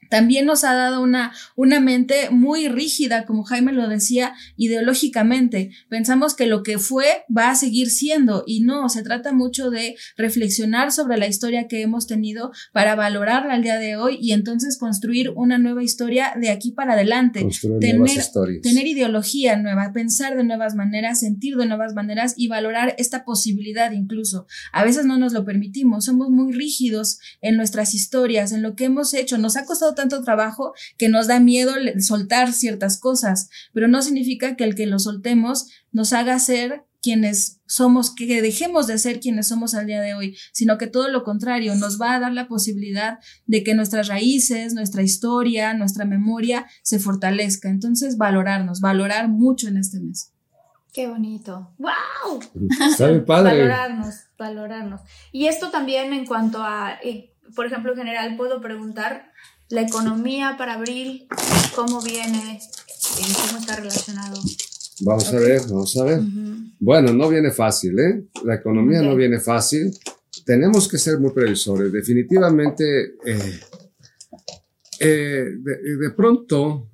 también 0.10 0.46
nos 0.46 0.64
ha 0.64 0.74
dado 0.74 1.02
una, 1.02 1.34
una 1.56 1.80
mente 1.80 2.30
muy 2.32 2.68
rígida, 2.68 3.26
como 3.26 3.44
Jaime 3.44 3.72
lo 3.72 3.88
decía, 3.88 4.34
ideológicamente. 4.58 5.72
Pensamos 5.88 6.34
que 6.34 6.48
lo 6.48 6.64
que 6.64 6.78
fue 6.80 7.24
va 7.36 7.52
a 7.52 7.56
seguir 7.56 7.90
siendo 7.90 8.44
y 8.46 8.62
no, 8.62 8.90
se 8.90 9.04
trata 9.04 9.32
mucho 9.32 9.70
de 9.70 9.96
reflexionar 10.18 10.92
sobre 10.92 11.18
la 11.18 11.28
historia 11.28 11.68
que 11.68 11.82
hemos 11.82 12.08
tenido 12.08 12.52
para 12.74 12.96
valorarla 12.96 13.54
al 13.54 13.64
día 13.64 13.78
de 13.78 13.96
hoy 13.96 14.18
y 14.20 14.32
entonces 14.32 14.78
construir 14.78 15.32
una 15.36 15.58
nueva 15.58 15.84
historia 15.84 16.34
de 16.40 16.50
aquí 16.50 16.72
para 16.72 16.94
adelante. 16.94 17.48
Tener, 17.80 18.62
tener 18.62 18.88
ideología 18.88 19.58
nueva, 19.58 19.92
pensar 19.94 20.36
de 20.36 20.44
nuevas 20.44 20.76
maneras, 20.76 21.20
sentir 21.20 21.56
de 21.56 21.66
nuevas 21.66 21.94
maneras 21.94 22.34
y 22.36 22.48
valorar 22.48 22.96
esta 22.98 23.24
posibilidad 23.24 23.92
incluso. 23.92 24.48
A 24.72 24.84
veces 24.84 25.06
no 25.06 25.18
nos 25.18 25.34
lo 25.34 25.46
permitimos, 25.46 26.06
somos 26.06 26.30
muy 26.30 26.54
rígidos 26.54 27.20
en 27.42 27.58
nuestras 27.58 27.94
historias, 27.94 28.52
en 28.52 28.62
lo 28.62 28.76
que 28.76 28.86
hemos 28.86 29.14
hecho. 29.14 29.38
Nos 29.38 29.56
ha 29.56 29.66
costado 29.66 29.94
tanto 30.00 30.24
trabajo 30.24 30.74
que 30.98 31.10
nos 31.10 31.28
da 31.28 31.40
miedo 31.40 31.74
soltar 32.00 32.54
ciertas 32.54 33.00
cosas, 33.00 33.50
pero 33.74 33.90
no 33.90 34.02
significa 34.02 34.56
que 34.56 34.64
el 34.64 34.76
que 34.76 34.86
lo 34.86 34.98
soltemos 34.98 35.68
nos 35.92 36.14
haga 36.14 36.40
ser 36.40 36.86
quienes 37.02 37.62
somos, 37.66 38.14
que 38.14 38.42
dejemos 38.42 38.88
de 38.88 38.98
ser 38.98 39.20
quienes 39.20 39.48
somos 39.48 39.74
al 39.74 39.86
día 39.88 40.02
de 40.02 40.14
hoy, 40.14 40.38
sino 40.52 40.78
que 40.78 40.88
todo 40.88 41.10
lo 41.10 41.24
contrario, 41.24 41.76
nos 41.76 42.00
va 42.00 42.16
a 42.16 42.20
dar 42.20 42.34
la 42.34 42.48
posibilidad 42.48 43.20
de 43.46 43.64
que 43.64 43.74
nuestras 43.74 44.08
raíces, 44.08 44.74
nuestra 44.74 45.02
historia, 45.02 45.74
nuestra 45.74 46.06
memoria 46.06 46.66
se 46.82 47.00
fortalezca. 47.00 47.70
Entonces, 47.70 48.18
valorarnos, 48.18 48.82
valorar 48.82 49.28
mucho 49.28 49.68
en 49.68 49.78
este 49.78 50.00
mes. 50.00 50.34
Qué 50.94 51.08
bonito. 51.08 51.74
¡Wow! 51.78 52.40
Está 52.92 53.08
bien 53.08 53.26
padre. 53.26 53.52
Valorarnos, 53.52 54.16
valorarnos. 54.38 55.02
Y 55.32 55.46
esto 55.46 55.70
también 55.70 56.14
en 56.14 56.26
cuanto 56.26 56.64
a, 56.64 57.00
eh, 57.04 57.34
por 57.56 57.66
ejemplo, 57.66 57.92
en 57.92 58.00
general, 58.00 58.36
puedo 58.36 58.60
preguntar 58.60 59.32
la 59.70 59.82
economía 59.82 60.56
para 60.58 60.74
abril, 60.74 61.28
cómo 61.76 62.02
viene, 62.02 62.60
en 62.60 63.34
cómo 63.34 63.60
está 63.60 63.76
relacionado. 63.76 64.42
Vamos 65.02 65.34
a 65.34 65.40
ver, 65.40 65.62
vamos 65.70 65.98
a 65.98 66.04
ver. 66.04 66.20
Bueno, 66.80 67.14
no 67.14 67.30
viene 67.30 67.52
fácil, 67.52 67.98
¿eh? 68.00 68.24
La 68.44 68.56
economía 68.56 69.02
no 69.02 69.16
viene 69.16 69.40
fácil. 69.40 69.94
Tenemos 70.46 70.88
que 70.88 70.98
ser 70.98 71.20
muy 71.20 71.32
previsores. 71.32 71.92
Definitivamente, 71.92 73.16
eh, 73.26 73.60
eh, 75.00 75.46
de, 75.58 75.98
de 75.98 76.10
pronto 76.12 76.90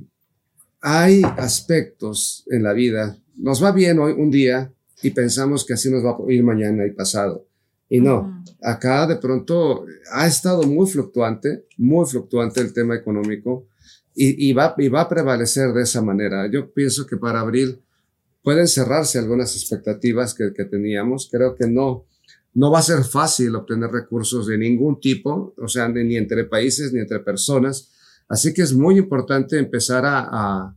hay 0.81 1.21
aspectos 1.37 2.43
en 2.51 2.63
la 2.63 2.73
vida. 2.73 3.17
Nos 3.37 3.63
va 3.63 3.71
bien 3.71 3.97
hoy 3.99 4.13
un 4.13 4.29
día 4.29 4.71
y 5.01 5.11
pensamos 5.11 5.65
que 5.65 5.73
así 5.73 5.89
nos 5.89 6.03
va 6.05 6.11
a 6.11 6.31
ir 6.31 6.43
mañana 6.43 6.85
y 6.85 6.91
pasado. 6.91 7.47
Y 7.89 8.01
no, 8.01 8.43
acá 8.63 9.05
de 9.05 9.17
pronto 9.17 9.85
ha 10.11 10.25
estado 10.27 10.63
muy 10.63 10.89
fluctuante, 10.89 11.65
muy 11.77 12.05
fluctuante 12.05 12.61
el 12.61 12.73
tema 12.73 12.95
económico 12.95 13.67
y, 14.15 14.49
y 14.49 14.53
va, 14.53 14.73
y 14.77 14.87
va 14.87 15.01
a 15.01 15.09
prevalecer 15.09 15.71
de 15.73 15.83
esa 15.83 16.01
manera. 16.01 16.49
Yo 16.51 16.71
pienso 16.73 17.05
que 17.05 17.17
para 17.17 17.41
abril 17.41 17.79
pueden 18.43 18.67
cerrarse 18.67 19.19
algunas 19.19 19.55
expectativas 19.55 20.33
que, 20.33 20.53
que 20.53 20.65
teníamos. 20.65 21.29
Creo 21.31 21.55
que 21.55 21.67
no, 21.67 22.05
no 22.53 22.71
va 22.71 22.79
a 22.79 22.83
ser 22.83 23.03
fácil 23.03 23.55
obtener 23.55 23.91
recursos 23.91 24.47
de 24.47 24.57
ningún 24.57 24.99
tipo, 24.99 25.53
o 25.57 25.67
sea, 25.67 25.89
ni, 25.89 26.03
ni 26.03 26.15
entre 26.15 26.45
países 26.45 26.93
ni 26.93 26.99
entre 27.01 27.19
personas. 27.19 27.91
Así 28.27 28.53
que 28.53 28.61
es 28.63 28.73
muy 28.73 28.97
importante 28.97 29.59
empezar 29.59 30.05
a, 30.05 30.27
a, 30.31 30.75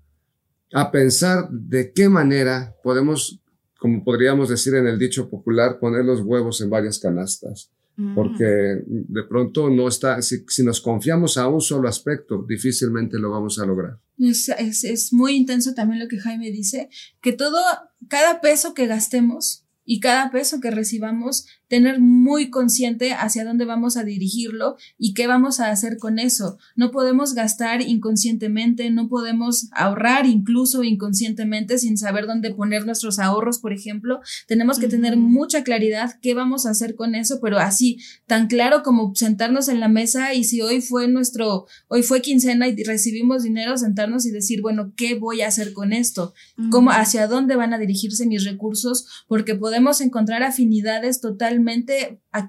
a 0.74 0.90
pensar 0.90 1.48
de 1.50 1.92
qué 1.92 2.08
manera 2.08 2.74
podemos, 2.82 3.40
como 3.78 4.04
podríamos 4.04 4.48
decir 4.48 4.74
en 4.74 4.86
el 4.86 4.98
dicho 4.98 5.30
popular, 5.30 5.78
poner 5.78 6.04
los 6.04 6.20
huevos 6.20 6.60
en 6.60 6.68
varias 6.68 6.98
canastas. 6.98 7.70
Porque 8.14 8.44
de 8.44 9.24
pronto 9.24 9.68
no 9.70 9.88
está, 9.88 10.22
si, 10.22 10.44
si 10.46 10.62
nos 10.62 10.80
confiamos 10.80 11.36
a 11.36 11.48
un 11.48 11.60
solo 11.60 11.88
aspecto, 11.88 12.44
difícilmente 12.48 13.18
lo 13.18 13.32
vamos 13.32 13.58
a 13.58 13.66
lograr. 13.66 13.98
Es, 14.20 14.48
es, 14.50 14.84
es 14.84 15.12
muy 15.12 15.34
intenso 15.34 15.74
también 15.74 15.98
lo 15.98 16.06
que 16.06 16.20
Jaime 16.20 16.52
dice, 16.52 16.90
que 17.20 17.32
todo, 17.32 17.58
cada 18.06 18.40
peso 18.40 18.72
que 18.72 18.86
gastemos 18.86 19.64
y 19.84 19.98
cada 19.98 20.30
peso 20.30 20.60
que 20.60 20.70
recibamos, 20.70 21.48
tener 21.68 22.00
muy 22.00 22.50
consciente 22.50 23.12
hacia 23.12 23.44
dónde 23.44 23.66
vamos 23.66 23.96
a 23.96 24.04
dirigirlo 24.04 24.76
y 24.98 25.14
qué 25.14 25.26
vamos 25.26 25.60
a 25.60 25.70
hacer 25.70 25.98
con 25.98 26.18
eso. 26.18 26.58
No 26.74 26.90
podemos 26.90 27.34
gastar 27.34 27.82
inconscientemente, 27.82 28.90
no 28.90 29.08
podemos 29.08 29.68
ahorrar 29.72 30.26
incluso 30.26 30.82
inconscientemente 30.82 31.78
sin 31.78 31.98
saber 31.98 32.26
dónde 32.26 32.54
poner 32.54 32.86
nuestros 32.86 33.18
ahorros, 33.18 33.58
por 33.58 33.72
ejemplo. 33.72 34.20
Tenemos 34.46 34.78
que 34.78 34.88
tener 34.88 35.16
mucha 35.16 35.62
claridad 35.62 36.18
qué 36.22 36.34
vamos 36.34 36.64
a 36.64 36.70
hacer 36.70 36.94
con 36.94 37.14
eso, 37.14 37.38
pero 37.42 37.58
así, 37.58 37.98
tan 38.26 38.48
claro 38.48 38.82
como 38.82 39.14
sentarnos 39.14 39.68
en 39.68 39.80
la 39.80 39.88
mesa 39.88 40.34
y 40.34 40.44
si 40.44 40.62
hoy 40.62 40.80
fue 40.80 41.06
nuestro, 41.08 41.66
hoy 41.88 42.02
fue 42.02 42.22
quincena 42.22 42.66
y 42.68 42.82
recibimos 42.82 43.42
dinero, 43.42 43.76
sentarnos 43.76 44.24
y 44.24 44.30
decir, 44.30 44.62
bueno, 44.62 44.92
¿qué 44.96 45.16
voy 45.16 45.42
a 45.42 45.48
hacer 45.48 45.74
con 45.74 45.92
esto? 45.92 46.32
¿Cómo, 46.70 46.90
hacia 46.90 47.26
dónde 47.26 47.56
van 47.56 47.74
a 47.74 47.78
dirigirse 47.78 48.26
mis 48.26 48.44
recursos? 48.44 49.06
Porque 49.28 49.54
podemos 49.54 50.00
encontrar 50.00 50.42
afinidades 50.42 51.20
totalmente 51.20 51.57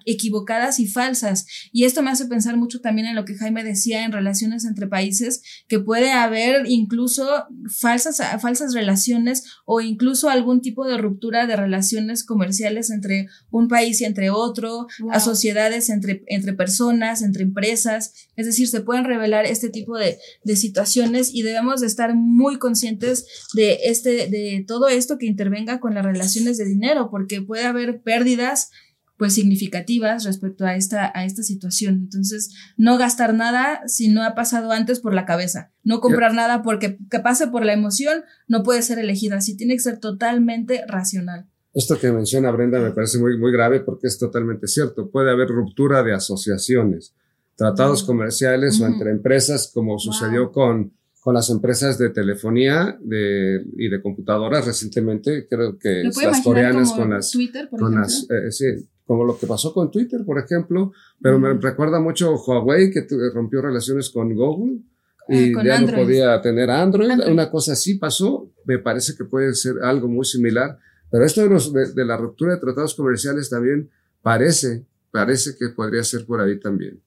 equivocadas 0.06 0.80
y 0.80 0.88
falsas. 0.88 1.46
Y 1.72 1.86
esto 1.86 2.02
me 2.02 2.12
hace 2.12 2.26
pensar 2.26 2.58
mucho 2.58 2.82
también 2.82 3.08
en 3.08 3.16
lo 3.16 3.26
que 3.26 3.36
Jaime 3.36 3.64
decía 3.64 4.06
en 4.06 4.12
relaciones 4.12 4.66
entre 4.66 4.88
países, 4.88 5.42
que 5.68 5.80
puede 5.80 6.12
haber 6.12 6.66
incluso 6.68 7.28
falsas, 7.70 8.22
falsas 8.42 8.74
relaciones 8.74 9.44
o 9.66 9.82
incluso 9.82 10.30
algún 10.30 10.62
tipo 10.62 10.86
de 10.86 10.98
ruptura 10.98 11.48
de 11.48 11.56
relaciones 11.56 12.24
comerciales 12.24 12.90
entre 12.90 13.28
un 13.52 13.68
país 13.68 14.02
y 14.02 14.06
entre 14.06 14.30
otro, 14.30 14.88
Wow. 15.00 15.12
a 15.12 15.20
sociedades 15.20 15.90
entre, 15.90 16.24
entre 16.28 16.54
personas, 16.54 17.22
entre 17.22 17.44
empresas. 17.44 18.14
Es 18.36 18.46
decir, 18.46 18.68
se 18.68 18.82
pueden 18.82 19.06
revelar 19.06 19.46
este 19.46 19.70
tipo 19.70 19.98
de, 19.98 20.18
de 20.44 20.56
situaciones 20.56 21.34
y 21.34 21.42
debemos 21.44 21.82
de 21.82 21.88
estar 21.88 22.16
muy 22.16 22.58
conscientes 22.60 23.26
de, 23.54 23.80
este, 23.86 24.28
de 24.28 24.64
todo 24.68 24.88
esto 24.88 25.18
que 25.18 25.26
intervenga 25.26 25.80
con 25.80 25.94
las 25.94 26.06
relaciones 26.06 26.58
de 26.58 26.66
dinero, 26.66 27.10
porque 27.10 27.42
puede 27.42 27.64
haber 27.66 28.02
pérdidas 28.02 28.70
pues 29.20 29.34
significativas 29.34 30.24
respecto 30.24 30.66
a 30.66 30.78
esta, 30.78 31.12
a 31.14 31.26
esta 31.26 31.44
situación. 31.44 31.96
Entonces, 31.96 32.56
no 32.78 32.98
gastar 32.98 33.34
nada 33.34 33.82
si 33.86 34.08
no 34.08 34.24
ha 34.24 34.34
pasado 34.34 34.72
antes 34.72 35.02
por 35.02 35.14
la 35.14 35.26
cabeza. 35.26 35.72
No 35.84 36.00
comprar 36.00 36.34
nada 36.34 36.64
porque 36.64 36.98
que 37.12 37.20
pase 37.20 37.48
por 37.48 37.66
la 37.66 37.74
emoción 37.74 38.24
no 38.48 38.64
puede 38.64 38.82
ser 38.82 38.98
elegida. 38.98 39.36
Así 39.36 39.58
tiene 39.58 39.74
que 39.74 39.82
ser 39.82 40.00
totalmente 40.00 40.86
racional. 40.88 41.48
Esto 41.74 42.00
que 42.00 42.14
menciona 42.14 42.50
Brenda 42.52 42.80
me 42.80 42.92
parece 42.92 43.20
muy, 43.20 43.38
muy 43.38 43.52
grave 43.52 43.82
porque 43.82 44.08
es 44.08 44.18
totalmente 44.18 44.68
cierto. 44.68 45.10
Puede 45.10 45.32
haber 45.32 45.50
ruptura 45.50 46.02
de 46.02 46.14
asociaciones, 46.14 47.14
tratados 47.58 48.06
comerciales 48.06 48.80
o 48.80 48.88
entre 48.88 49.12
empresas, 49.12 49.70
como 49.74 50.00
sucedió 50.00 50.54
con, 50.54 50.94
con 51.20 51.34
las 51.34 51.50
empresas 51.50 51.98
de 51.98 52.12
telefonía 52.12 52.98
de, 53.02 53.66
y 53.78 53.90
de 53.90 54.02
computadoras 54.02 54.66
recientemente. 54.66 55.46
Creo 55.50 55.78
que 55.78 56.04
¿Lo 56.06 56.12
puede 56.12 56.28
las 56.28 56.42
coreanas 56.42 56.94
con 56.94 57.10
las, 57.10 57.32
Twitter, 57.32 57.68
por 57.70 57.82
con 57.82 57.94
ejemplo? 57.96 58.28
las, 58.30 58.46
eh, 58.46 58.52
sí, 58.54 58.88
como 59.10 59.26
lo 59.26 59.40
que 59.40 59.48
pasó 59.48 59.74
con 59.74 59.90
Twitter, 59.90 60.24
por 60.24 60.38
ejemplo, 60.38 60.92
pero 61.20 61.40
me 61.40 61.52
recuerda 61.54 62.00
mucho 62.00 62.36
Huawei 62.36 62.92
que 62.92 63.08
rompió 63.34 63.60
relaciones 63.60 64.12
con 64.12 64.36
Google 64.36 64.82
Ah, 65.28 65.36
y 65.36 65.52
con 65.52 65.66
ya 65.66 65.78
Android. 65.78 65.98
no 65.98 66.04
podía 66.04 66.42
tener 66.42 66.70
Android. 66.70 67.10
Android. 67.10 67.32
Una 67.34 67.50
cosa 67.50 67.74
así 67.74 67.96
pasó, 67.96 68.52
me 68.66 68.78
parece 68.78 69.16
que 69.18 69.26
puede 69.26 69.56
ser 69.56 69.76
algo 69.82 70.08
muy 70.08 70.26
similar, 70.26 70.78
pero 71.10 71.26
esto 71.26 71.42
de, 71.42 71.50
los, 71.50 71.74
de, 71.74 71.92
de 71.92 72.06
la 72.06 72.18
ruptura 72.18 72.54
de 72.54 72.60
tratados 72.60 72.94
comerciales 72.94 73.50
también 73.50 73.90
parece, 74.22 74.86
parece 75.12 75.56
que 75.58 75.70
podría 75.70 76.04
ser 76.04 76.26
por 76.28 76.40
ahí 76.42 76.60
también. 76.60 77.02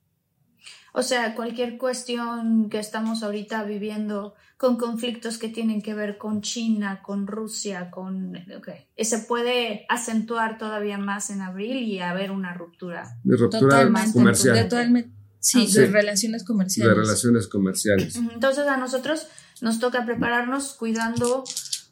O 0.94 1.02
sea, 1.02 1.34
cualquier 1.34 1.78
cuestión 1.78 2.68
que 2.68 2.78
estamos 2.78 3.22
ahorita 3.22 3.62
viviendo 3.64 4.34
con 4.58 4.76
conflictos 4.76 5.38
que 5.38 5.48
tienen 5.48 5.80
que 5.82 5.94
ver 5.94 6.18
con 6.18 6.40
China, 6.42 7.00
con 7.02 7.26
Rusia, 7.26 7.90
con... 7.90 8.36
ok, 8.36 8.68
Se 8.98 9.18
puede 9.20 9.86
acentuar 9.88 10.58
todavía 10.58 10.98
más 10.98 11.30
en 11.30 11.40
abril 11.40 11.78
y 11.78 11.98
haber 12.00 12.30
una 12.30 12.52
ruptura. 12.54 13.16
De 13.24 13.36
ruptura 13.36 13.60
Totalmente. 13.60 14.12
comercial, 14.12 14.54
De, 14.54 14.64
totalmente- 14.64 15.10
sí, 15.40 15.66
Ah, 15.68 15.80
de 15.80 15.86
relaciones 15.86 16.42
de 16.42 16.46
comerciales. 16.46 16.96
relaciones 16.96 17.48
comerciales. 17.48 18.14
Entonces 18.16 18.66
a 18.68 18.76
nosotros 18.76 19.26
nos 19.62 19.80
toca 19.80 20.04
prepararnos 20.04 20.74
cuidando 20.74 21.42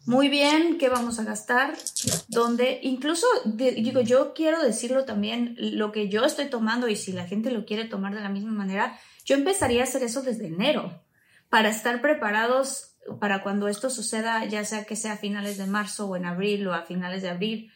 muy 0.07 0.29
bien 0.29 0.79
qué 0.79 0.89
vamos 0.89 1.19
a 1.19 1.25
gastar, 1.25 1.75
dónde, 2.29 2.81
incluso 2.83 3.27
digo, 3.45 4.01
yo 4.01 4.33
quiero 4.35 4.63
decirlo 4.63 5.05
también, 5.05 5.55
lo 5.59 5.93
que 5.93 6.09
yo 6.09 6.25
estoy 6.25 6.47
tomando 6.47 6.89
y 6.89 6.97
si 6.97 7.13
la 7.13 7.27
gente 7.27 7.51
lo 7.51 7.65
quiere 7.65 7.85
tomar 7.85 8.15
de 8.15 8.21
la 8.21 8.29
misma 8.29 8.53
manera, 8.53 8.99
yo 9.25 9.37
empezaría 9.37 9.83
a 9.83 9.85
hacer 9.85 10.03
eso 10.03 10.23
desde 10.23 10.47
enero 10.47 11.03
para 11.49 11.69
estar 11.69 12.01
preparados 12.01 12.97
para 13.19 13.43
cuando 13.43 13.69
esto 13.69 13.91
suceda, 13.91 14.45
ya 14.47 14.65
sea 14.65 14.85
que 14.85 14.97
sea 14.97 15.13
a 15.13 15.19
finales 15.19 15.59
de 15.59 15.67
marzo 15.67 16.07
o 16.07 16.17
en 16.17 16.27
abril 16.27 16.67
o 16.69 16.75
a 16.75 16.83
finales 16.83 17.23
de 17.23 17.31
abril, 17.31 17.73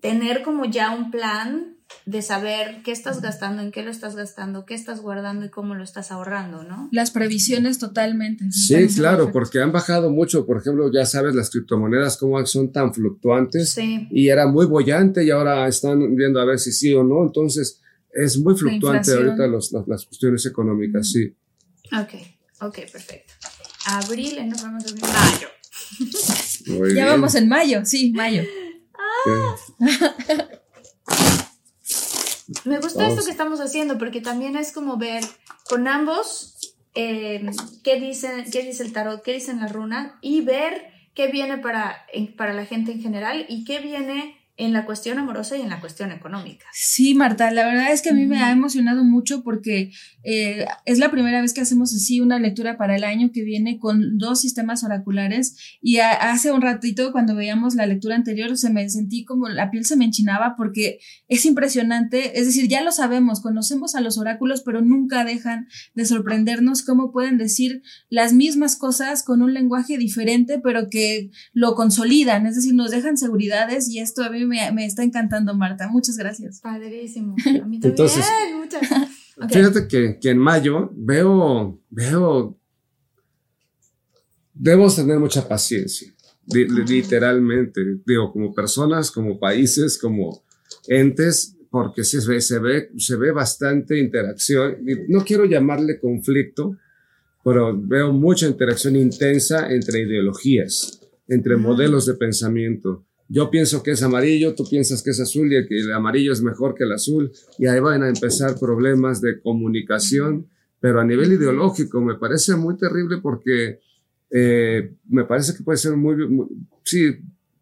tener 0.00 0.42
como 0.42 0.64
ya 0.64 0.90
un 0.94 1.10
plan 1.10 1.76
de 2.06 2.22
saber 2.22 2.82
qué 2.84 2.92
estás 2.92 3.20
gastando, 3.20 3.62
en 3.62 3.72
qué 3.72 3.82
lo 3.82 3.90
estás 3.90 4.14
gastando, 4.14 4.64
qué 4.64 4.74
estás 4.74 5.00
guardando 5.00 5.46
y 5.46 5.50
cómo 5.50 5.74
lo 5.74 5.82
estás 5.82 6.10
ahorrando, 6.12 6.62
¿no? 6.62 6.88
Las 6.92 7.10
previsiones 7.10 7.78
totalmente. 7.78 8.44
me 8.44 8.52
Sí, 8.52 8.86
claro, 8.94 9.18
perfecto. 9.18 9.32
porque 9.32 9.60
han 9.60 9.72
bajado 9.72 10.10
mucho. 10.10 10.46
Por 10.46 10.58
ejemplo, 10.58 10.90
ya 10.92 11.04
sabes, 11.04 11.34
las 11.34 11.50
criptomonedas 11.50 12.16
cómo 12.16 12.44
son 12.46 12.72
tan 12.72 12.94
fluctuantes. 12.94 13.70
Sí. 13.70 14.08
y 14.10 14.28
era 14.28 14.46
muy 14.46 14.66
bollante 14.66 15.24
y 15.24 15.30
ahora 15.30 15.66
están 15.68 16.14
viendo 16.14 16.40
a 16.40 16.44
ver 16.44 16.58
si 16.58 16.72
sí 16.72 16.94
o 16.94 17.02
no. 17.02 17.22
Entonces, 17.22 17.80
es 18.12 18.38
muy 18.38 18.56
fluctuante 18.56 19.12
ahorita 19.12 19.46
los, 19.46 19.72
las, 19.72 19.86
las 19.86 20.04
cuestiones 20.06 20.44
económicas, 20.46 21.10
sí. 21.10 21.34
Ok, 21.92 22.14
ok, 22.60 22.78
perfecto. 22.90 23.32
Abril, 23.86 24.38
en 24.38 24.50
vamos 24.50 24.84
a 24.86 25.06
mayo. 25.06 25.48
Ya 26.68 26.84
bien. 26.84 27.06
vamos 27.06 27.34
en 27.34 27.48
mayo, 27.48 27.84
sí, 27.84 28.12
mayo. 28.12 28.42
Me 32.64 32.80
gusta 32.80 33.06
esto 33.06 33.24
que 33.24 33.30
estamos 33.30 33.60
haciendo 33.60 33.96
porque 33.98 34.20
también 34.20 34.56
es 34.56 34.72
como 34.72 34.96
ver 34.96 35.22
con 35.68 35.86
ambos 35.86 36.74
eh, 36.94 37.48
qué, 37.84 38.00
dicen, 38.00 38.50
qué 38.50 38.62
dice 38.62 38.82
el 38.82 38.92
tarot, 38.92 39.22
qué 39.22 39.34
dicen 39.34 39.60
las 39.60 39.72
runas 39.72 40.12
y 40.20 40.40
ver 40.40 40.90
qué 41.14 41.28
viene 41.28 41.58
para, 41.58 42.06
para 42.36 42.52
la 42.52 42.64
gente 42.66 42.92
en 42.92 43.00
general 43.00 43.46
y 43.48 43.64
qué 43.64 43.78
viene 43.78 44.39
en 44.60 44.72
la 44.72 44.84
cuestión 44.84 45.18
amorosa 45.18 45.56
y 45.56 45.62
en 45.62 45.70
la 45.70 45.80
cuestión 45.80 46.12
económica. 46.12 46.66
Sí, 46.72 47.14
Marta, 47.14 47.50
la 47.50 47.64
verdad 47.66 47.92
es 47.92 48.02
que 48.02 48.10
a 48.10 48.14
mí 48.14 48.26
me 48.26 48.42
ha 48.42 48.52
emocionado 48.52 49.04
mucho 49.04 49.42
porque 49.42 49.92
eh, 50.22 50.66
es 50.84 50.98
la 50.98 51.10
primera 51.10 51.40
vez 51.40 51.54
que 51.54 51.62
hacemos 51.62 51.94
así 51.94 52.20
una 52.20 52.38
lectura 52.38 52.76
para 52.76 52.94
el 52.96 53.04
año 53.04 53.30
que 53.32 53.42
viene 53.42 53.78
con 53.78 54.18
dos 54.18 54.40
sistemas 54.40 54.84
oraculares 54.84 55.56
y 55.80 55.98
hace 55.98 56.52
un 56.52 56.60
ratito 56.60 57.12
cuando 57.12 57.34
veíamos 57.34 57.74
la 57.74 57.86
lectura 57.86 58.16
anterior 58.16 58.56
se 58.56 58.70
me 58.70 58.88
sentí 58.90 59.24
como 59.24 59.48
la 59.48 59.70
piel 59.70 59.84
se 59.84 59.96
me 59.96 60.04
enchinaba 60.04 60.56
porque 60.56 60.98
es 61.28 61.46
impresionante, 61.46 62.38
es 62.38 62.46
decir, 62.46 62.68
ya 62.68 62.82
lo 62.82 62.92
sabemos, 62.92 63.40
conocemos 63.40 63.94
a 63.94 64.00
los 64.00 64.18
oráculos, 64.18 64.62
pero 64.62 64.82
nunca 64.82 65.24
dejan 65.24 65.68
de 65.94 66.04
sorprendernos 66.04 66.82
cómo 66.82 67.12
pueden 67.12 67.38
decir 67.38 67.82
las 68.08 68.32
mismas 68.32 68.76
cosas 68.76 69.22
con 69.22 69.42
un 69.42 69.54
lenguaje 69.54 69.96
diferente, 69.96 70.58
pero 70.58 70.90
que 70.90 71.30
lo 71.52 71.74
consolidan, 71.74 72.46
es 72.46 72.56
decir, 72.56 72.74
nos 72.74 72.90
dejan 72.90 73.16
seguridades 73.16 73.88
y 73.88 74.00
esto 74.00 74.22
a 74.22 74.30
mí 74.30 74.44
me, 74.50 74.84
está 74.84 75.02
encantando, 75.02 75.54
Marta. 75.54 75.88
Muchas 75.88 76.16
gracias. 76.16 76.60
Padrísimo. 76.60 77.34
A 77.38 77.66
mí 77.66 77.80
también. 77.80 77.82
Entonces, 77.84 78.24
fíjate 79.48 79.88
que, 79.88 80.18
que, 80.20 80.30
en 80.30 80.38
mayo 80.38 80.90
veo, 80.94 81.80
veo, 81.88 82.58
debemos 84.52 84.96
tener 84.96 85.18
mucha 85.18 85.46
paciencia, 85.48 86.12
literalmente, 86.46 87.80
digo, 88.04 88.32
como 88.32 88.52
personas, 88.52 89.10
como 89.10 89.38
países, 89.38 89.98
como 89.98 90.42
entes, 90.88 91.56
porque 91.70 92.02
se 92.02 92.26
ve, 92.26 92.40
se 92.40 92.58
ve, 92.58 92.90
se 92.96 93.16
ve 93.16 93.30
bastante 93.30 93.98
interacción. 93.98 94.78
No 95.08 95.24
quiero 95.24 95.44
llamarle 95.44 96.00
conflicto, 96.00 96.76
pero 97.44 97.78
veo 97.80 98.12
mucha 98.12 98.46
interacción 98.46 98.96
intensa 98.96 99.72
entre 99.72 100.00
ideologías, 100.00 101.00
entre 101.28 101.56
modelos 101.56 102.06
de 102.06 102.14
pensamiento 102.14 103.06
yo 103.32 103.48
pienso 103.48 103.80
que 103.82 103.92
es 103.92 104.02
amarillo, 104.02 104.56
tú 104.56 104.68
piensas 104.68 105.04
que 105.04 105.10
es 105.10 105.20
azul 105.20 105.52
y 105.52 105.66
que 105.66 105.78
el 105.78 105.92
amarillo 105.92 106.32
es 106.32 106.42
mejor 106.42 106.74
que 106.74 106.82
el 106.82 106.92
azul. 106.92 107.30
Y 107.58 107.66
ahí 107.68 107.78
van 107.78 108.02
a 108.02 108.08
empezar 108.08 108.58
problemas 108.58 109.20
de 109.20 109.40
comunicación, 109.40 110.48
pero 110.80 111.00
a 111.00 111.04
nivel 111.04 111.32
ideológico 111.32 112.00
me 112.00 112.16
parece 112.16 112.56
muy 112.56 112.76
terrible 112.76 113.18
porque 113.22 113.78
eh, 114.30 114.94
me 115.08 115.24
parece 115.24 115.56
que 115.56 115.62
puede 115.62 115.78
ser 115.78 115.96
muy, 115.96 116.16
sí, 116.82 117.18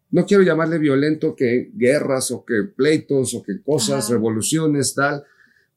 no 0.09 0.25
quiero 0.25 0.41
llamarle 0.41 0.79
violento 0.79 1.35
que 1.35 1.69
guerras 1.75 2.31
o 2.31 2.43
que 2.43 2.63
pleitos 2.75 3.35
o 3.35 3.43
que 3.43 3.61
cosas, 3.61 4.09
revoluciones, 4.09 4.95
tal, 4.95 5.23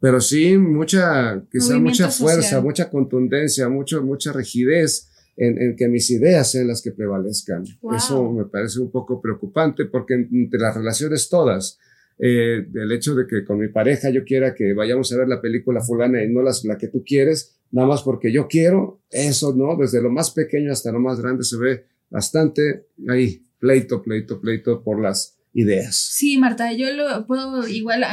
pero 0.01 0.23
sí 0.23 0.57
mucha, 0.57 1.45
quizá 1.53 1.79
mucha 1.79 2.09
fuerza, 2.09 2.63
mucha 2.63 2.89
contundencia, 2.89 3.69
mucho, 3.69 4.03
mucha 4.03 4.33
rigidez 4.33 5.12
en, 5.37 5.77
que 5.77 5.89
mis 5.89 6.11
ideas 6.11 6.51
sean 6.51 6.69
las 6.69 6.83
que 6.83 6.93
prevalezcan. 6.93 7.65
Eso 7.97 8.31
me 8.33 8.45
parece 8.45 8.81
un 8.81 8.91
poco 8.91 9.21
preocupante 9.21 9.87
porque 9.87 10.15
entre 10.15 10.61
las 10.61 10.77
relaciones 10.77 11.29
todas, 11.29 11.79
eh, 12.19 12.67
el 12.75 12.93
hecho 12.93 13.15
de 13.15 13.27
que 13.27 13.45
con 13.45 13.59
mi 13.59 13.69
pareja 13.69 14.11
yo 14.11 14.25
quiera 14.25 14.55
que 14.55 14.75
vayamos 14.75 15.13
a 15.13 15.17
ver 15.17 15.29
la 15.29 15.41
película 15.41 15.81
fulana 15.81 16.23
y 16.23 16.33
no 16.33 16.43
las, 16.43 16.65
la 16.65 16.77
que 16.77 16.89
tú 16.89 17.03
quieres, 17.05 17.59
nada 17.71 17.89
más 17.89 18.03
porque 18.03 18.31
yo 18.31 18.47
quiero, 18.49 19.01
eso 19.11 19.55
no, 19.55 19.77
desde 19.77 20.03
lo 20.03 20.11
más 20.11 20.31
pequeño 20.31 20.71
hasta 20.73 20.93
lo 20.93 21.01
más 21.01 21.21
grande 21.21 21.45
se 21.45 21.57
ve 21.57 21.87
bastante 22.11 22.87
ahí, 23.09 23.47
pleito, 23.59 24.03
pleito, 24.03 24.41
pleito 24.41 24.83
por 24.85 25.01
las 25.01 25.39
ideas. 25.55 25.97
Sí, 25.97 26.39
Marta, 26.39 26.73
yo 26.73 26.93
lo 26.93 27.27
puedo 27.27 27.67
igual 27.69 28.05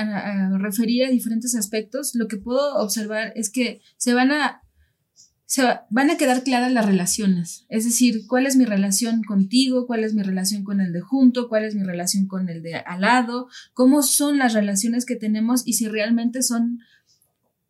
referir 0.59 1.05
a 1.05 1.09
diferentes 1.09 1.55
aspectos. 1.55 2.15
Lo 2.15 2.27
que 2.27 2.37
puedo 2.37 2.75
observar 2.75 3.33
es 3.35 3.49
que 3.49 3.81
se 3.97 4.13
van 4.13 4.31
a 4.31 4.61
se 5.49 5.63
van 5.89 6.11
a 6.11 6.17
quedar 6.17 6.43
claras 6.43 6.71
las 6.71 6.85
relaciones. 6.85 7.65
Es 7.69 7.83
decir, 7.83 8.27
cuál 8.27 8.45
es 8.45 8.55
mi 8.55 8.65
relación 8.65 9.23
contigo, 9.23 9.87
cuál 9.87 10.03
es 10.03 10.13
mi 10.13 10.21
relación 10.21 10.63
con 10.63 10.79
el 10.79 10.93
de 10.93 11.01
junto, 11.01 11.49
cuál 11.49 11.63
es 11.65 11.73
mi 11.73 11.81
relación 11.81 12.27
con 12.27 12.49
el 12.49 12.61
de 12.61 12.75
al 12.75 13.01
lado, 13.01 13.47
cómo 13.73 14.03
son 14.03 14.37
las 14.37 14.53
relaciones 14.53 15.07
que 15.07 15.15
tenemos 15.15 15.65
y 15.65 15.73
si 15.73 15.87
realmente 15.87 16.43
son 16.43 16.81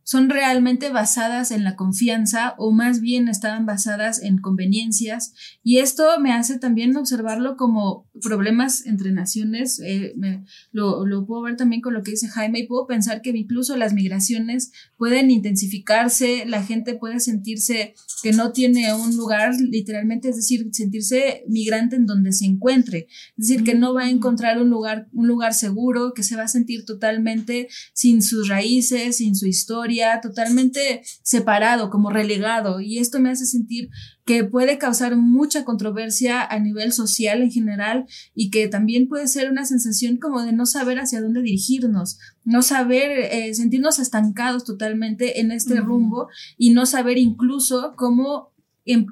son 0.10 0.28
realmente 0.28 0.89
basadas 0.89 1.51
en 1.51 1.64
la 1.64 1.76
confianza 1.76 2.55
o 2.57 2.72
más 2.72 2.99
bien 2.99 3.28
estaban 3.28 3.68
basadas 3.68 4.24
en 4.24 4.39
conveniencias. 4.39 5.36
Y 5.62 5.78
esto 5.78 6.20
me 6.20 6.34
hace 6.34 6.57
también 6.57 6.97
observarlo 6.97 7.57
como 7.57 8.10
problemas 8.20 8.88
entre 8.88 9.12
naciones, 9.12 9.80
eh, 9.86 10.16
lo, 10.72 11.05
lo, 11.05 11.28
puedo 11.28 11.43
ver 11.43 11.57
también 11.57 11.84
con 11.84 11.93
lo 11.93 12.01
que 12.01 12.12
dice 12.12 12.28
Jaime 12.28 12.57
y 12.57 12.68
puedo 12.68 12.88
pensar 12.88 13.22
que 13.22 13.30
incluso 13.30 13.78
las 13.78 13.93
migraciones 13.93 14.72
pueden 14.97 15.30
intensificarse, 15.30 16.43
la 16.47 16.64
gente 16.64 16.95
puede 16.95 17.20
sentirse 17.20 17.93
que 18.24 18.34
no 18.34 18.51
tiene 18.51 18.91
un 18.95 19.16
lugar 19.16 19.53
literalmente, 19.62 20.30
es 20.30 20.38
decir, 20.38 20.70
sentirse 20.72 21.43
migrante 21.47 21.97
en 21.97 22.07
donde 22.07 22.32
se 22.32 22.45
encuentre, 22.45 23.07
es 23.38 23.47
decir, 23.47 23.64
que 23.64 23.76
no 23.76 23.93
va 23.93 24.05
a 24.05 24.10
encontrar 24.10 24.60
un 24.60 24.72
lugar, 24.72 25.07
un 25.14 25.28
lugar 25.28 25.53
seguro, 25.53 26.14
que 26.16 26.24
se 26.24 26.36
va 26.36 26.43
a 26.43 26.47
sentir 26.47 26.84
totalmente 26.84 27.68
sin 27.93 28.24
sus 28.24 28.47
raíces, 28.47 29.18
sin 29.18 29.36
su 29.36 29.45
historia, 29.45 29.99
totalmente 30.22 31.02
separado, 31.24 31.89
como 31.89 32.10
relegado. 32.10 32.80
Y 32.80 33.00
esto 33.00 33.20
me 33.20 33.30
hace 33.30 33.45
sentir 33.45 33.89
que 34.26 34.43
puede 34.43 34.78
causar 34.78 35.16
mucha 35.16 35.66
controversia 35.66 36.43
a 36.43 36.60
nivel 36.60 36.91
social 36.91 37.41
en 37.41 37.52
general 37.52 38.06
y 38.36 38.52
que 38.52 38.68
también 38.68 39.08
puede 39.08 39.28
ser 39.28 39.50
una 39.50 39.66
sensación 39.66 40.18
como 40.18 40.43
de 40.43 40.54
no 40.54 40.66
saber 40.66 41.00
hacia 41.00 41.22
dónde 41.22 41.41
dirigirnos, 41.41 42.20
no 42.43 42.62
saber, 42.62 43.12
eh, 43.12 43.54
sentirnos 43.54 44.00
estancados 44.00 44.66
totalmente 44.66 45.39
en 45.39 45.52
este 45.52 45.82
rumbo 45.82 46.28
y 46.58 46.72
no 46.72 46.86
saber 46.86 47.18
incluso 47.18 47.93
cómo 47.95 48.54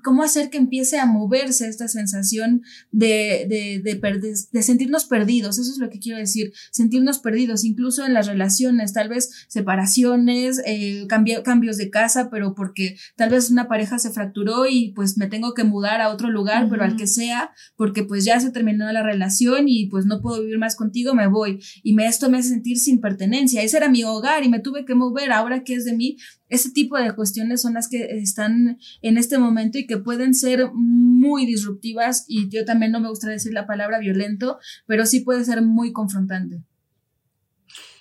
cómo 0.04 0.24
hacer 0.24 0.50
que 0.50 0.58
empiece 0.58 1.00
a 1.00 1.06
moverse 1.06 1.68
esta 1.68 1.88
sensación 1.88 2.64
de, 2.92 3.46
de, 3.48 3.82
de, 3.84 4.46
de, 4.52 4.62
sentirnos 4.62 5.06
perdidos, 5.06 5.60
eso 5.60 5.72
es 5.72 5.78
lo 5.78 5.90
que 5.90 6.00
quiero 6.00 6.18
decir, 6.18 6.54
sentirnos 6.72 7.20
perdidos, 7.20 7.64
incluso 7.64 8.06
en 8.06 8.14
las 8.14 8.28
relaciones, 8.28 8.94
tal 8.94 9.10
vez 9.10 9.46
separaciones, 9.48 10.62
eh, 10.66 11.06
cambios 11.08 11.78
de 11.78 11.90
casa, 11.90 12.30
pero 12.30 12.56
porque 12.56 12.98
tal 13.16 13.30
vez 13.30 13.50
una 13.50 13.68
pareja 13.68 14.00
se 14.00 14.12
fracturó 14.12 14.66
y 14.68 14.92
pues 14.96 15.18
me 15.18 15.28
tengo 15.28 15.54
que 15.54 15.64
mudar 15.64 16.02
a 16.02 16.10
otro 16.10 16.30
lugar, 16.30 16.68
pero 16.70 16.84
al 16.84 16.96
que 16.96 17.08
sea, 17.08 17.52
porque 17.76 18.04
pues 18.04 18.26
ya 18.26 18.40
se 18.40 18.52
terminó 18.52 18.92
la 18.92 19.04
relación 19.04 19.68
y 19.68 19.88
pues 19.88 20.06
no 20.06 20.22
puedo 20.22 20.42
vivir 20.42 20.58
más 20.58 20.76
contigo, 20.76 21.14
me 21.14 21.28
voy. 21.28 21.60
Y 21.84 21.94
me, 21.94 22.08
esto 22.08 22.30
me 22.30 22.38
hace 22.38 22.50
sentir 22.50 22.78
sin 22.78 23.00
pertenencia, 23.00 23.62
ese 23.62 23.78
era 23.78 23.90
mi 23.90 24.04
hogar 24.04 24.44
y 24.44 24.50
me 24.50 24.60
tuve 24.60 24.86
que 24.86 24.96
mover, 24.96 25.32
ahora 25.32 25.64
qué 25.64 25.76
es 25.76 25.86
de 25.86 25.94
mí, 25.94 26.18
ese 26.50 26.72
tipo 26.72 26.98
de 26.98 27.14
cuestiones 27.14 27.62
son 27.62 27.74
las 27.74 27.90
que 27.90 28.04
están 28.18 28.80
en 29.02 29.18
este 29.18 29.38
momento 29.38 29.78
y 29.78 29.86
que 29.86 29.98
pueden 29.98 30.34
ser 30.34 30.72
muy 30.74 31.46
disruptivas 31.46 32.26
y 32.28 32.50
yo 32.50 32.66
también 32.66 32.92
no 32.92 33.00
me 33.00 33.10
gustaría 33.10 33.34
decir 33.34 33.54
la 33.54 33.68
palabra 33.68 34.00
violento, 34.00 34.60
pero 34.86 35.06
sí 35.06 35.22
puede 35.22 35.44
ser 35.44 35.62
muy 35.62 35.92
confrontante. 35.92 36.64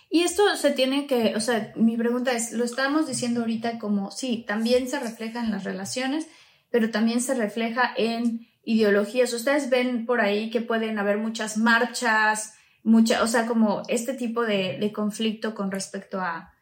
Y 0.08 0.20
esto 0.20 0.42
se 0.56 0.70
tiene 0.70 1.06
que, 1.06 1.34
o 1.34 1.40
sea, 1.40 1.72
mi 1.76 1.96
pregunta 1.96 2.32
es, 2.32 2.52
lo 2.52 2.64
estamos 2.64 3.08
diciendo 3.08 3.40
ahorita 3.40 3.78
como, 3.78 4.12
sí, 4.12 4.44
también 4.46 4.88
se 4.88 5.00
refleja 5.00 5.40
en 5.40 5.50
las 5.50 5.64
relaciones, 5.64 6.28
pero 6.70 6.90
también 6.90 7.20
se 7.20 7.34
refleja 7.34 7.92
en 7.96 8.46
ideologías. 8.64 9.32
Ustedes 9.32 9.68
ven 9.68 10.06
por 10.06 10.20
ahí 10.20 10.50
que 10.50 10.60
pueden 10.60 10.98
haber 10.98 11.18
muchas 11.18 11.58
marchas, 11.58 12.54
mucha, 12.84 13.24
o 13.24 13.26
sea, 13.26 13.46
como 13.46 13.82
este 13.88 14.14
tipo 14.14 14.44
de 14.44 14.92
conflicto 14.94 15.54
con 15.54 15.72
respecto 15.72 16.20
a, 16.20 16.55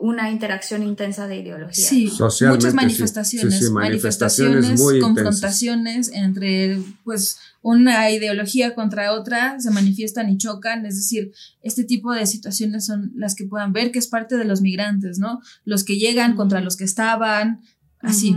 una 0.00 0.30
interacción 0.30 0.82
intensa 0.82 1.26
de 1.26 1.36
ideología. 1.36 1.84
Sí, 1.84 2.10
muchas 2.18 2.74
manifestaciones, 2.74 3.70
manifestaciones, 3.70 4.80
confrontaciones 5.00 6.10
entre 6.12 6.80
pues 7.04 7.38
una 7.62 8.10
ideología 8.10 8.74
contra 8.74 9.12
otra, 9.12 9.60
se 9.60 9.70
manifiestan 9.70 10.28
y 10.28 10.38
chocan, 10.38 10.86
es 10.86 10.96
decir, 10.96 11.32
este 11.62 11.84
tipo 11.84 12.12
de 12.12 12.26
situaciones 12.26 12.86
son 12.86 13.12
las 13.14 13.34
que 13.34 13.44
puedan 13.44 13.72
ver 13.72 13.92
que 13.92 13.98
es 13.98 14.08
parte 14.08 14.36
de 14.36 14.44
los 14.44 14.60
migrantes, 14.60 15.18
¿no? 15.18 15.40
Los 15.64 15.84
que 15.84 15.98
llegan 15.98 16.34
contra 16.34 16.60
los 16.60 16.76
que 16.76 16.84
estaban, 16.84 17.62
así. 18.00 18.36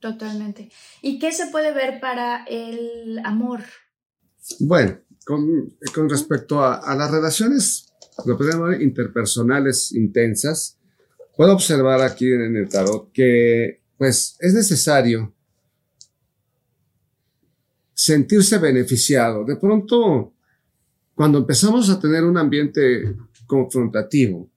Totalmente. 0.00 0.70
¿Y 1.02 1.18
qué 1.18 1.32
se 1.32 1.46
puede 1.46 1.72
ver 1.72 2.00
para 2.00 2.44
el 2.44 3.20
amor? 3.24 3.64
Bueno, 4.60 4.98
con, 5.24 5.72
respecto 6.08 6.62
a, 6.62 6.76
a 6.76 6.94
las 6.94 7.10
relaciones 7.10 7.93
lo 8.24 8.36
podemos 8.36 8.70
llamar 8.70 8.82
interpersonales 8.82 9.92
intensas, 9.92 10.78
puedo 11.36 11.52
observar 11.52 12.00
aquí 12.02 12.32
en 12.32 12.56
el 12.56 12.68
tarot 12.68 13.10
que 13.12 13.82
pues 13.98 14.36
es 14.40 14.54
necesario 14.54 15.34
sentirse 17.92 18.58
beneficiado. 18.58 19.44
De 19.44 19.56
pronto, 19.56 20.34
cuando 21.14 21.38
empezamos 21.38 21.88
a 21.90 21.98
tener 21.98 22.24
un 22.24 22.36
ambiente 22.36 23.16
confrontativo 23.46 24.50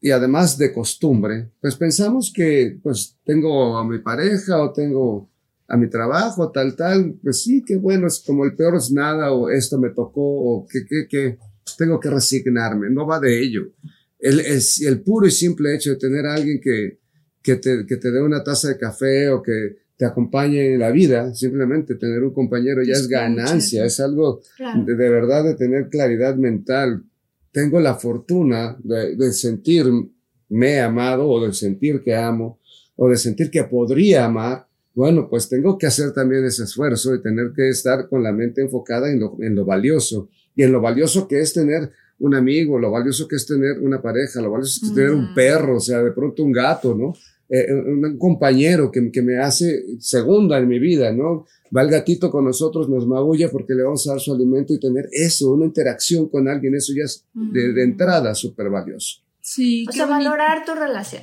y 0.00 0.10
además 0.10 0.58
de 0.58 0.72
costumbre, 0.72 1.50
pues 1.60 1.76
pensamos 1.76 2.32
que 2.34 2.78
pues 2.82 3.16
tengo 3.24 3.78
a 3.78 3.84
mi 3.86 3.98
pareja 4.00 4.62
o 4.62 4.72
tengo 4.72 5.30
a 5.66 5.76
mi 5.76 5.88
trabajo, 5.88 6.50
tal, 6.50 6.76
tal, 6.76 7.14
pues 7.22 7.42
sí, 7.42 7.64
qué 7.66 7.76
bueno, 7.76 8.06
es 8.06 8.20
como 8.20 8.44
el 8.44 8.54
peor 8.54 8.76
es 8.76 8.92
nada 8.92 9.32
o 9.32 9.48
esto 9.48 9.78
me 9.78 9.90
tocó 9.90 10.20
o 10.20 10.66
que, 10.66 10.84
que, 10.84 11.08
que 11.08 11.38
tengo 11.76 11.98
que 12.00 12.10
resignarme, 12.10 12.90
no 12.90 13.06
va 13.06 13.20
de 13.20 13.40
ello. 13.40 13.72
El, 14.18 14.40
el, 14.40 15.00
puro 15.02 15.26
y 15.26 15.30
simple 15.30 15.74
hecho 15.74 15.90
de 15.90 15.96
tener 15.96 16.24
a 16.26 16.34
alguien 16.34 16.60
que, 16.60 16.98
que, 17.42 17.56
te, 17.56 17.84
que 17.86 17.96
te 17.96 18.10
dé 18.10 18.22
una 18.22 18.42
taza 18.42 18.68
de 18.68 18.78
café 18.78 19.28
o 19.28 19.42
que 19.42 19.76
te 19.96 20.04
acompañe 20.04 20.74
en 20.74 20.80
la 20.80 20.90
vida, 20.90 21.34
simplemente 21.34 21.94
tener 21.94 22.22
un 22.24 22.32
compañero 22.32 22.82
ya 22.82 22.94
es 22.94 23.06
ganancia, 23.06 23.84
es 23.84 24.00
algo 24.00 24.40
de, 24.58 24.94
verdad 24.94 25.44
de 25.44 25.54
tener 25.54 25.88
claridad 25.88 26.36
mental. 26.36 27.04
Tengo 27.52 27.78
la 27.80 27.94
fortuna 27.94 28.76
de, 28.82 29.14
de 29.14 29.32
sentirme 29.32 30.80
amado 30.82 31.28
o 31.28 31.46
de 31.46 31.52
sentir 31.52 32.02
que 32.02 32.14
amo 32.14 32.60
o 32.96 33.08
de 33.08 33.16
sentir 33.16 33.50
que 33.50 33.64
podría 33.64 34.24
amar. 34.24 34.66
Bueno, 34.94 35.28
pues 35.28 35.48
tengo 35.48 35.76
que 35.76 35.86
hacer 35.86 36.12
también 36.12 36.44
ese 36.44 36.64
esfuerzo 36.64 37.14
y 37.14 37.22
tener 37.22 37.52
que 37.54 37.68
estar 37.68 38.08
con 38.08 38.22
la 38.22 38.32
mente 38.32 38.62
enfocada 38.62 39.10
en 39.10 39.20
lo, 39.20 39.36
en 39.40 39.54
lo 39.54 39.64
valioso 39.64 40.28
y 40.56 40.62
en 40.62 40.72
lo 40.72 40.80
valioso 40.80 41.26
que 41.26 41.40
es 41.40 41.52
tener 41.52 41.92
un 42.18 42.34
amigo, 42.34 42.78
lo 42.78 42.90
valioso 42.90 43.26
que 43.26 43.36
es 43.36 43.46
tener 43.46 43.80
una 43.80 44.00
pareja, 44.00 44.40
lo 44.40 44.50
valioso 44.50 44.80
que 44.80 44.86
es 44.86 44.94
tener 44.94 45.10
un 45.10 45.34
perro, 45.34 45.76
o 45.76 45.80
sea, 45.80 46.02
de 46.02 46.12
pronto 46.12 46.42
un 46.42 46.52
gato, 46.52 46.94
¿no? 46.94 47.14
Eh, 47.48 47.72
un 47.72 48.16
compañero 48.18 48.90
que, 48.90 49.12
que, 49.12 49.20
me 49.20 49.38
hace 49.38 50.00
segunda 50.00 50.58
en 50.58 50.66
mi 50.66 50.78
vida, 50.78 51.12
¿no? 51.12 51.46
Va 51.76 51.82
el 51.82 51.90
gatito 51.90 52.30
con 52.30 52.44
nosotros, 52.44 52.88
nos 52.88 53.06
maulla 53.06 53.50
porque 53.50 53.74
le 53.74 53.82
vamos 53.82 54.06
a 54.08 54.12
dar 54.12 54.20
su 54.20 54.32
alimento 54.32 54.72
y 54.72 54.80
tener 54.80 55.08
eso, 55.12 55.52
una 55.52 55.66
interacción 55.66 56.28
con 56.28 56.48
alguien, 56.48 56.74
eso 56.74 56.92
ya 56.96 57.04
es 57.04 57.26
de, 57.34 57.82
entrada 57.82 58.34
súper 58.34 58.70
valioso. 58.70 59.20
Sí. 59.40 59.84
O 59.88 59.92
sea, 59.92 60.06
valorar 60.06 60.64
tu 60.64 60.74
relación. 60.74 61.22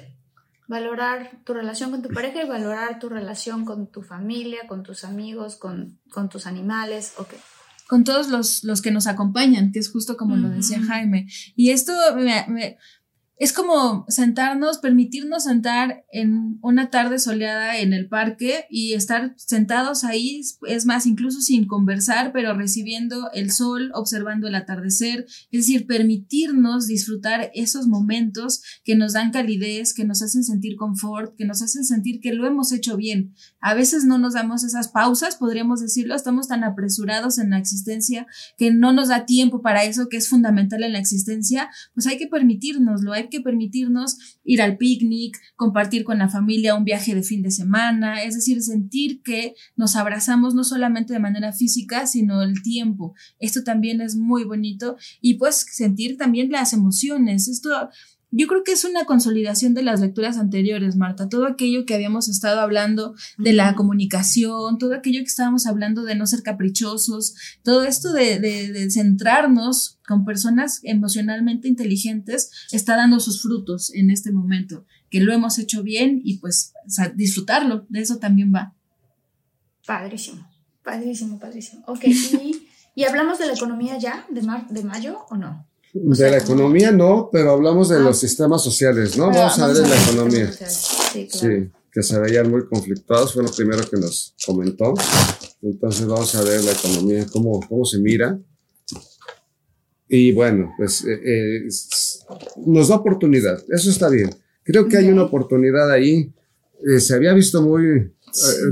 Valorar 0.68 1.44
tu 1.44 1.54
relación 1.54 1.90
con 1.90 2.02
tu 2.02 2.10
pareja 2.10 2.44
y 2.44 2.48
valorar 2.48 3.00
tu 3.00 3.10
relación 3.10 3.66
con 3.66 3.88
tu 3.88 4.04
familia, 4.04 4.68
con 4.68 4.84
tus 4.84 5.04
amigos, 5.04 5.56
con, 5.56 5.98
con 6.12 6.30
tus 6.30 6.46
animales, 6.46 7.14
ok 7.18 7.34
con 7.92 8.06
todos 8.06 8.30
los, 8.30 8.64
los, 8.64 8.82
que 8.82 8.90
nos 8.90 9.06
acompañan, 9.06 9.74
que 9.74 9.80
es 9.80 9.92
justo 9.92 10.16
como 10.16 10.38
lo 10.38 10.48
decía 10.48 10.82
Jaime. 10.82 11.28
Y 11.58 11.72
esto 11.72 11.92
me, 12.16 12.78
es 13.42 13.54
como 13.54 14.06
sentarnos, 14.08 14.78
permitirnos 14.78 15.46
sentar 15.46 16.06
en 16.12 16.60
una 16.62 16.92
tarde 16.92 17.18
soleada 17.18 17.80
en 17.80 17.92
el 17.92 18.08
parque 18.08 18.66
y 18.70 18.94
estar 18.94 19.34
sentados 19.36 20.04
ahí, 20.04 20.42
es 20.68 20.86
más, 20.86 21.08
incluso 21.08 21.42
sin 21.42 21.66
conversar, 21.66 22.34
pero 22.34 22.54
recibiendo 22.54 23.32
el 23.34 23.50
sol, 23.52 23.90
observando 23.96 24.48
el 24.48 24.54
atardecer, 24.54 25.26
es 25.50 25.62
decir, 25.62 25.88
permitirnos 25.88 26.86
disfrutar 26.86 27.50
esos 27.56 27.88
momentos 27.88 28.62
que 28.84 28.96
nos 28.96 29.14
dan 29.14 29.32
calidez, 29.32 29.96
que 29.96 30.06
nos 30.06 30.22
hacen 30.22 30.44
sentir 30.44 30.76
confort, 30.76 31.36
que 31.36 31.46
nos 31.46 31.64
hacen 31.64 31.84
sentir 31.84 32.20
que 32.20 32.34
lo 32.34 32.46
hemos 32.46 32.72
hecho 32.72 32.96
bien. 32.96 33.34
A 33.60 33.74
veces 33.74 34.06
no 34.06 34.20
nos 34.20 34.36
damos 34.36 34.64
esas 34.64 34.90
pausas, 34.90 35.36
podríamos 35.36 35.82
decirlo, 35.82 36.14
estamos 36.14 36.48
tan 36.48 36.64
apresurados 36.64 37.40
en 37.40 37.50
la 37.50 37.58
existencia 37.58 38.28
que 38.56 38.70
no 38.70 38.94
nos 38.94 39.08
da 39.08 39.26
tiempo 39.26 39.64
para 39.64 39.84
eso 39.84 40.10
que 40.10 40.18
es 40.18 40.30
fundamental 40.30 40.84
en 40.84 40.94
la 40.94 41.00
existencia, 41.00 41.72
pues 41.96 42.06
hay 42.06 42.20
que 42.20 42.28
permitirnoslo, 42.28 43.14
hay 43.14 43.31
que 43.32 43.42
permitirnos 43.42 44.40
ir 44.44 44.62
al 44.62 44.78
picnic, 44.78 45.40
compartir 45.56 46.04
con 46.04 46.20
la 46.20 46.30
familia 46.30 46.76
un 46.76 46.84
viaje 46.84 47.16
de 47.16 47.24
fin 47.24 47.42
de 47.42 47.50
semana, 47.50 48.22
es 48.22 48.36
decir, 48.36 48.62
sentir 48.62 49.24
que 49.24 49.56
nos 49.76 49.96
abrazamos 49.96 50.54
no 50.54 50.64
solamente 50.64 51.14
de 51.14 51.20
manera 51.20 51.54
física, 51.54 52.06
sino 52.06 52.44
el 52.44 52.62
tiempo. 52.62 53.16
Esto 53.40 53.64
también 53.64 54.02
es 54.02 54.16
muy 54.16 54.44
bonito 54.44 54.98
y 55.20 55.36
pues 55.36 55.66
sentir 55.72 56.18
también 56.18 56.52
las 56.52 56.74
emociones. 56.74 57.48
Esto 57.48 57.72
yo 58.32 58.48
creo 58.48 58.64
que 58.64 58.72
es 58.72 58.86
una 58.86 59.04
consolidación 59.04 59.74
de 59.74 59.84
las 59.84 60.00
lecturas 60.00 60.38
anteriores, 60.38 60.96
Marta. 60.96 61.28
Todo 61.28 61.46
aquello 61.46 61.86
que 61.86 61.94
habíamos 61.94 62.30
estado 62.30 62.62
hablando 62.62 63.14
de 63.38 63.52
la 63.52 63.76
comunicación, 63.76 64.78
todo 64.78 64.94
aquello 64.94 65.20
que 65.20 65.26
estábamos 65.26 65.68
hablando 65.68 66.04
de 66.04 66.16
no 66.16 66.26
ser 66.26 66.42
caprichosos, 66.42 67.36
todo 67.62 67.84
esto 67.84 68.14
de, 68.14 68.90
centrarnos 68.90 70.00
con 70.08 70.24
personas 70.24 70.80
emocionalmente 70.84 71.68
inteligentes 71.68 72.52
está 72.72 72.96
dando 72.96 73.20
sus 73.20 73.42
frutos 73.42 73.94
en 73.94 74.10
este 74.10 74.32
momento, 74.32 74.86
que 75.10 75.20
lo 75.20 75.34
hemos 75.34 75.60
hecho 75.60 75.84
bien 75.84 76.22
y 76.24 76.38
pues 76.38 76.74
disfrutarlo, 77.16 77.86
de 77.90 78.00
eso 78.00 78.18
también 78.18 78.54
va. 78.56 78.74
Padrísimo, 79.86 80.50
padrísimo, 80.84 81.38
padrísimo. 81.38 81.84
Ok, 81.86 82.04
¿y, 82.06 82.66
¿y 82.96 83.04
hablamos 83.04 83.40
de 83.40 83.48
la 83.48 83.54
economía 83.54 83.98
ya, 83.98 84.26
de, 84.30 84.42
de 84.70 84.84
mayo 84.84 85.26
o 85.30 85.36
no? 85.36 85.68
De 85.94 86.32
la 86.32 86.38
economía 86.38 86.92
no, 86.92 87.30
pero 87.32 87.52
hablamos 87.52 87.90
de 87.90 87.98
ah. 87.98 88.00
los 88.00 88.18
sistemas 88.18 88.64
sociales, 88.64 89.18
¿no? 89.18 89.28
vamos 89.28 89.60
a 89.60 89.68
ver 89.68 89.78
de 89.78 89.90
la 89.90 90.04
economía. 90.04 90.52
Sí, 90.52 91.70
que 91.92 92.04
se 92.04 92.20
veían 92.20 92.50
muy 92.50 92.66
conflictuados, 92.66 93.34
fue 93.34 93.44
lo 93.44 93.52
primero 93.52 93.88
que 93.90 93.98
nos 93.98 94.34
comentó. 94.46 94.94
Entonces 95.62 96.06
vamos 96.06 96.34
a 96.36 96.44
ver 96.44 96.64
la 96.64 96.72
economía, 96.72 97.26
cómo, 97.32 97.60
cómo 97.68 97.86
se 97.86 98.00
mira. 98.00 98.40
Y 100.08 100.32
bueno, 100.34 100.74
pues 100.78 101.06
eh, 101.06 101.20
eh, 101.24 101.68
nos 102.66 102.90
da 102.90 102.96
oportunidad, 102.96 103.62
eso 103.70 103.90
está 103.90 104.10
bien. 104.10 104.30
Creo 104.64 104.88
que 104.88 104.98
hay 104.98 105.10
una 105.10 105.24
oportunidad 105.24 105.92
ahí. 105.92 106.32
Eh, 106.88 107.00
se 107.00 107.16
había 107.16 107.34
visto 107.34 107.62
muy 107.62 108.14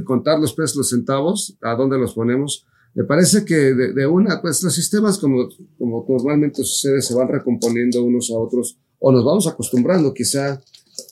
contar 0.06 0.40
los 0.40 0.54
pesos, 0.54 0.78
los 0.78 0.90
centavos, 0.90 1.58
a 1.62 1.76
dónde 1.76 1.98
los 1.98 2.14
ponemos 2.14 2.66
me 2.94 3.04
parece 3.04 3.46
que 3.46 3.56
de, 3.56 4.08
una, 4.08 4.42
pues 4.42 4.64
los 4.64 4.74
sistemas 4.74 5.18
como, 5.18 5.48
como 5.78 6.06
normalmente 6.10 6.64
sucede 6.64 7.02
se 7.02 7.14
van 7.14 7.28
recomponiendo 7.28 8.04
unos 8.04 8.32
a 8.32 8.38
otros 8.38 8.78
o 9.00 9.12
nos 9.12 9.24
vamos 9.24 9.48
acostumbrando 9.48 10.14
quizá 10.14 10.62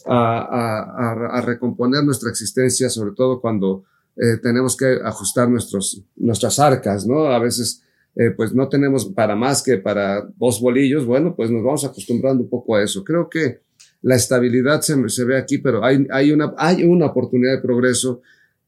a, 0.06 1.38
a, 1.38 1.42
recomponer 1.42 2.04
nuestra 2.04 2.30
existencia, 2.30 2.90
sobre 2.90 3.14
todo 3.16 3.40
cuando 3.40 3.84
eh, 4.18 4.38
tenemos 4.42 4.76
que 4.76 4.98
ajustar 5.04 5.50
nuestros, 5.50 6.04
nuestras 6.16 6.60
arcas, 6.60 7.06
¿no? 7.06 7.28
A 7.28 7.40
veces 7.40 7.82
eh, 8.16 8.32
pues 8.36 8.54
no 8.54 8.68
tenemos 8.68 9.06
para 9.06 9.36
más 9.36 9.62
que 9.62 9.78
para 9.78 10.28
dos 10.38 10.60
bolillos, 10.60 11.06
bueno, 11.06 11.36
pues 11.36 11.52
nos 11.52 11.64
vamos 11.64 11.86
acostumbrando 11.86 12.44
un 12.44 12.50
poco 12.50 12.76
a 12.76 12.84
eso. 12.84 13.04
Creo 13.04 13.30
que 13.30 13.62
la 14.02 14.16
estabilidad 14.16 14.82
se, 14.82 15.08
se 15.10 15.24
ve 15.24 15.38
aquí, 15.38 15.60
pero 15.60 15.84
hay, 15.84 16.08
hay, 16.12 16.32
una, 16.32 16.54
hay 16.58 16.84
una 16.84 17.08
oportunidad 17.08 17.54
de 17.54 17.62
progreso 17.62 18.22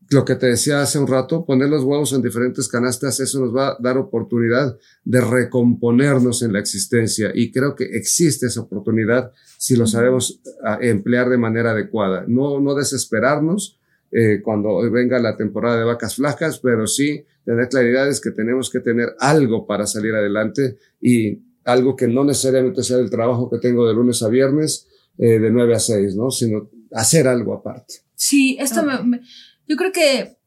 lo 0.09 0.25
que 0.25 0.35
te 0.35 0.47
decía 0.47 0.81
hace 0.81 0.97
un 0.97 1.07
rato, 1.07 1.45
poner 1.45 1.69
los 1.69 1.83
huevos 1.83 2.13
en 2.13 2.23
diferentes 2.23 2.67
canastas, 2.67 3.19
eso 3.19 3.39
nos 3.39 3.55
va 3.55 3.69
a 3.69 3.77
dar 3.79 3.97
oportunidad 3.97 4.77
de 5.03 5.21
recomponernos 5.21 6.41
en 6.41 6.53
la 6.53 6.59
existencia 6.59 7.31
y 7.33 7.51
creo 7.51 7.75
que 7.75 7.83
existe 7.83 8.47
esa 8.47 8.61
oportunidad 8.61 9.31
si 9.57 9.75
lo 9.75 9.85
sabemos 9.85 10.41
ah, 10.63 10.79
emplear 10.81 11.29
de 11.29 11.37
manera 11.37 11.71
adecuada. 11.71 12.25
No, 12.27 12.59
no 12.59 12.73
desesperarnos 12.73 13.79
eh, 14.11 14.41
cuando 14.43 14.89
venga 14.89 15.19
la 15.19 15.37
temporada 15.37 15.77
de 15.77 15.85
vacas 15.85 16.15
flacas, 16.15 16.59
pero 16.59 16.87
sí 16.87 17.23
tener 17.45 17.69
claridades 17.69 18.19
que 18.19 18.31
tenemos 18.31 18.71
que 18.71 18.79
tener 18.79 19.15
algo 19.19 19.67
para 19.67 19.85
salir 19.85 20.15
adelante 20.15 20.77
y 20.99 21.39
algo 21.65 21.95
que 21.95 22.07
no 22.07 22.23
necesariamente 22.23 22.81
sea 22.81 22.97
el 22.97 23.11
trabajo 23.11 23.47
que 23.49 23.59
tengo 23.59 23.87
de 23.87 23.93
lunes 23.93 24.23
a 24.23 24.29
viernes, 24.29 24.87
eh, 25.19 25.37
de 25.37 25.51
9 25.51 25.75
a 25.75 25.79
6, 25.79 26.15
¿no? 26.15 26.31
Sino 26.31 26.69
hacer 26.91 27.27
algo 27.27 27.53
aparte. 27.53 27.95
Sí, 28.15 28.57
esto 28.59 28.83
me 28.83 29.21
yo 29.69 29.77
creo 29.77 29.91
que 29.93 30.39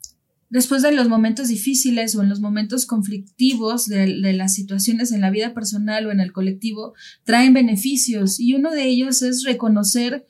después 0.50 0.82
de 0.82 0.92
los 0.92 1.08
momentos 1.08 1.48
difíciles 1.48 2.14
o 2.14 2.22
en 2.22 2.28
los 2.28 2.40
momentos 2.40 2.84
conflictivos 2.84 3.86
de, 3.86 4.06
las 4.34 4.54
situaciones 4.54 5.10
en 5.12 5.22
la 5.22 5.30
vida 5.30 5.54
personal 5.54 6.06
o 6.06 6.12
en 6.12 6.20
el 6.20 6.32
colectivo, 6.32 6.92
traen 7.24 7.54
beneficios. 7.54 8.38
Y 8.38 8.54
uno 8.54 8.70
de 8.70 8.84
ellos 8.84 9.22
es 9.22 9.44
reconocer 9.44 10.26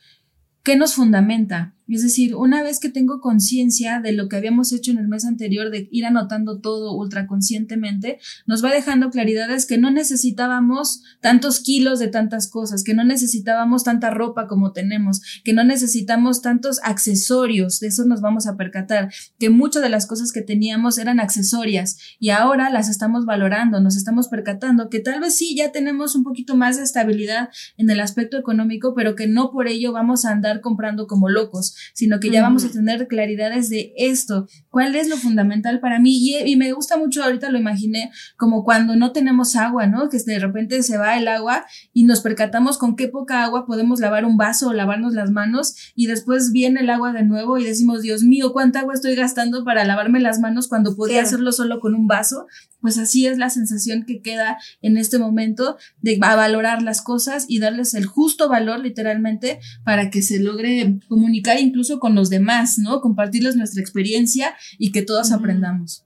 qué 0.62 0.76
nos 0.76 0.94
fundamenta, 0.94 1.74
es 1.88 2.02
decir, 2.02 2.34
una 2.34 2.62
vez 2.62 2.78
que 2.78 2.88
tengo 2.88 3.20
conciencia 3.20 4.00
de 4.00 4.12
lo 4.12 4.28
que 4.28 4.36
habíamos 4.36 4.72
hecho 4.72 4.90
en 4.90 4.98
el 4.98 5.08
mes 5.08 5.24
anterior, 5.24 5.70
de 5.70 5.88
ir 5.90 6.06
anotando 6.06 6.58
todo 6.58 6.96
ultraconscientemente, 6.96 8.18
nos 8.46 8.64
va 8.64 8.70
dejando 8.70 9.10
claridades 9.10 9.66
que 9.66 9.78
no 9.78 9.90
necesitábamos 9.90 11.02
tantos 11.20 11.60
kilos 11.60 11.98
de 11.98 12.08
tantas 12.08 12.48
cosas, 12.48 12.84
que 12.84 12.94
no 12.94 13.04
necesitábamos 13.04 13.84
tanta 13.84 14.10
ropa 14.10 14.46
como 14.46 14.72
tenemos, 14.72 15.20
que 15.44 15.52
no 15.52 15.64
necesitamos 15.64 16.40
tantos 16.40 16.80
accesorios, 16.82 17.80
de 17.80 17.88
eso 17.88 18.04
nos 18.04 18.20
vamos 18.20 18.46
a 18.46 18.56
percatar, 18.56 19.12
que 19.38 19.50
muchas 19.50 19.82
de 19.82 19.88
las 19.88 20.06
cosas 20.06 20.32
que 20.32 20.42
teníamos 20.42 20.98
eran 20.98 21.20
accesorias 21.20 21.98
y 22.18 22.30
ahora 22.30 22.70
las 22.70 22.88
estamos 22.88 23.26
valorando, 23.26 23.80
nos 23.80 23.96
estamos 23.96 24.28
percatando 24.28 24.88
que 24.88 25.00
tal 25.00 25.20
vez 25.20 25.36
sí 25.36 25.56
ya 25.56 25.72
tenemos 25.72 26.14
un 26.14 26.22
poquito 26.22 26.56
más 26.56 26.76
de 26.76 26.84
estabilidad 26.84 27.50
en 27.76 27.90
el 27.90 28.00
aspecto 28.00 28.38
económico, 28.38 28.94
pero 28.94 29.14
que 29.14 29.26
no 29.26 29.50
por 29.50 29.68
ello 29.68 29.92
vamos 29.92 30.24
a 30.24 30.30
andar 30.30 30.60
comprando 30.60 31.06
como 31.06 31.28
locos 31.28 31.71
sino 31.92 32.20
que 32.20 32.30
ya 32.30 32.42
vamos 32.42 32.64
a 32.64 32.70
tener 32.70 33.08
claridades 33.08 33.68
de 33.68 33.92
esto, 33.96 34.48
cuál 34.70 34.94
es 34.94 35.08
lo 35.08 35.16
fundamental 35.16 35.80
para 35.80 35.98
mí. 35.98 36.18
Y, 36.44 36.56
me 36.56 36.72
gusta 36.72 36.96
mucho, 36.96 37.24
ahorita 37.24 37.50
lo 37.50 37.58
imaginé, 37.58 38.10
como 38.36 38.64
cuando 38.64 38.96
no 38.96 39.12
tenemos 39.12 39.56
agua, 39.56 39.86
¿no? 39.86 40.08
Que 40.08 40.18
de 40.18 40.38
repente 40.38 40.82
se 40.82 40.98
va 40.98 41.16
el 41.16 41.28
agua 41.28 41.64
y 41.92 42.04
nos 42.04 42.20
percatamos 42.20 42.78
con 42.78 42.96
qué 42.96 43.08
poca 43.08 43.42
agua 43.42 43.66
podemos 43.66 44.00
lavar 44.00 44.24
un 44.24 44.36
vaso 44.36 44.68
o 44.68 44.72
lavarnos 44.72 45.14
las 45.14 45.30
manos 45.30 45.74
y 45.94 46.06
después 46.06 46.52
viene 46.52 46.80
el 46.80 46.90
agua 46.90 47.12
de 47.12 47.22
nuevo 47.22 47.58
y 47.58 47.64
decimos, 47.64 48.02
Dios 48.02 48.22
mío, 48.22 48.52
¿cuánta 48.52 48.80
agua 48.80 48.94
estoy 48.94 49.14
gastando 49.14 49.64
para 49.64 49.84
lavarme 49.84 50.20
las 50.20 50.38
manos 50.40 50.68
cuando 50.68 50.96
podía 50.96 51.22
hacerlo 51.22 51.52
solo 51.52 51.80
con 51.80 51.94
un 51.94 52.06
vaso? 52.06 52.46
Pues 52.80 52.98
así 52.98 53.26
es 53.26 53.38
la 53.38 53.50
sensación 53.50 54.04
que 54.04 54.20
queda 54.20 54.58
en 54.80 54.96
este 54.96 55.18
momento 55.18 55.76
de 56.00 56.18
valorar 56.18 56.82
las 56.82 57.02
cosas 57.02 57.46
y 57.48 57.58
darles 57.58 57.94
el 57.94 58.06
justo 58.06 58.48
valor 58.48 58.80
literalmente 58.80 59.60
para 59.84 60.10
que 60.10 60.22
se 60.22 60.40
logre 60.40 60.98
comunicar 61.08 61.58
incluso 61.62 61.98
con 61.98 62.14
los 62.14 62.28
demás, 62.28 62.78
¿no? 62.78 63.00
Compartirles 63.00 63.56
nuestra 63.56 63.80
experiencia 63.80 64.54
y 64.78 64.92
que 64.92 65.02
todos 65.02 65.32
aprendamos. 65.32 66.04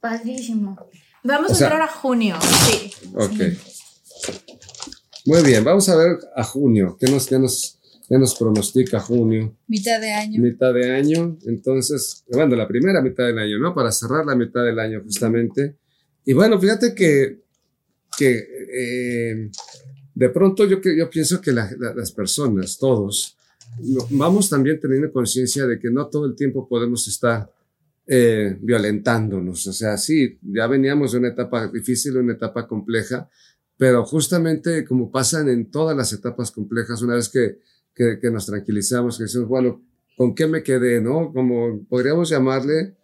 Padrísimo. 0.00 0.76
Vamos 1.22 1.50
a 1.50 1.64
entrar 1.64 1.82
a 1.82 1.88
junio. 1.88 2.36
Sí. 2.66 2.92
Ok. 3.14 3.58
Muy 5.26 5.42
bien, 5.42 5.64
vamos 5.64 5.88
a 5.88 5.96
ver 5.96 6.18
a 6.34 6.44
junio. 6.44 6.96
¿Qué 7.00 7.10
nos, 7.10 7.26
qué 7.26 7.38
nos, 7.38 7.76
ya 8.08 8.18
nos 8.18 8.34
pronostica 8.36 9.00
junio. 9.00 9.56
Mitad 9.66 10.00
de 10.00 10.12
año. 10.12 10.40
Mitad 10.40 10.72
de 10.72 10.92
año, 10.92 11.36
entonces, 11.46 12.24
bueno, 12.30 12.54
la 12.54 12.68
primera 12.68 13.02
mitad 13.02 13.24
del 13.24 13.38
año, 13.38 13.58
¿no? 13.58 13.74
Para 13.74 13.90
cerrar 13.90 14.24
la 14.24 14.36
mitad 14.36 14.62
del 14.62 14.78
año 14.78 15.02
justamente. 15.02 15.76
Y 16.24 16.32
bueno, 16.32 16.60
fíjate 16.60 16.94
que, 16.94 17.40
que 18.16 18.46
eh, 18.72 19.50
de 20.14 20.28
pronto 20.30 20.64
yo, 20.64 20.80
yo 20.80 21.10
pienso 21.10 21.40
que 21.40 21.52
las 21.52 22.12
personas, 22.12 22.78
todos, 22.78 23.36
vamos 24.10 24.48
también 24.48 24.80
teniendo 24.80 25.12
conciencia 25.12 25.66
de 25.66 25.78
que 25.78 25.90
no 25.90 26.08
todo 26.08 26.26
el 26.26 26.34
tiempo 26.34 26.68
podemos 26.68 27.06
estar 27.08 27.50
eh, 28.06 28.56
violentándonos. 28.60 29.66
O 29.66 29.72
sea, 29.72 29.96
sí, 29.96 30.38
ya 30.42 30.66
veníamos 30.66 31.12
de 31.12 31.18
una 31.18 31.28
etapa 31.28 31.68
difícil, 31.68 32.16
una 32.16 32.34
etapa 32.34 32.66
compleja, 32.66 33.28
pero 33.76 34.04
justamente 34.04 34.84
como 34.84 35.10
pasan 35.10 35.48
en 35.48 35.70
todas 35.70 35.96
las 35.96 36.12
etapas 36.12 36.50
complejas, 36.50 37.02
una 37.02 37.14
vez 37.14 37.28
que, 37.28 37.58
que, 37.94 38.18
que 38.20 38.30
nos 38.30 38.46
tranquilizamos, 38.46 39.18
que 39.18 39.24
decimos, 39.24 39.48
bueno, 39.48 39.82
¿con 40.16 40.34
qué 40.34 40.46
me 40.46 40.62
quedé? 40.62 41.00
¿No? 41.00 41.32
Como 41.32 41.84
podríamos 41.88 42.30
llamarle 42.30 42.96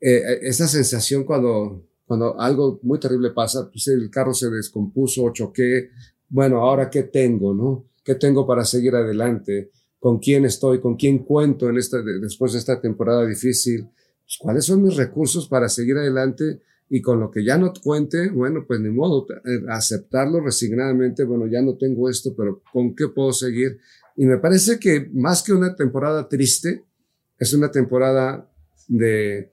eh, 0.00 0.40
esa 0.42 0.68
sensación 0.68 1.24
cuando, 1.24 1.88
cuando 2.04 2.38
algo 2.38 2.78
muy 2.82 3.00
terrible 3.00 3.30
pasa, 3.30 3.70
pues 3.70 3.88
el 3.88 4.10
carro 4.10 4.34
se 4.34 4.50
descompuso, 4.50 5.32
choqué, 5.32 5.90
bueno, 6.28 6.58
ahora 6.58 6.90
qué 6.90 7.04
tengo, 7.04 7.54
¿no? 7.54 7.86
¿Qué 8.04 8.14
tengo 8.16 8.46
para 8.46 8.64
seguir 8.64 8.94
adelante? 8.94 9.70
¿Con 10.04 10.18
quién 10.18 10.44
estoy? 10.44 10.82
¿Con 10.82 10.96
quién 10.96 11.20
cuento 11.20 11.70
en 11.70 11.78
esta, 11.78 12.02
después 12.02 12.52
de 12.52 12.58
esta 12.58 12.78
temporada 12.78 13.24
difícil? 13.24 13.84
Pues, 13.84 14.36
¿Cuáles 14.38 14.66
son 14.66 14.82
mis 14.82 14.96
recursos 14.96 15.48
para 15.48 15.66
seguir 15.70 15.96
adelante? 15.96 16.60
y 16.90 17.00
con 17.00 17.18
lo 17.18 17.30
que 17.30 17.42
ya 17.42 17.56
no 17.56 17.72
cuente, 17.82 18.28
bueno, 18.28 18.66
pues 18.68 18.78
ni 18.78 18.90
modo, 18.90 19.26
eh, 19.30 19.62
aceptarlo 19.70 20.40
resignadamente, 20.40 21.24
bueno, 21.24 21.46
ya 21.46 21.62
no 21.62 21.78
tengo 21.78 22.10
esto, 22.10 22.34
pero 22.36 22.62
¿con 22.70 22.94
qué 22.94 23.08
puedo 23.08 23.32
seguir? 23.32 23.78
Y 24.16 24.26
me 24.26 24.36
parece 24.36 24.78
que 24.78 25.08
más 25.14 25.42
que 25.42 25.54
una 25.54 25.74
temporada 25.74 26.28
triste, 26.28 26.84
es 27.38 27.54
una 27.54 27.70
temporada 27.70 28.46
de, 28.86 29.50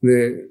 de 0.00 0.48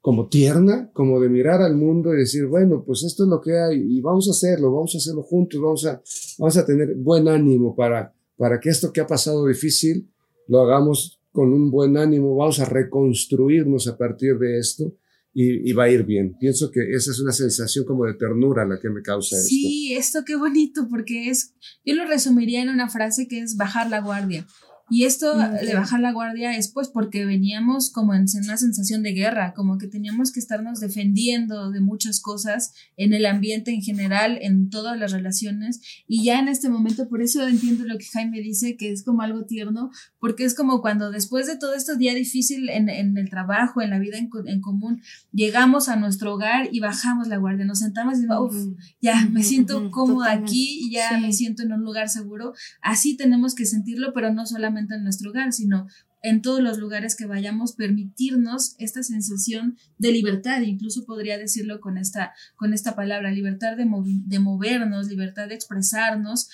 como 0.00 0.28
tierna, 0.28 0.90
como 0.94 1.20
de 1.20 1.28
mirar 1.28 1.60
al 1.60 1.76
mundo 1.76 2.14
y 2.14 2.20
decir, 2.20 2.46
bueno, 2.46 2.82
pues 2.82 3.02
esto 3.02 3.24
es 3.24 3.28
lo 3.28 3.42
que 3.42 3.58
hay 3.58 3.98
y 3.98 4.00
vamos 4.00 4.26
a 4.28 4.30
hacerlo, 4.30 4.72
vamos 4.72 4.94
a 4.94 4.98
hacerlo 4.98 5.22
juntos, 5.22 5.60
vamos 5.60 5.84
a, 5.84 6.02
vamos 6.38 6.56
a 6.56 6.64
tener 6.64 6.94
buen 6.94 7.28
ánimo 7.28 7.76
para, 7.76 8.14
para 8.42 8.58
que 8.58 8.70
esto 8.70 8.92
que 8.92 9.00
ha 9.00 9.06
pasado 9.06 9.46
difícil 9.46 10.10
lo 10.48 10.62
hagamos 10.62 11.20
con 11.30 11.52
un 11.52 11.70
buen 11.70 11.96
ánimo, 11.96 12.34
vamos 12.34 12.58
a 12.58 12.64
reconstruirnos 12.64 13.86
a 13.86 13.96
partir 13.96 14.36
de 14.36 14.58
esto 14.58 14.96
y, 15.32 15.72
va 15.74 15.84
a 15.84 15.90
ir 15.90 16.02
bien. 16.02 16.36
Pienso 16.40 16.68
que 16.72 16.80
esa 16.90 17.12
es 17.12 17.20
una 17.20 17.30
sensación 17.30 17.84
como 17.84 18.04
de 18.04 18.14
ternura 18.14 18.66
la 18.66 18.80
que 18.80 18.90
me 18.90 19.00
causa 19.00 19.36
esto. 19.36 19.48
Sí, 19.48 19.94
esto 19.94 20.24
qué 20.26 20.34
bonito, 20.34 20.88
porque 20.90 21.30
es, 21.30 21.54
yo 21.84 21.94
lo 21.94 22.04
resumiría 22.04 22.60
en 22.62 22.68
una 22.68 22.88
frase 22.88 23.28
que 23.28 23.38
es 23.38 23.56
bajar 23.56 23.88
la 23.88 24.00
guardia. 24.00 24.44
Y 24.92 25.04
esto 25.04 25.38
de 25.38 25.74
bajar 25.74 26.00
la 26.00 26.12
guardia 26.12 26.54
es 26.54 26.68
pues 26.68 26.88
porque 26.88 27.24
veníamos 27.24 27.90
como 27.90 28.12
en 28.12 28.26
una 28.44 28.58
sensación 28.58 29.02
de 29.02 29.14
guerra, 29.14 29.54
como 29.54 29.78
que 29.78 29.86
teníamos 29.86 30.32
que 30.32 30.38
estarnos 30.38 30.80
defendiendo 30.80 31.70
de 31.70 31.80
muchas 31.80 32.20
cosas 32.20 32.74
en 32.98 33.14
el 33.14 33.24
ambiente 33.24 33.70
en 33.70 33.80
general, 33.80 34.38
en 34.42 34.68
todas 34.68 34.98
las 34.98 35.12
relaciones. 35.12 35.80
Y 36.06 36.24
ya 36.24 36.38
en 36.38 36.48
este 36.48 36.68
momento, 36.68 37.08
por 37.08 37.22
eso 37.22 37.48
entiendo 37.48 37.84
lo 37.86 37.96
que 37.96 38.04
Jaime 38.04 38.42
dice, 38.42 38.76
que 38.76 38.92
es 38.92 39.02
como 39.02 39.22
algo 39.22 39.46
tierno, 39.46 39.90
porque 40.20 40.44
es 40.44 40.54
como 40.54 40.82
cuando 40.82 41.10
después 41.10 41.46
de 41.46 41.56
todo 41.56 41.72
este 41.72 41.96
día 41.96 42.12
difícil 42.12 42.68
en, 42.68 42.90
en 42.90 43.16
el 43.16 43.30
trabajo, 43.30 43.80
en 43.80 43.88
la 43.88 43.98
vida 43.98 44.18
en, 44.18 44.28
en, 44.44 44.60
común, 44.60 45.00
llegamos 45.32 45.88
a 45.88 45.96
nuestro 45.96 46.34
hogar 46.34 46.68
y 46.70 46.80
bajamos 46.80 47.28
la 47.28 47.38
guardia, 47.38 47.64
nos 47.64 47.78
sentamos 47.78 48.18
y 48.20 48.26
uff, 48.26 48.76
ya 49.00 49.26
me 49.30 49.42
siento 49.42 49.90
cómoda 49.90 50.32
aquí, 50.32 50.90
ya 50.92 51.18
me 51.18 51.32
siento 51.32 51.62
en 51.62 51.72
un 51.72 51.80
lugar 51.80 52.10
seguro. 52.10 52.52
Así 52.82 53.16
tenemos 53.16 53.54
que 53.54 53.64
sentirlo, 53.64 54.12
pero 54.12 54.34
no 54.34 54.44
solamente 54.44 54.81
en 54.90 55.04
nuestro 55.04 55.30
hogar, 55.30 55.52
sino 55.52 55.86
en 56.22 56.40
todos 56.40 56.60
los 56.60 56.78
lugares 56.78 57.16
que 57.16 57.26
vayamos, 57.26 57.72
permitirnos 57.72 58.76
esta 58.78 59.02
sensación 59.02 59.76
de 59.98 60.12
libertad, 60.12 60.60
incluso 60.60 61.04
podría 61.04 61.36
decirlo 61.36 61.80
con 61.80 61.98
esta, 61.98 62.32
con 62.54 62.72
esta 62.72 62.94
palabra, 62.94 63.32
libertad 63.32 63.76
de, 63.76 63.84
de 63.84 64.38
movernos, 64.38 65.08
libertad 65.08 65.48
de 65.48 65.56
expresarnos, 65.56 66.48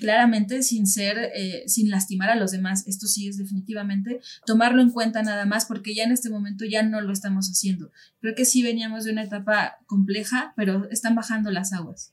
claramente 0.00 0.62
sin 0.62 0.86
ser, 0.86 1.30
eh, 1.34 1.64
sin 1.66 1.90
lastimar 1.90 2.30
a 2.30 2.36
los 2.36 2.50
demás. 2.50 2.86
Esto 2.86 3.06
sí 3.06 3.28
es 3.28 3.38
definitivamente 3.38 4.20
tomarlo 4.44 4.82
en 4.82 4.90
cuenta 4.90 5.22
nada 5.22 5.46
más, 5.46 5.66
porque 5.66 5.94
ya 5.94 6.02
en 6.02 6.12
este 6.12 6.30
momento 6.30 6.64
ya 6.64 6.82
no 6.82 7.00
lo 7.00 7.12
estamos 7.12 7.48
haciendo. 7.48 7.92
Creo 8.20 8.34
que 8.34 8.44
sí 8.44 8.62
veníamos 8.62 9.04
de 9.04 9.12
una 9.12 9.22
etapa 9.22 9.78
compleja, 9.86 10.52
pero 10.56 10.88
están 10.90 11.14
bajando 11.14 11.50
las 11.50 11.72
aguas. 11.72 12.12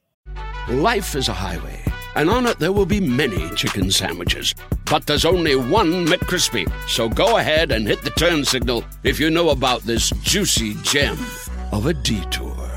Life 0.69 1.17
is 1.17 1.27
a 1.27 1.33
highway. 1.33 1.79
And 2.15 2.29
on 2.29 2.45
it 2.45 2.59
there 2.59 2.71
will 2.71 2.85
be 2.85 2.99
many 2.99 3.49
chicken 3.55 3.91
sandwiches. 3.91 4.55
But 4.89 5.05
there's 5.05 5.25
only 5.25 5.55
one 5.55 6.05
McCrispy. 6.05 6.71
So 6.87 7.09
go 7.09 7.37
ahead 7.37 7.71
and 7.71 7.87
hit 7.87 8.01
the 8.01 8.09
turn 8.11 8.45
signal 8.45 8.83
if 9.03 9.19
you 9.19 9.29
know 9.29 9.49
about 9.49 9.81
this 9.81 10.09
juicy 10.21 10.75
gem 10.83 11.17
of 11.71 11.85
a 11.85 11.93
detour. 11.93 12.69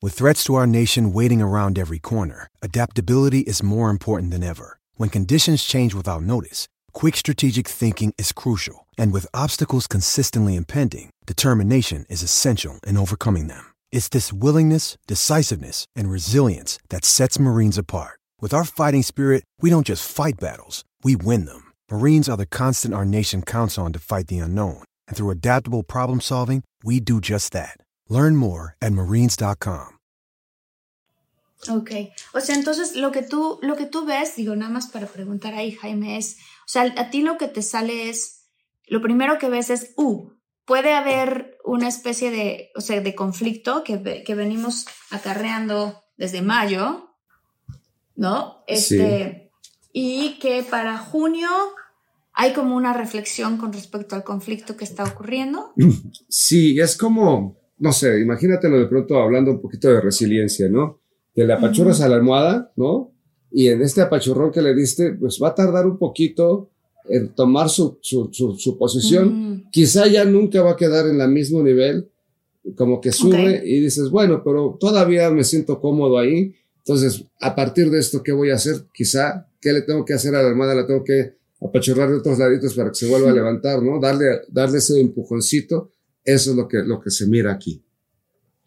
With 0.00 0.14
threats 0.14 0.44
to 0.44 0.54
our 0.54 0.66
nation 0.66 1.12
waiting 1.12 1.42
around 1.42 1.76
every 1.76 1.98
corner, 1.98 2.46
adaptability 2.62 3.40
is 3.40 3.64
more 3.64 3.90
important 3.90 4.30
than 4.30 4.44
ever. 4.44 4.78
When 4.94 5.08
conditions 5.08 5.64
change 5.64 5.92
without 5.92 6.22
notice, 6.22 6.68
quick 6.92 7.16
strategic 7.16 7.66
thinking 7.66 8.14
is 8.16 8.30
crucial. 8.30 8.86
And 8.96 9.12
with 9.12 9.26
obstacles 9.34 9.88
consistently 9.88 10.54
impending, 10.54 11.10
determination 11.26 12.06
is 12.08 12.22
essential 12.22 12.78
in 12.86 12.96
overcoming 12.96 13.48
them. 13.48 13.67
It's 13.90 14.08
this 14.08 14.32
willingness, 14.32 14.96
decisiveness, 15.06 15.84
and 15.94 16.10
resilience 16.10 16.78
that 16.88 17.04
sets 17.04 17.38
Marines 17.38 17.76
apart. 17.76 18.18
With 18.40 18.54
our 18.54 18.64
fighting 18.64 19.02
spirit, 19.02 19.44
we 19.60 19.68
don't 19.68 19.86
just 19.86 20.08
fight 20.08 20.40
battles, 20.40 20.84
we 21.02 21.16
win 21.16 21.44
them. 21.44 21.72
Marines 21.90 22.28
are 22.28 22.36
the 22.36 22.46
constant 22.46 22.94
our 22.94 23.04
nation 23.04 23.42
counts 23.42 23.76
on 23.76 23.92
to 23.92 23.98
fight 23.98 24.28
the 24.28 24.38
unknown. 24.38 24.84
And 25.06 25.16
through 25.16 25.30
adaptable 25.30 25.82
problem 25.82 26.20
solving, 26.20 26.62
we 26.82 27.00
do 27.00 27.20
just 27.20 27.52
that. 27.52 27.76
Learn 28.08 28.36
more 28.36 28.74
at 28.80 28.92
marines.com. 28.92 29.98
Ok, 31.68 31.90
o 32.34 32.40
sea, 32.40 32.54
entonces 32.54 32.94
lo 32.94 33.10
que 33.10 33.22
tú 33.22 33.58
lo 33.62 33.74
que 33.74 33.86
tú 33.86 34.06
ves, 34.06 34.36
digo 34.36 34.54
nada 34.54 34.70
más 34.70 34.86
para 34.92 35.08
preguntar 35.08 35.54
ahí 35.54 35.72
Jaime 35.72 36.16
es, 36.16 36.36
o 36.64 36.68
sea, 36.68 36.84
a 36.96 37.10
ti 37.10 37.22
lo 37.22 37.36
que 37.36 37.48
te 37.48 37.62
sale 37.62 38.08
es 38.08 38.44
lo 38.86 39.02
primero 39.02 39.38
que 39.38 39.48
ves 39.48 39.70
es 39.70 39.92
uh, 39.96 40.30
puede 40.68 40.92
haber 40.92 41.56
una 41.64 41.88
especie 41.88 42.30
de, 42.30 42.70
o 42.76 42.80
sea, 42.82 43.00
de 43.00 43.14
conflicto 43.14 43.82
que, 43.82 44.22
que 44.24 44.34
venimos 44.34 44.84
acarreando 45.10 46.04
desde 46.18 46.42
mayo, 46.42 47.08
¿no? 48.14 48.64
Este, 48.66 49.50
Y 49.92 50.38
que 50.40 50.62
para 50.62 50.98
junio 50.98 51.48
hay 52.34 52.52
como 52.52 52.76
una 52.76 52.92
reflexión 52.92 53.56
con 53.56 53.72
respecto 53.72 54.14
al 54.14 54.22
conflicto 54.22 54.76
que 54.76 54.84
está 54.84 55.04
ocurriendo. 55.04 55.72
Sí, 56.28 56.78
es 56.78 56.96
como, 56.96 57.56
no 57.78 57.92
sé, 57.92 58.20
imagínatelo 58.20 58.78
de 58.78 58.86
pronto 58.86 59.18
hablando 59.18 59.50
un 59.50 59.62
poquito 59.62 59.88
de 59.88 60.02
resiliencia, 60.02 60.68
¿no? 60.68 61.00
Que 61.34 61.44
le 61.44 61.54
apachurras 61.54 62.02
a 62.02 62.08
la 62.08 62.16
almohada, 62.16 62.72
¿no? 62.76 63.12
Y 63.50 63.68
en 63.68 63.80
este 63.80 64.02
apachurrón 64.02 64.52
que 64.52 64.60
le 64.60 64.74
diste, 64.74 65.14
pues 65.14 65.40
va 65.42 65.48
a 65.48 65.54
tardar 65.54 65.86
un 65.86 65.98
poquito 65.98 66.70
en 67.08 67.34
tomar 67.34 67.68
su, 67.68 67.98
su, 68.00 68.30
su, 68.32 68.78
posición, 68.78 69.68
quizá 69.70 70.06
ya 70.06 70.24
nunca 70.24 70.62
va 70.62 70.72
a 70.72 70.76
quedar 70.76 71.06
en 71.06 71.20
el 71.20 71.28
mismo 71.30 71.62
nivel, 71.62 72.08
como 72.76 73.00
que 73.00 73.12
sube 73.12 73.62
y 73.64 73.80
dices, 73.80 74.10
bueno, 74.10 74.42
pero 74.44 74.76
todavía 74.78 75.30
me 75.30 75.44
siento 75.44 75.80
cómodo 75.80 76.18
ahí, 76.18 76.54
entonces 76.78 77.24
a 77.40 77.54
partir 77.54 77.90
de 77.90 77.98
esto, 77.98 78.22
¿qué 78.22 78.32
voy 78.32 78.50
a 78.50 78.54
hacer? 78.54 78.86
Quizá, 78.92 79.48
¿qué 79.60 79.72
le 79.72 79.82
tengo 79.82 80.04
que 80.04 80.14
hacer 80.14 80.34
a 80.34 80.42
la 80.42 80.48
hermana? 80.48 80.74
La 80.74 80.86
tengo 80.86 81.04
que 81.04 81.34
apachurrar 81.60 82.08
de 82.08 82.16
otros 82.16 82.38
laditos 82.38 82.74
para 82.74 82.90
que 82.90 82.94
se 82.94 83.08
vuelva 83.08 83.30
a 83.30 83.34
levantar, 83.34 83.82
¿no? 83.82 84.00
Darle, 84.00 84.42
darle 84.48 84.78
ese 84.78 85.00
empujoncito, 85.00 85.92
eso 86.24 86.50
es 86.50 86.56
lo 86.56 86.68
que, 86.68 86.78
lo 86.78 87.00
que 87.00 87.10
se 87.10 87.26
mira 87.26 87.52
aquí. 87.52 87.82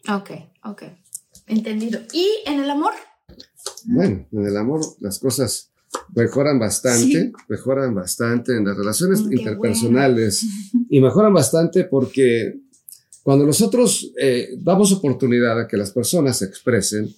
Ok, 0.08 0.30
ok, 0.64 0.82
entendido. 1.46 2.00
¿Y 2.12 2.28
en 2.46 2.60
el 2.60 2.70
amor? 2.70 2.92
Bueno, 3.84 4.26
en 4.30 4.46
el 4.46 4.56
amor 4.56 4.80
las 5.00 5.18
cosas 5.18 5.71
mejoran 6.14 6.58
bastante, 6.58 7.32
mejoran 7.48 7.94
bastante 7.94 8.56
en 8.56 8.64
las 8.64 8.76
relaciones 8.76 9.22
mm, 9.22 9.32
interpersonales 9.32 10.44
y 10.90 11.00
mejoran 11.00 11.32
bastante 11.32 11.84
porque 11.84 12.60
cuando 13.22 13.46
nosotros 13.46 14.12
eh, 14.20 14.50
damos 14.58 14.92
oportunidad 14.92 15.60
a 15.60 15.68
que 15.68 15.76
las 15.76 15.92
personas 15.92 16.38
se 16.38 16.46
expresen, 16.46 17.08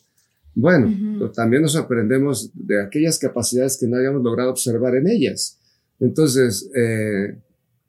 bueno, 0.55 1.31
también 1.33 1.63
nos 1.63 1.75
aprendemos 1.75 2.51
de 2.55 2.81
aquellas 2.81 3.19
capacidades 3.19 3.77
que 3.77 3.89
no 3.89 3.97
habíamos 3.97 4.23
logrado 4.23 4.51
observar 4.51 4.95
en 4.95 5.09
ellas. 5.09 5.59
Entonces, 5.99 6.71
eh, 6.77 7.37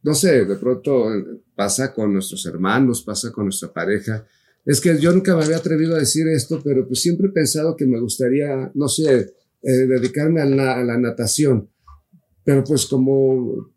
no 0.02 0.16
sé, 0.16 0.46
de 0.46 0.56
pronto 0.56 1.08
pasa 1.56 1.94
con 1.94 2.14
nuestros 2.14 2.46
hermanos, 2.46 3.04
pasa 3.04 3.32
con 3.32 3.46
nuestra 3.46 3.72
pareja. 3.72 4.26
Es 4.66 4.82
que 4.82 5.00
yo 5.00 5.12
nunca 5.12 5.36
me 5.36 5.44
había 5.44 5.58
atrevido 5.58 5.96
a 5.96 6.00
decir 6.00 6.28
esto, 6.28 6.60
pero 6.64 6.88
pues 6.88 7.02
siempre 7.02 7.28
he 7.28 7.32
pensado 7.32 7.76
que 7.76 7.86
me 7.86 8.00
gustaría, 8.00 8.72
no 8.74 8.88
sé, 8.88 9.34
eh, 9.68 9.88
dedicarme 9.88 10.42
a 10.42 10.46
la, 10.46 10.98
natación. 11.00 11.68
Pero 12.44 12.64
pues 12.64 12.86
como 12.86 13.72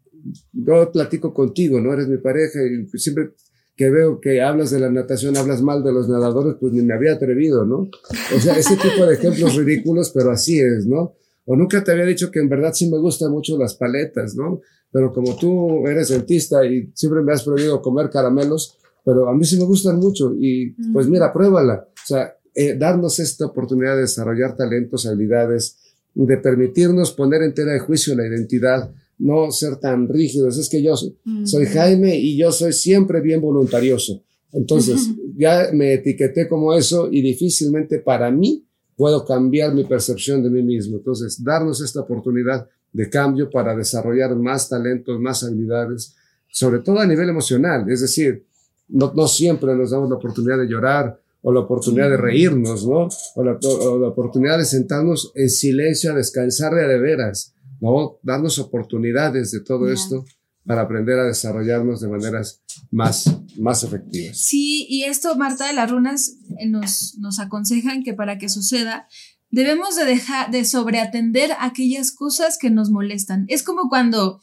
yo 0.52 0.92
platico 0.92 1.32
contigo, 1.32 1.80
¿no? 1.80 1.94
Eres 1.94 2.08
mi 2.08 2.18
pareja 2.18 2.58
y 2.62 2.86
siempre 2.98 3.30
que 3.74 3.88
veo 3.88 4.20
que 4.20 4.42
hablas 4.42 4.70
de 4.70 4.80
la 4.80 4.90
natación, 4.90 5.38
hablas 5.38 5.62
mal 5.62 5.82
de 5.82 5.92
los 5.92 6.06
nadadores, 6.06 6.56
pues 6.60 6.74
ni 6.74 6.82
me 6.82 6.92
había 6.92 7.14
atrevido, 7.14 7.64
¿no? 7.64 7.88
O 8.36 8.38
sea, 8.38 8.58
ese 8.58 8.76
tipo 8.76 9.06
de 9.06 9.14
ejemplos 9.14 9.54
ridículos, 9.54 10.10
pero 10.10 10.30
así 10.30 10.60
es, 10.60 10.84
¿no? 10.84 11.14
O 11.46 11.56
nunca 11.56 11.82
te 11.82 11.92
había 11.92 12.04
dicho 12.04 12.30
que 12.30 12.40
en 12.40 12.50
verdad 12.50 12.74
sí 12.74 12.90
me 12.90 12.98
gustan 12.98 13.30
mucho 13.30 13.56
las 13.56 13.74
paletas, 13.74 14.34
¿no? 14.34 14.60
Pero 14.92 15.10
como 15.10 15.36
tú 15.36 15.86
eres 15.86 16.08
dentista 16.08 16.66
y 16.66 16.90
siempre 16.94 17.22
me 17.22 17.32
has 17.32 17.42
prohibido 17.42 17.80
comer 17.80 18.10
caramelos, 18.10 18.76
pero 19.04 19.26
a 19.26 19.34
mí 19.34 19.42
sí 19.46 19.56
me 19.56 19.64
gustan 19.64 19.96
mucho 19.96 20.34
y 20.38 20.72
pues 20.92 21.08
mira, 21.08 21.32
pruébala. 21.32 21.88
O 21.90 22.06
sea, 22.06 22.36
eh, 22.60 22.76
darnos 22.76 23.20
esta 23.20 23.46
oportunidad 23.46 23.94
de 23.94 24.00
desarrollar 24.00 24.56
talentos, 24.56 25.06
habilidades, 25.06 25.76
de 26.12 26.36
permitirnos 26.38 27.12
poner 27.12 27.42
en 27.42 27.54
tela 27.54 27.70
de 27.70 27.78
juicio 27.78 28.16
la 28.16 28.26
identidad, 28.26 28.90
no 29.16 29.52
ser 29.52 29.76
tan 29.76 30.08
rígidos. 30.08 30.58
Es 30.58 30.68
que 30.68 30.82
yo 30.82 30.94
soy 30.96 31.66
Jaime 31.66 32.18
y 32.18 32.36
yo 32.36 32.50
soy 32.50 32.72
siempre 32.72 33.20
bien 33.20 33.40
voluntarioso. 33.40 34.24
Entonces, 34.50 35.08
ya 35.36 35.68
me 35.72 35.94
etiqueté 35.94 36.48
como 36.48 36.74
eso 36.74 37.08
y 37.08 37.22
difícilmente 37.22 38.00
para 38.00 38.28
mí 38.32 38.64
puedo 38.96 39.24
cambiar 39.24 39.72
mi 39.72 39.84
percepción 39.84 40.42
de 40.42 40.50
mí 40.50 40.64
mismo. 40.64 40.96
Entonces, 40.96 41.40
darnos 41.44 41.80
esta 41.80 42.00
oportunidad 42.00 42.68
de 42.92 43.08
cambio 43.08 43.48
para 43.48 43.76
desarrollar 43.76 44.34
más 44.34 44.68
talentos, 44.68 45.20
más 45.20 45.44
habilidades, 45.44 46.16
sobre 46.48 46.80
todo 46.80 46.98
a 46.98 47.06
nivel 47.06 47.28
emocional. 47.28 47.88
Es 47.88 48.00
decir, 48.00 48.44
no, 48.88 49.12
no 49.14 49.28
siempre 49.28 49.76
nos 49.76 49.92
damos 49.92 50.10
la 50.10 50.16
oportunidad 50.16 50.58
de 50.58 50.66
llorar 50.66 51.20
o 51.42 51.52
la 51.52 51.60
oportunidad 51.60 52.10
de 52.10 52.16
reírnos, 52.16 52.86
¿no? 52.86 53.08
O 53.34 53.44
la, 53.44 53.58
o 53.62 53.98
la 53.98 54.08
oportunidad 54.08 54.58
de 54.58 54.64
sentarnos 54.64 55.32
en 55.34 55.48
silencio 55.50 56.12
a 56.12 56.16
descansar 56.16 56.74
de, 56.74 56.86
de 56.86 56.98
veras, 56.98 57.54
¿no? 57.80 58.18
Darnos 58.22 58.58
oportunidades 58.58 59.50
de 59.52 59.60
todo 59.60 59.90
esto 59.90 60.24
para 60.64 60.82
aprender 60.82 61.18
a 61.18 61.24
desarrollarnos 61.24 62.00
de 62.00 62.08
maneras 62.08 62.62
más, 62.90 63.34
más 63.58 63.82
efectivas. 63.84 64.38
Sí, 64.38 64.86
y 64.88 65.04
esto, 65.04 65.34
Marta 65.36 65.66
de 65.66 65.72
las 65.72 65.90
Runas, 65.90 66.36
eh, 66.58 66.68
nos, 66.68 67.16
nos 67.18 67.40
aconsejan 67.40 68.02
que 68.02 68.12
para 68.12 68.36
que 68.36 68.50
suceda, 68.50 69.08
debemos 69.50 69.96
de 69.96 70.04
dejar 70.04 70.50
de 70.50 70.66
sobreatender 70.66 71.52
aquellas 71.58 72.12
cosas 72.12 72.58
que 72.58 72.68
nos 72.68 72.90
molestan. 72.90 73.46
Es 73.48 73.62
como 73.62 73.88
cuando 73.88 74.40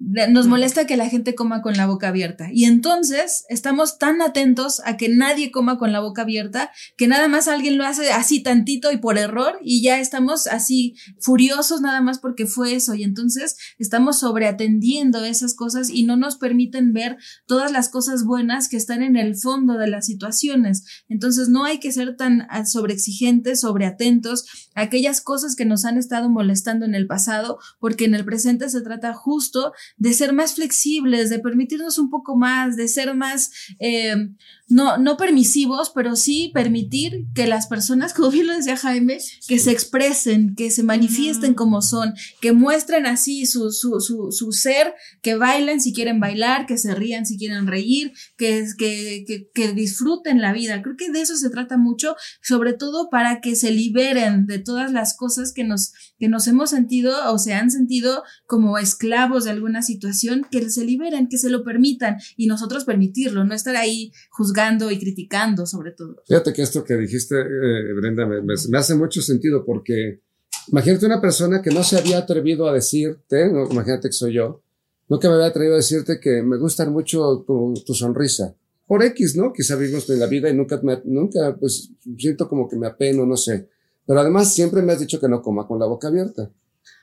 nos 0.00 0.46
molesta 0.46 0.86
que 0.86 0.96
la 0.96 1.08
gente 1.08 1.34
coma 1.34 1.60
con 1.60 1.76
la 1.76 1.86
boca 1.86 2.08
abierta. 2.08 2.48
Y 2.52 2.66
entonces 2.66 3.44
estamos 3.48 3.98
tan 3.98 4.22
atentos 4.22 4.80
a 4.84 4.96
que 4.96 5.08
nadie 5.08 5.50
coma 5.50 5.76
con 5.76 5.92
la 5.92 5.98
boca 5.98 6.22
abierta 6.22 6.70
que 6.96 7.08
nada 7.08 7.26
más 7.26 7.48
alguien 7.48 7.76
lo 7.78 7.84
hace 7.84 8.12
así 8.12 8.40
tantito 8.40 8.92
y 8.92 8.98
por 8.98 9.18
error 9.18 9.58
y 9.60 9.82
ya 9.82 9.98
estamos 9.98 10.46
así 10.46 10.94
furiosos 11.18 11.80
nada 11.80 12.00
más 12.00 12.20
porque 12.20 12.46
fue 12.46 12.76
eso. 12.76 12.94
Y 12.94 13.02
entonces 13.02 13.56
estamos 13.78 14.20
sobreatendiendo 14.20 15.24
esas 15.24 15.54
cosas 15.54 15.90
y 15.90 16.04
no 16.04 16.16
nos 16.16 16.36
permiten 16.36 16.92
ver 16.92 17.16
todas 17.46 17.72
las 17.72 17.88
cosas 17.88 18.24
buenas 18.24 18.68
que 18.68 18.76
están 18.76 19.02
en 19.02 19.16
el 19.16 19.34
fondo 19.34 19.74
de 19.78 19.88
las 19.88 20.06
situaciones. 20.06 20.84
Entonces 21.08 21.48
no 21.48 21.64
hay 21.64 21.80
que 21.80 21.90
ser 21.90 22.16
tan 22.16 22.46
ah, 22.50 22.64
sobreexigentes, 22.66 23.60
sobreatentos 23.60 24.44
a 24.76 24.82
aquellas 24.82 25.20
cosas 25.20 25.56
que 25.56 25.64
nos 25.64 25.84
han 25.84 25.98
estado 25.98 26.30
molestando 26.30 26.86
en 26.86 26.94
el 26.94 27.08
pasado 27.08 27.58
porque 27.80 28.04
en 28.04 28.14
el 28.14 28.24
presente 28.24 28.68
se 28.68 28.80
trata 28.80 29.12
justo 29.12 29.72
de 29.96 30.12
ser 30.12 30.32
más 30.32 30.54
flexibles, 30.54 31.30
de 31.30 31.38
permitirnos 31.38 31.98
un 31.98 32.10
poco 32.10 32.36
más, 32.36 32.76
de 32.76 32.88
ser 32.88 33.14
más, 33.14 33.50
eh, 33.78 34.28
no, 34.68 34.98
no 34.98 35.16
permisivos, 35.16 35.90
pero 35.94 36.14
sí 36.14 36.50
permitir 36.52 37.26
que 37.34 37.46
las 37.46 37.66
personas, 37.66 38.12
como 38.14 38.30
bien 38.30 38.46
lo 38.46 38.54
decía 38.54 38.76
Jaime, 38.76 39.18
que 39.46 39.58
se 39.58 39.70
expresen, 39.70 40.54
que 40.54 40.70
se 40.70 40.82
manifiesten 40.82 41.54
como 41.54 41.82
son, 41.82 42.14
que 42.40 42.52
muestren 42.52 43.06
así 43.06 43.46
su, 43.46 43.70
su, 43.72 44.00
su, 44.00 44.30
su, 44.30 44.52
ser, 44.52 44.94
que 45.22 45.36
bailen 45.36 45.80
si 45.80 45.92
quieren 45.92 46.20
bailar, 46.20 46.66
que 46.66 46.76
se 46.76 46.94
rían 46.94 47.26
si 47.26 47.38
quieren 47.38 47.66
reír, 47.66 48.12
que, 48.36 48.66
que, 48.76 49.24
que, 49.26 49.48
que 49.54 49.72
disfruten 49.72 50.40
la 50.40 50.52
vida. 50.52 50.82
Creo 50.82 50.96
que 50.96 51.10
de 51.10 51.22
eso 51.22 51.36
se 51.36 51.50
trata 51.50 51.76
mucho, 51.76 52.16
sobre 52.42 52.74
todo 52.74 53.08
para 53.10 53.40
que 53.40 53.56
se 53.56 53.70
liberen 53.70 54.46
de 54.46 54.58
todas 54.58 54.92
las 54.92 55.16
cosas 55.16 55.52
que 55.52 55.64
nos, 55.64 55.92
que 56.18 56.28
nos 56.28 56.46
hemos 56.46 56.70
sentido 56.70 57.32
o 57.32 57.38
se 57.38 57.54
han 57.54 57.70
sentido 57.70 58.22
como 58.46 58.78
esclavos 58.78 59.44
de 59.44 59.50
alguna 59.50 59.82
situación, 59.82 60.46
que 60.50 60.68
se 60.68 60.84
liberen, 60.84 61.28
que 61.28 61.38
se 61.38 61.48
lo 61.48 61.64
permitan 61.64 62.18
y 62.36 62.46
nosotros 62.46 62.84
permitirlo, 62.84 63.44
no 63.44 63.54
estar 63.54 63.76
ahí 63.76 64.12
juzgando 64.30 64.57
y 64.90 64.98
criticando 64.98 65.66
sobre 65.66 65.92
todo. 65.92 66.16
Fíjate 66.26 66.52
que 66.52 66.62
esto 66.62 66.84
que 66.84 66.96
dijiste, 66.96 67.36
eh, 67.40 67.92
Brenda, 67.94 68.26
me, 68.26 68.78
hace 68.78 68.94
mucho 68.94 69.22
sentido 69.22 69.64
porque 69.64 70.20
imagínate 70.68 71.06
una 71.06 71.20
persona 71.20 71.62
que 71.62 71.70
no 71.70 71.84
se 71.84 71.96
había 71.96 72.18
atrevido 72.18 72.68
a 72.68 72.72
decirte, 72.72 73.48
¿no? 73.48 73.70
imagínate 73.70 74.08
que 74.08 74.12
soy 74.12 74.34
yo, 74.34 74.62
que 75.20 75.28
me 75.28 75.34
había 75.34 75.46
atrevido 75.46 75.74
a 75.74 75.78
decirte 75.78 76.18
que 76.20 76.42
me 76.42 76.58
gusta 76.58 76.88
mucho 76.90 77.44
tu, 77.46 77.74
tu 77.86 77.94
sonrisa. 77.94 78.54
Por 78.86 79.04
X, 79.04 79.36
¿no? 79.36 79.52
Quizá 79.52 79.76
vivimos 79.76 80.08
en 80.10 80.18
la 80.18 80.26
vida 80.26 80.48
y 80.48 80.54
nunca, 80.54 80.80
nunca, 81.04 81.56
pues 81.58 81.90
siento 82.16 82.48
como 82.48 82.68
que 82.68 82.76
me 82.76 82.86
apeno, 82.86 83.26
no 83.26 83.36
sé. 83.36 83.68
Pero 84.06 84.20
además 84.20 84.52
siempre 84.52 84.80
me 84.82 84.92
has 84.92 85.00
dicho 85.00 85.20
que 85.20 85.28
no 85.28 85.42
coma 85.42 85.66
con 85.66 85.78
la 85.78 85.86
boca 85.86 86.08
abierta. 86.08 86.50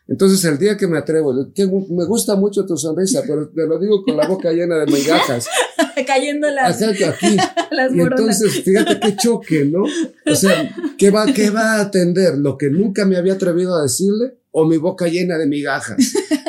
Entonces, 0.07 0.43
el 0.45 0.57
día 0.57 0.77
que 0.77 0.87
me 0.87 0.97
atrevo, 0.97 1.33
que 1.53 1.67
me 1.67 2.05
gusta 2.05 2.35
mucho 2.35 2.65
tu 2.65 2.75
sonrisa, 2.77 3.23
pero 3.25 3.47
te 3.49 3.65
lo 3.65 3.79
digo 3.79 4.03
con 4.03 4.17
la 4.17 4.27
boca 4.27 4.51
llena 4.51 4.77
de 4.77 4.85
migajas. 4.91 5.47
Cayendo 6.07 6.49
las, 6.49 6.81
aquí. 6.81 7.37
las 7.71 7.93
y 7.93 7.99
entonces, 7.99 8.63
fíjate 8.63 8.99
qué 8.99 9.15
choque, 9.15 9.65
¿no? 9.65 9.83
O 10.25 10.35
sea, 10.35 10.75
¿qué 10.97 11.11
va, 11.11 11.25
¿qué 11.27 11.49
va 11.49 11.73
a 11.73 11.81
atender? 11.81 12.37
¿Lo 12.37 12.57
que 12.57 12.69
nunca 12.69 13.05
me 13.05 13.17
había 13.17 13.33
atrevido 13.33 13.75
a 13.75 13.83
decirle 13.83 14.37
o 14.51 14.65
mi 14.65 14.77
boca 14.77 15.07
llena 15.07 15.37
de 15.37 15.47
migajas? 15.47 15.97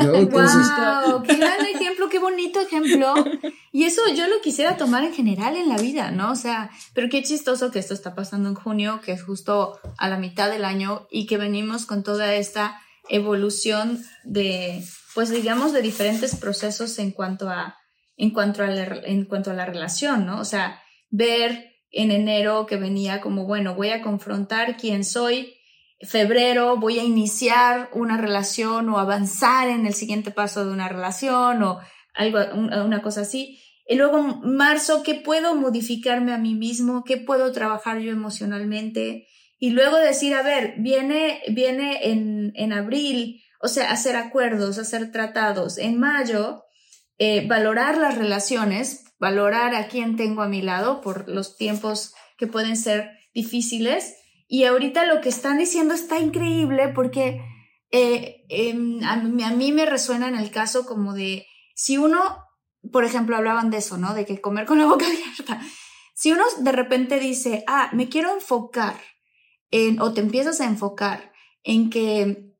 ¿no? 0.02 0.14
Entonces, 0.16 0.66
wow, 1.06 1.22
qué 1.22 1.36
gran 1.36 1.64
ejemplo, 1.66 2.08
qué 2.08 2.18
bonito 2.18 2.60
ejemplo. 2.60 3.14
Y 3.72 3.84
eso 3.84 4.02
yo 4.14 4.28
lo 4.28 4.40
quisiera 4.40 4.76
tomar 4.76 5.04
en 5.04 5.12
general 5.12 5.56
en 5.56 5.68
la 5.68 5.76
vida, 5.76 6.10
¿no? 6.10 6.32
O 6.32 6.36
sea, 6.36 6.70
pero 6.94 7.08
qué 7.10 7.22
chistoso 7.22 7.70
que 7.70 7.78
esto 7.78 7.94
está 7.94 8.14
pasando 8.14 8.48
en 8.48 8.54
junio, 8.54 9.00
que 9.04 9.12
es 9.12 9.22
justo 9.22 9.78
a 9.98 10.08
la 10.08 10.18
mitad 10.18 10.50
del 10.50 10.64
año 10.64 11.06
y 11.10 11.26
que 11.26 11.38
venimos 11.38 11.86
con 11.86 12.02
toda 12.02 12.34
esta 12.34 12.80
evolución 13.08 14.02
de, 14.24 14.82
pues 15.14 15.30
digamos, 15.30 15.72
de 15.72 15.82
diferentes 15.82 16.36
procesos 16.36 16.98
en 16.98 17.12
cuanto 17.12 17.48
a, 17.48 17.76
en 18.16 18.30
cuanto 18.30 18.62
a, 18.62 18.68
la, 18.68 18.84
en 19.04 19.24
cuanto 19.24 19.50
a 19.50 19.54
la 19.54 19.66
relación, 19.66 20.26
¿no? 20.26 20.40
O 20.40 20.44
sea, 20.44 20.82
ver 21.10 21.72
en 21.90 22.10
enero 22.10 22.66
que 22.66 22.76
venía 22.76 23.20
como, 23.20 23.44
bueno, 23.44 23.74
voy 23.74 23.90
a 23.90 24.02
confrontar 24.02 24.76
quién 24.76 25.04
soy, 25.04 25.54
febrero 26.02 26.76
voy 26.76 26.98
a 26.98 27.04
iniciar 27.04 27.88
una 27.92 28.18
relación 28.18 28.88
o 28.90 28.98
avanzar 28.98 29.68
en 29.68 29.86
el 29.86 29.94
siguiente 29.94 30.30
paso 30.30 30.64
de 30.64 30.72
una 30.72 30.88
relación 30.88 31.62
o 31.62 31.80
algo, 32.14 32.38
una 32.54 33.02
cosa 33.02 33.22
así. 33.22 33.60
Y 33.88 33.94
luego 33.94 34.22
marzo, 34.22 35.02
¿qué 35.02 35.14
puedo 35.14 35.54
modificarme 35.54 36.32
a 36.32 36.38
mí 36.38 36.54
mismo? 36.54 37.04
¿Qué 37.04 37.16
puedo 37.16 37.52
trabajar 37.52 38.00
yo 38.00 38.10
emocionalmente? 38.12 39.26
y 39.58 39.70
luego 39.70 39.96
decir, 39.96 40.34
a 40.34 40.42
ver, 40.42 40.74
viene, 40.78 41.40
viene 41.48 42.10
en, 42.10 42.52
en 42.56 42.72
abril, 42.72 43.42
o 43.60 43.68
sea, 43.68 43.90
hacer 43.90 44.16
acuerdos, 44.16 44.78
hacer 44.78 45.10
tratados. 45.12 45.78
En 45.78 45.98
mayo, 45.98 46.64
eh, 47.18 47.46
valorar 47.46 47.96
las 47.96 48.18
relaciones, 48.18 49.04
valorar 49.18 49.74
a 49.74 49.88
quién 49.88 50.16
tengo 50.16 50.42
a 50.42 50.48
mi 50.48 50.60
lado 50.60 51.00
por 51.00 51.28
los 51.28 51.56
tiempos 51.56 52.14
que 52.36 52.46
pueden 52.46 52.76
ser 52.76 53.10
difíciles. 53.34 54.16
Y 54.48 54.64
ahorita 54.64 55.06
lo 55.06 55.22
que 55.22 55.30
están 55.30 55.58
diciendo 55.58 55.94
está 55.94 56.18
increíble 56.18 56.88
porque 56.88 57.40
eh, 57.90 58.44
em, 58.50 59.02
a, 59.02 59.16
mí, 59.16 59.42
a 59.42 59.50
mí 59.50 59.72
me 59.72 59.86
resuena 59.86 60.28
en 60.28 60.36
el 60.36 60.50
caso 60.50 60.84
como 60.84 61.14
de, 61.14 61.46
si 61.74 61.96
uno, 61.96 62.44
por 62.92 63.04
ejemplo, 63.04 63.36
hablaban 63.36 63.70
de 63.70 63.78
eso, 63.78 63.96
¿no? 63.96 64.12
De 64.12 64.26
que 64.26 64.40
comer 64.42 64.66
con 64.66 64.78
la 64.78 64.86
boca 64.86 65.06
abierta. 65.08 65.60
Si 66.14 66.32
uno 66.32 66.44
de 66.58 66.72
repente 66.72 67.18
dice, 67.18 67.64
ah, 67.66 67.90
me 67.92 68.08
quiero 68.08 68.34
enfocar 68.34 68.96
o 70.00 70.12
te 70.14 70.20
empiezas 70.22 70.60
a 70.60 70.64
enfocar 70.64 71.32
en 71.62 71.90
que, 71.90 72.54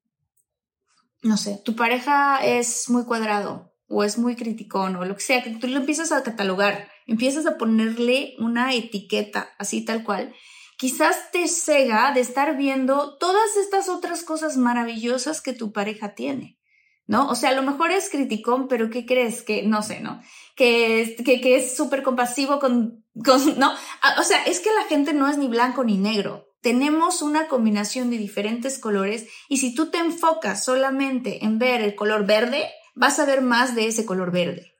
no 1.23 1.37
sé, 1.39 1.61
tu 1.65 1.75
pareja 1.75 2.45
es 2.45 2.91
muy 2.91 3.05
cuadrado 3.05 3.76
o 3.89 4.05
es 4.05 4.18
muy 4.18 4.37
criticón 4.37 4.97
o 4.97 5.05
lo 5.05 5.14
que 5.14 5.22
sea, 5.22 5.43
que 5.43 5.51
tú 5.51 5.68
lo 5.68 5.78
empiezas 5.78 6.12
a 6.12 6.22
catalogar, 6.22 6.89
empiezas 7.07 7.47
a 7.47 7.57
ponerle 7.57 8.34
una 8.39 8.74
etiqueta 8.74 9.51
así 9.59 9.84
tal 9.84 10.05
cual, 10.05 10.34
quizás 10.76 11.30
te 11.30 11.49
cega 11.49 12.12
de 12.12 12.20
estar 12.20 12.57
viendo 12.57 13.16
todas 13.18 13.57
estas 13.57 13.89
otras 13.89 14.22
cosas 14.22 14.57
maravillosas 14.57 15.41
que 15.41 15.53
tu 15.53 15.72
pareja 15.72 16.14
tiene. 16.14 16.59
¿No? 17.09 17.28
O 17.28 17.37
sea, 17.37 17.51
a 17.51 17.55
lo 17.55 17.62
mejor 17.62 17.93
es 17.93 18.11
criticón, 18.11 18.66
pero 18.66 18.91
¿qué 18.91 19.07
crees? 19.07 19.43
Que, 19.43 19.62
no 19.62 19.80
sé, 19.80 20.01
¿no? 20.01 20.20
Que, 20.57 21.14
que, 21.24 21.41
que 21.41 21.55
es 21.55 21.76
súper 21.76 22.03
compasivo 22.03 22.59
con, 22.59 23.05
con, 23.24 23.59
¿no? 23.61 23.72
O 24.18 24.24
sea, 24.24 24.43
es 24.43 24.59
que 24.59 24.70
la 24.72 24.82
gente 24.89 25.12
no 25.12 25.28
es 25.28 25.39
ni 25.39 25.47
blanco 25.47 25.84
ni 25.84 25.99
negro 25.99 26.47
tenemos 26.66 27.22
una 27.22 27.47
combinación 27.47 28.11
de 28.11 28.18
diferentes 28.18 28.80
colores 28.80 29.28
y 29.49 29.59
si 29.59 29.72
tú 29.72 29.89
te 29.89 29.99
enfocas 29.99 30.64
solamente 30.64 31.45
en 31.45 31.61
ver 31.61 31.80
el 31.80 31.95
color 31.95 32.26
verde, 32.26 32.68
vas 32.97 33.20
a 33.20 33.26
ver 33.26 33.42
más 33.42 33.76
de 33.76 33.86
ese 33.86 34.05
color 34.05 34.32
verde. 34.32 34.72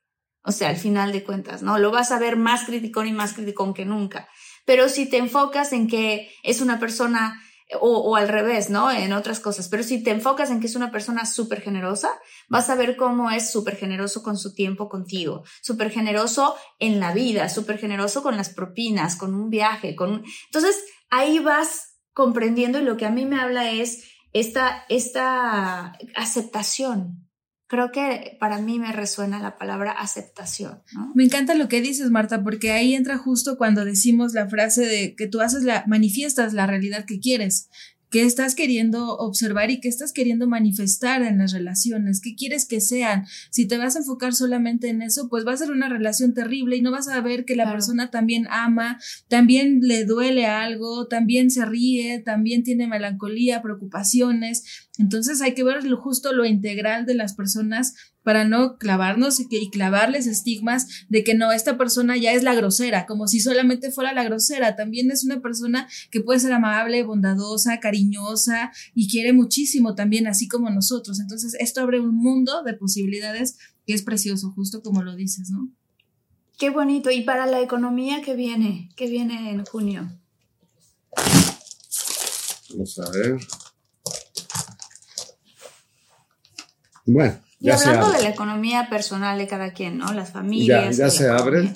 O 0.43 0.51
sea, 0.51 0.71
al 0.71 0.77
final 0.77 1.13
de 1.13 1.23
cuentas, 1.23 1.63
¿no? 1.63 1.79
Lo 1.79 1.93
vas 1.93 2.11
a 2.11 2.19
ver 2.19 2.37
más 2.37 2.65
criticón 2.65 3.07
y 3.07 3.13
más 3.13 3.35
criticón 3.35 3.75
que 3.75 3.85
nunca. 3.85 4.29
Pero 4.65 4.89
si 4.89 5.09
te 5.09 5.19
enfocas 5.19 5.73
en 5.73 5.87
que 5.87 6.31
es 6.43 6.61
una 6.61 6.81
persona 6.81 7.41
o, 7.81 8.15
al 8.15 8.29
revés, 8.29 8.71
¿no? 8.71 8.93
En 8.93 9.13
otras 9.13 9.41
cosas. 9.41 9.69
Pero 9.69 9.83
si 9.83 10.03
te 10.03 10.13
enfocas 10.13 10.51
en 10.51 10.61
que 10.61 10.69
es 10.69 10.77
una 10.77 10.93
persona 10.93 11.27
súper 11.27 11.61
generosa, 11.61 12.11
vas 12.49 12.71
a 12.71 12.77
ver 12.77 12.97
cómo 12.97 13.31
es 13.31 13.51
súper 13.51 13.77
generoso 13.77 14.23
con 14.23 14.39
su 14.39 14.55
tiempo 14.55 14.89
contigo, 14.89 15.43
súper 15.63 15.91
generoso 15.91 16.55
en 16.79 17.01
la 17.01 17.13
vida, 17.13 17.49
súper 17.49 17.79
generoso 17.79 18.23
con 18.23 18.37
las 18.37 18.51
propinas, 18.51 19.17
con 19.17 19.35
un 19.35 19.51
viaje, 19.51 19.97
con 19.97 20.25
Entonces, 20.47 20.85
ahí 21.11 21.41
vas 21.41 21.99
comprendiendo 22.13 22.79
y 22.79 22.85
lo 22.85 22.97
que 22.97 23.07
a 23.07 23.11
mí 23.11 23.27
me 23.27 23.41
habla 23.41 23.71
es 23.71 24.05
esta, 24.33 24.85
esta 24.89 25.93
aceptación, 26.15 27.26
creo 27.67 27.91
que 27.93 28.37
para 28.39 28.61
mí 28.61 28.79
me 28.79 28.93
resuena 28.93 29.41
la 29.41 29.59
palabra 29.59 29.93
aceptación. 29.93 30.83
Me 31.15 31.25
encanta 31.25 31.55
lo 31.55 31.69
que 31.69 31.81
dices, 31.81 32.11
Marta, 32.11 32.43
porque 32.43 32.73
ahí 32.73 32.95
entra 32.95 33.19
justo 33.19 33.57
cuando 33.57 33.85
decimos 33.85 34.33
la 34.35 34.49
frase 34.49 34.87
de 34.87 35.15
que 35.15 35.27
tú 35.27 35.41
haces 35.41 35.65
la, 35.65 35.85
manifiestas 35.87 36.53
la 36.53 36.67
realidad 36.67 37.05
que 37.05 37.21
quieres 37.21 37.69
qué 38.11 38.23
estás 38.23 38.55
queriendo 38.55 39.17
observar 39.17 39.71
y 39.71 39.81
qué 39.81 39.89
estás 39.89 40.13
queriendo 40.13 40.47
manifestar 40.47 41.23
en 41.23 41.39
las 41.39 41.53
relaciones, 41.53 42.21
qué 42.21 42.35
quieres 42.35 42.67
que 42.67 42.81
sean. 42.81 43.27
Si 43.51 43.67
te 43.67 43.79
vas 43.79 43.97
a 43.97 44.01
enfocar 44.01 44.35
solamente 44.35 44.89
en 44.89 45.03
eso, 45.03 45.29
pues 45.29 45.47
va 45.47 45.53
a 45.53 45.57
ser 45.57 45.71
una 45.71 45.89
relación 45.89 46.33
terrible 46.33 46.77
y 46.77 46.83
no 46.83 46.93
vas 46.93 47.09
a 47.09 47.21
ver 47.21 47.45
que 47.45 47.57
la 47.57 47.71
persona 47.71 48.11
también 48.11 48.47
ama, 48.51 48.99
también 49.29 49.81
le 49.83 50.05
duele 50.05 50.47
algo, 50.47 51.09
también 51.09 51.51
se 51.51 51.65
ríe, 51.65 52.21
también 52.21 52.63
tiene 52.63 52.87
melancolía, 52.87 53.63
preocupaciones. 53.63 54.86
Entonces 54.99 55.41
hay 55.43 55.55
que 55.55 55.65
ver 55.65 55.89
justo 55.95 56.33
lo 56.33 56.45
integral 56.45 57.07
de 57.07 57.15
las 57.15 57.35
personas 57.35 57.95
para 58.23 58.45
no 58.45 58.77
clavarnos 58.77 59.39
y, 59.41 59.71
clavarles 59.71 60.27
estigmas 60.27 61.07
de 61.09 61.23
que 61.23 61.35
no, 61.35 61.53
esta 61.53 61.79
persona 61.79 62.17
ya 62.17 62.33
es 62.33 62.43
la 62.43 62.55
grosera, 62.55 63.07
como 63.07 63.29
si 63.29 63.41
solamente 63.41 63.93
fuera 63.93 64.13
la 64.13 64.25
grosera, 64.25 64.75
también 64.75 65.11
es 65.11 65.23
una 65.23 65.41
persona 65.41 65.87
que 66.11 66.21
puede 66.21 66.41
ser 66.41 66.53
amable, 66.53 67.05
bondadosa, 67.05 67.79
cariñosa 67.79 68.73
y 68.95 69.09
quiere 69.09 69.33
muchísimo 69.33 69.95
también, 69.95 70.27
así 70.27 70.49
como 70.49 70.71
nosotros. 70.71 71.21
Entonces, 71.21 71.55
esto 71.61 71.83
abre 71.83 72.01
un 72.01 72.17
mundo 72.17 72.63
de 72.65 72.75
posibilidades 72.75 73.59
que 73.87 73.95
es 73.95 74.03
precioso, 74.03 74.51
justo 74.53 74.83
como 74.83 75.03
lo 75.03 75.15
dices, 75.15 75.51
¿no? 75.51 75.71
Qué 76.59 76.71
bonito. 76.71 77.11
¿Y 77.11 77.23
para 77.23 77.47
la 77.47 77.61
economía 77.61 78.23
qué 78.23 78.35
viene? 78.35 78.89
¿Qué 78.97 79.09
viene 79.09 79.51
en 79.51 79.65
junio? 79.65 80.11
Vamos 82.71 82.99
a 82.99 83.11
ver. 83.11 83.39
Bueno, 87.07 87.39
y 87.61 87.71
hablando 87.71 88.13
de 88.13 88.23
la 88.23 88.31
economía 88.31 88.89
personal 88.91 89.39
de 89.39 89.47
cada 89.47 89.73
quien, 89.73 89.99
¿no? 89.99 90.13
Las 90.13 90.33
familias. 90.33 90.97
Ya, 90.97 91.11
se 91.11 91.29
abre. 91.29 91.73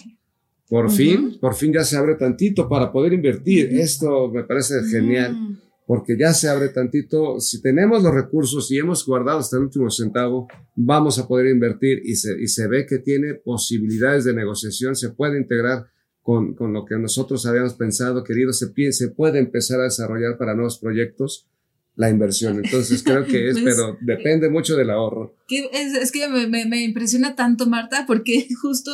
Por 0.68 0.90
fin, 0.90 1.38
por 1.40 1.54
fin 1.54 1.72
ya 1.72 1.82
se 1.82 1.96
abre 1.96 2.14
tantito 2.14 2.68
para 2.68 2.92
poder 2.92 3.12
invertir. 3.12 3.70
Esto 3.72 4.28
me 4.28 4.44
parece 4.44 4.84
genial, 4.84 5.32
mm. 5.32 5.58
porque 5.84 6.16
ya 6.16 6.32
se 6.32 6.48
abre 6.48 6.68
tantito. 6.68 7.40
Si 7.40 7.60
tenemos 7.60 8.02
los 8.04 8.14
recursos 8.14 8.70
y 8.70 8.78
hemos 8.78 9.04
guardado 9.04 9.40
hasta 9.40 9.56
el 9.56 9.64
último 9.64 9.90
centavo, 9.90 10.46
vamos 10.76 11.18
a 11.18 11.26
poder 11.26 11.48
invertir 11.48 12.02
y 12.04 12.14
se, 12.14 12.40
y 12.40 12.46
se 12.46 12.68
ve 12.68 12.86
que 12.86 12.98
tiene 12.98 13.34
posibilidades 13.34 14.24
de 14.24 14.34
negociación, 14.34 14.94
se 14.94 15.10
puede 15.10 15.38
integrar 15.38 15.86
con, 16.22 16.54
con 16.54 16.72
lo 16.72 16.84
que 16.84 16.96
nosotros 16.96 17.46
habíamos 17.46 17.74
pensado, 17.74 18.22
querido, 18.22 18.52
se, 18.52 18.70
se 18.92 19.08
puede 19.08 19.40
empezar 19.40 19.80
a 19.80 19.84
desarrollar 19.84 20.38
para 20.38 20.54
nuevos 20.54 20.78
proyectos 20.78 21.48
la 22.00 22.08
inversión. 22.08 22.64
Entonces 22.64 23.02
creo 23.02 23.26
que 23.26 23.50
es, 23.50 23.58
pues, 23.60 23.76
pero 23.76 23.98
depende 24.00 24.48
mucho 24.48 24.74
del 24.74 24.88
ahorro. 24.90 25.36
es, 25.48 25.94
es, 25.94 26.10
que 26.10 26.26
me, 26.28 26.46
me, 26.46 26.64
me, 26.64 26.82
impresiona 26.82 27.36
tanto, 27.36 27.66
Marta, 27.66 28.04
porque 28.06 28.48
justo 28.60 28.90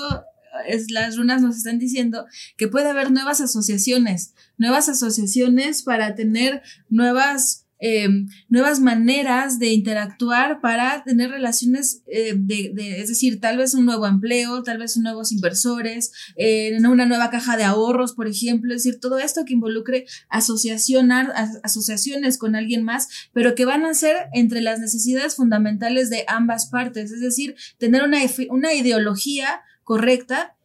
es, 0.67 0.91
las 0.91 1.17
runas 1.17 1.41
nos 1.41 1.57
están 1.57 1.79
diciendo 1.79 2.27
que 2.57 2.67
puede 2.67 2.89
haber 2.89 3.13
nuevas 3.13 3.41
asociaciones, 3.41 4.35
nuevas 4.59 4.89
asociaciones 4.89 5.83
para 5.85 6.17
tener 6.17 6.63
nuevas 6.89 7.66
Em, 7.79 8.29
nuevas 8.49 8.81
maneras 8.81 9.59
de 9.59 9.73
interactuar 9.73 10.63
para 10.63 11.05
tener 11.05 11.31
relaciones 11.31 12.03
eh, 12.07 12.33
de, 12.35 12.73
es 13.01 13.09
decir, 13.09 13.39
tal 13.39 13.59
vez 13.59 13.75
un 13.75 13.85
nuevo 13.85 14.07
empleo, 14.07 14.63
tal 14.63 14.79
vez 14.79 14.97
nuevos 14.97 15.31
inversores, 15.31 16.13
eh, 16.37 16.79
una 16.87 17.05
nueva 17.05 17.29
caja 17.29 17.59
de 17.59 17.65
ahorros, 17.65 18.15
por 18.15 18.29
ejemplo, 18.29 18.75
es 18.75 18.85
decir, 18.85 18.99
todo 18.99 19.19
esto 19.19 19.45
que 19.45 19.53
involucre 19.53 20.07
asociación, 20.31 21.13
asociaciones 21.13 22.39
con 22.39 22.57
alguien 22.57 22.83
más, 22.83 23.09
pero 23.35 23.55
que 23.55 23.67
van 23.67 23.85
a 23.85 23.93
ser 23.93 24.29
entre 24.33 24.63
las 24.63 24.81
necesidades 24.81 25.35
fundamentales 25.35 26.09
de 26.09 26.25
ambas 26.29 26.67
partes, 26.67 27.13
es 27.13 27.21
decir, 27.21 27.57
tener 27.77 28.05
una, 28.05 28.19
una 28.49 28.73
ideología 28.73 29.61
correcta 29.85 30.56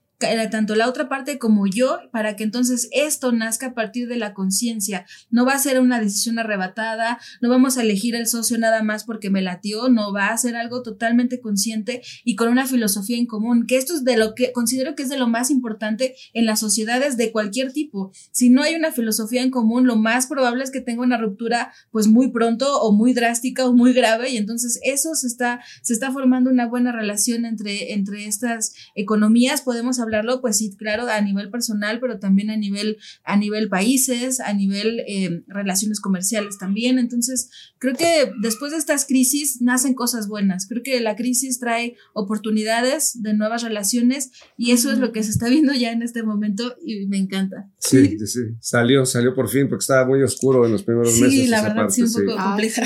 tanto 0.49 0.75
la 0.75 0.87
otra 0.87 1.09
parte 1.09 1.37
como 1.37 1.67
yo, 1.67 1.99
para 2.11 2.35
que 2.35 2.43
entonces 2.43 2.89
esto 2.91 3.31
nazca 3.31 3.67
a 3.67 3.73
partir 3.73 4.07
de 4.07 4.17
la 4.17 4.33
conciencia. 4.33 5.05
No 5.29 5.45
va 5.45 5.53
a 5.53 5.59
ser 5.59 5.79
una 5.79 5.99
decisión 5.99 6.39
arrebatada, 6.39 7.19
no 7.41 7.49
vamos 7.49 7.77
a 7.77 7.81
elegir 7.81 8.15
el 8.15 8.27
socio 8.27 8.57
nada 8.57 8.83
más 8.83 9.03
porque 9.03 9.29
me 9.29 9.41
latió, 9.41 9.89
no 9.89 10.13
va 10.13 10.29
a 10.29 10.37
ser 10.37 10.55
algo 10.55 10.81
totalmente 10.83 11.41
consciente 11.41 12.01
y 12.23 12.35
con 12.35 12.49
una 12.49 12.65
filosofía 12.65 13.17
en 13.17 13.25
común, 13.25 13.65
que 13.67 13.77
esto 13.77 13.93
es 13.93 14.03
de 14.03 14.17
lo 14.17 14.35
que 14.35 14.51
considero 14.51 14.95
que 14.95 15.03
es 15.03 15.09
de 15.09 15.17
lo 15.17 15.27
más 15.27 15.49
importante 15.49 16.15
en 16.33 16.45
las 16.45 16.59
sociedades 16.59 17.17
de 17.17 17.31
cualquier 17.31 17.71
tipo. 17.71 18.11
Si 18.31 18.49
no 18.49 18.63
hay 18.63 18.75
una 18.75 18.91
filosofía 18.91 19.41
en 19.41 19.51
común, 19.51 19.87
lo 19.87 19.95
más 19.95 20.27
probable 20.27 20.63
es 20.63 20.71
que 20.71 20.81
tenga 20.81 21.01
una 21.01 21.17
ruptura 21.17 21.73
pues 21.91 22.07
muy 22.07 22.31
pronto 22.31 22.81
o 22.81 22.91
muy 22.91 23.13
drástica 23.13 23.67
o 23.67 23.73
muy 23.73 23.93
grave 23.93 24.29
y 24.29 24.37
entonces 24.37 24.79
eso 24.83 25.15
se 25.15 25.27
está, 25.27 25.61
se 25.81 25.93
está 25.93 26.11
formando 26.11 26.49
una 26.49 26.67
buena 26.67 26.91
relación 26.91 27.45
entre, 27.45 27.93
entre 27.93 28.25
estas 28.25 28.73
economías. 28.95 29.61
Podemos 29.61 29.99
hablar 29.99 30.10
hablarlo, 30.11 30.41
pues 30.41 30.57
sí, 30.57 30.75
claro, 30.75 31.07
a 31.07 31.21
nivel 31.21 31.49
personal, 31.49 31.99
pero 31.99 32.19
también 32.19 32.49
a 32.49 32.57
nivel, 32.57 32.97
a 33.23 33.37
nivel 33.37 33.69
países, 33.69 34.39
a 34.39 34.53
nivel 34.53 35.01
eh, 35.07 35.43
relaciones 35.47 35.99
comerciales 35.99 36.57
también. 36.57 36.99
Entonces, 36.99 37.49
creo 37.79 37.95
que 37.95 38.31
después 38.41 38.71
de 38.71 38.77
estas 38.77 39.05
crisis 39.05 39.61
nacen 39.61 39.93
cosas 39.93 40.27
buenas. 40.27 40.67
Creo 40.67 40.83
que 40.83 40.99
la 40.99 41.15
crisis 41.15 41.59
trae 41.59 41.95
oportunidades 42.13 43.21
de 43.21 43.33
nuevas 43.33 43.63
relaciones 43.63 44.31
y 44.57 44.71
eso 44.71 44.91
es 44.91 44.97
lo 44.97 45.11
que 45.11 45.23
se 45.23 45.31
está 45.31 45.47
viendo 45.47 45.73
ya 45.73 45.91
en 45.91 46.01
este 46.01 46.23
momento 46.23 46.75
y 46.83 47.07
me 47.07 47.17
encanta. 47.17 47.69
Sí, 47.77 48.17
sí, 48.25 48.39
salió, 48.59 49.05
salió 49.05 49.33
por 49.33 49.49
fin 49.49 49.67
porque 49.69 49.83
estaba 49.83 50.05
muy 50.05 50.21
oscuro 50.21 50.65
en 50.65 50.73
los 50.73 50.83
primeros 50.83 51.13
meses. 51.19 51.31
Sí, 51.31 51.47
la 51.47 51.61
verdad, 51.61 51.89
sí, 51.89 52.03
un 52.03 52.13
poco 52.13 52.37
compleja. 52.37 52.83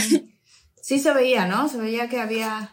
sí 0.82 1.00
se 1.00 1.14
veía, 1.14 1.48
¿no? 1.48 1.68
Se 1.68 1.78
veía 1.78 2.08
que 2.10 2.20
había, 2.20 2.70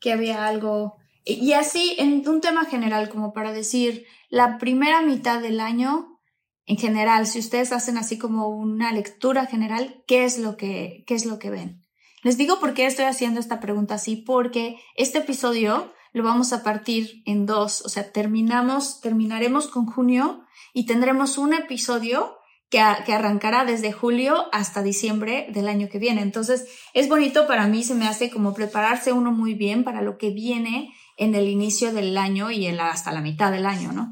que 0.00 0.12
había 0.12 0.46
algo 0.46 0.96
y 1.24 1.52
así, 1.54 1.96
en 1.98 2.26
un 2.28 2.40
tema 2.40 2.66
general, 2.66 3.08
como 3.08 3.32
para 3.32 3.52
decir, 3.52 4.06
la 4.28 4.58
primera 4.58 5.00
mitad 5.00 5.40
del 5.40 5.58
año, 5.58 6.20
en 6.66 6.76
general, 6.76 7.26
si 7.26 7.38
ustedes 7.38 7.72
hacen 7.72 7.96
así 7.96 8.18
como 8.18 8.48
una 8.48 8.92
lectura 8.92 9.46
general, 9.46 10.02
¿qué 10.06 10.24
es 10.24 10.38
lo 10.38 10.56
que, 10.56 11.02
qué 11.06 11.14
es 11.14 11.24
lo 11.24 11.38
que 11.38 11.50
ven? 11.50 11.82
Les 12.22 12.36
digo 12.36 12.60
por 12.60 12.74
qué 12.74 12.86
estoy 12.86 13.06
haciendo 13.06 13.40
esta 13.40 13.60
pregunta 13.60 13.94
así, 13.94 14.16
porque 14.16 14.76
este 14.96 15.18
episodio 15.18 15.92
lo 16.12 16.24
vamos 16.24 16.52
a 16.52 16.62
partir 16.62 17.22
en 17.26 17.46
dos, 17.46 17.82
o 17.84 17.88
sea, 17.88 18.12
terminamos, 18.12 19.00
terminaremos 19.00 19.68
con 19.68 19.86
junio 19.86 20.44
y 20.72 20.86
tendremos 20.86 21.38
un 21.38 21.54
episodio 21.54 22.36
que, 22.70 22.82
que, 23.04 23.12
arrancará 23.12 23.64
desde 23.64 23.92
julio 23.92 24.46
hasta 24.52 24.82
diciembre 24.82 25.46
del 25.52 25.68
año 25.68 25.88
que 25.90 25.98
viene. 25.98 26.22
Entonces, 26.22 26.66
es 26.92 27.08
bonito 27.08 27.46
para 27.46 27.66
mí, 27.66 27.82
se 27.82 27.94
me 27.94 28.06
hace 28.06 28.30
como 28.30 28.54
prepararse 28.54 29.12
uno 29.12 29.32
muy 29.32 29.54
bien 29.54 29.84
para 29.84 30.02
lo 30.02 30.18
que 30.18 30.30
viene 30.30 30.94
en 31.16 31.34
el 31.34 31.48
inicio 31.48 31.92
del 31.92 32.16
año 32.16 32.50
y 32.50 32.66
en 32.66 32.76
la, 32.76 32.90
hasta 32.90 33.12
la 33.12 33.20
mitad 33.20 33.52
del 33.52 33.66
año, 33.66 33.92
¿no? 33.92 34.08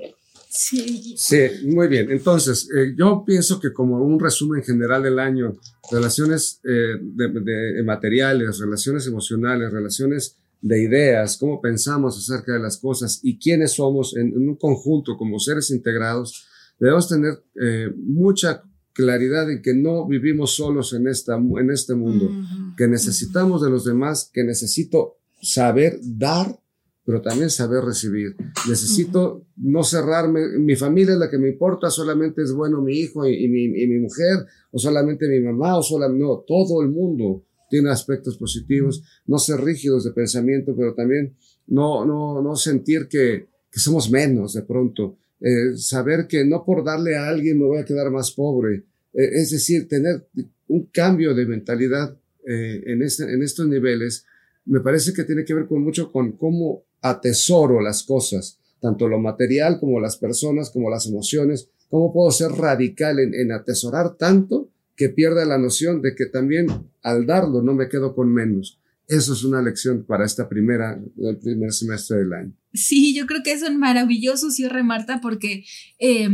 Sí. 0.55 1.15
Sí, 1.17 1.39
muy 1.65 1.89
bien. 1.89 2.11
Entonces, 2.11 2.69
eh, 2.77 2.95
yo 2.97 3.25
pienso 3.27 3.59
que 3.59 3.73
como 3.73 4.03
un 4.03 4.21
resumen 4.21 4.63
general 4.63 5.03
del 5.03 5.19
año, 5.19 5.57
relaciones 5.91 6.61
eh, 6.65 6.99
de, 7.01 7.83
materiales, 7.83 8.59
relaciones 8.59 9.07
emocionales, 9.07 9.73
relaciones 9.73 10.37
de 10.61 10.83
ideas, 10.83 11.39
cómo 11.39 11.59
pensamos 11.59 12.19
acerca 12.19 12.53
de 12.53 12.61
las 12.61 12.77
cosas 12.77 13.21
y 13.23 13.39
quiénes 13.39 13.73
somos 13.73 14.15
en, 14.15 14.37
un 14.37 14.57
conjunto 14.57 15.17
como 15.17 15.39
seres 15.39 15.71
integrados, 15.71 16.47
debemos 16.79 17.09
tener 17.09 17.43
eh, 17.61 17.91
mucha 17.97 18.63
claridad 18.93 19.51
en 19.51 19.63
que 19.63 19.73
no 19.75 20.07
vivimos 20.07 20.55
solos 20.55 20.93
en, 20.93 21.09
esta, 21.09 21.37
en 21.37 21.71
este 21.71 21.95
mundo, 21.95 22.31
que 22.77 22.87
necesitamos 22.87 23.63
de 23.63 23.71
los 23.71 23.87
demás, 23.87 24.31
que 24.31 24.45
necesito 24.45 25.17
saber 25.41 25.99
dar 26.03 26.62
pero 27.05 27.21
también 27.21 27.51
saber 27.51 27.85
recibir. 27.85 28.37
Necesito 28.69 29.47
no 29.57 29.83
cerrarme, 29.83 30.59
mi 30.59 30.77
familia 30.77 31.15
es 31.15 31.19
la 31.19 31.31
que 31.31 31.39
me 31.39 31.49
importa, 31.49 31.91
solamente 31.91 32.43
es 32.43 32.53
bueno 32.53 32.81
mi 32.81 32.95
hijo 32.95 33.27
y, 33.27 33.49
mi, 33.49 33.65
y 33.65 33.87
mi, 33.87 33.99
mujer, 33.99 34.47
o 34.71 34.79
solamente 34.79 35.29
mi 35.29 35.41
mamá, 35.41 35.77
o 35.79 35.83
solamente, 35.83 36.23
no, 36.23 36.45
todo 36.47 36.83
el 36.83 36.91
mundo 36.91 37.45
tiene 37.69 37.91
aspectos 37.91 38.37
positivos, 38.37 39.03
no 39.27 39.39
ser 39.39 39.61
rígidos 39.61 40.05
de 40.05 40.13
pensamiento, 40.13 40.77
pero 40.77 40.95
también 40.95 41.35
no, 41.67 42.05
no, 42.05 42.41
no 42.43 42.55
sentir 42.55 43.09
que, 43.09 43.47
que 43.71 43.81
somos 43.81 44.11
menos 44.11 44.53
de 44.53 44.63
pronto, 44.63 45.17
eh, 45.41 45.77
saber 45.77 46.27
que 46.29 46.45
no 46.45 46.65
por 46.65 46.85
darle 46.85 47.17
a 47.17 47.29
alguien 47.29 47.59
me 47.59 47.65
voy 47.65 47.79
a 47.79 47.85
quedar 47.85 48.11
más 48.11 48.31
pobre, 48.31 48.85
eh, 49.13 49.31
es 49.33 49.51
decir, 49.51 49.89
tener 49.89 50.29
un 50.69 50.87
cambio 50.93 51.35
de 51.35 51.47
mentalidad 51.47 52.17
eh, 52.47 52.83
en, 52.87 53.03
este, 53.03 53.25
en 53.25 53.43
estos 53.43 53.67
niveles, 53.67 54.25
me 54.67 54.81
parece 54.81 55.13
que 55.13 55.25
tiene 55.25 55.45
que 55.45 55.55
ver 55.55 55.67
con 55.67 55.83
mucho 55.83 56.13
con 56.13 56.33
cómo 56.33 56.85
atesoro 57.03 57.81
las 57.81 58.05
cosas, 58.05 58.59
tanto 58.81 59.09
lo 59.09 59.19
material 59.19 59.79
como 59.79 60.01
las 60.01 60.17
personas, 60.17 60.71
como 60.71 60.89
las 60.89 61.07
emociones. 61.07 61.69
¿Cómo 61.91 62.13
puedo 62.13 62.31
ser 62.31 62.53
radical 62.53 63.19
en, 63.19 63.53
atesorar 63.53 64.17
tanto 64.17 64.71
que 64.97 65.11
pierda 65.11 65.45
la 65.45 65.59
noción 65.59 66.01
de 66.01 66.15
que 66.15 66.27
también 66.27 66.67
al 67.03 67.27
darlo 67.27 67.63
no 67.63 67.75
me 67.75 67.89
quedo 67.89 68.15
con 68.15 68.33
menos. 68.33 68.79
Eso 69.09 69.33
es 69.33 69.45
una 69.45 69.61
lección 69.61 70.05
para 70.07 70.25
esta 70.25 70.49
primera, 70.49 70.99
el 71.19 71.39
primer 71.39 71.73
semestre 71.73 72.19
del 72.19 72.33
año. 72.33 72.53
Sí, 72.73 73.15
yo 73.15 73.27
creo 73.27 73.43
que 73.45 73.53
es 73.53 73.63
un 73.63 73.79
maravilloso 73.79 74.51
cierre, 74.51 74.83
Marta, 74.83 75.21
porque 75.21 75.65
eh, 75.99 76.29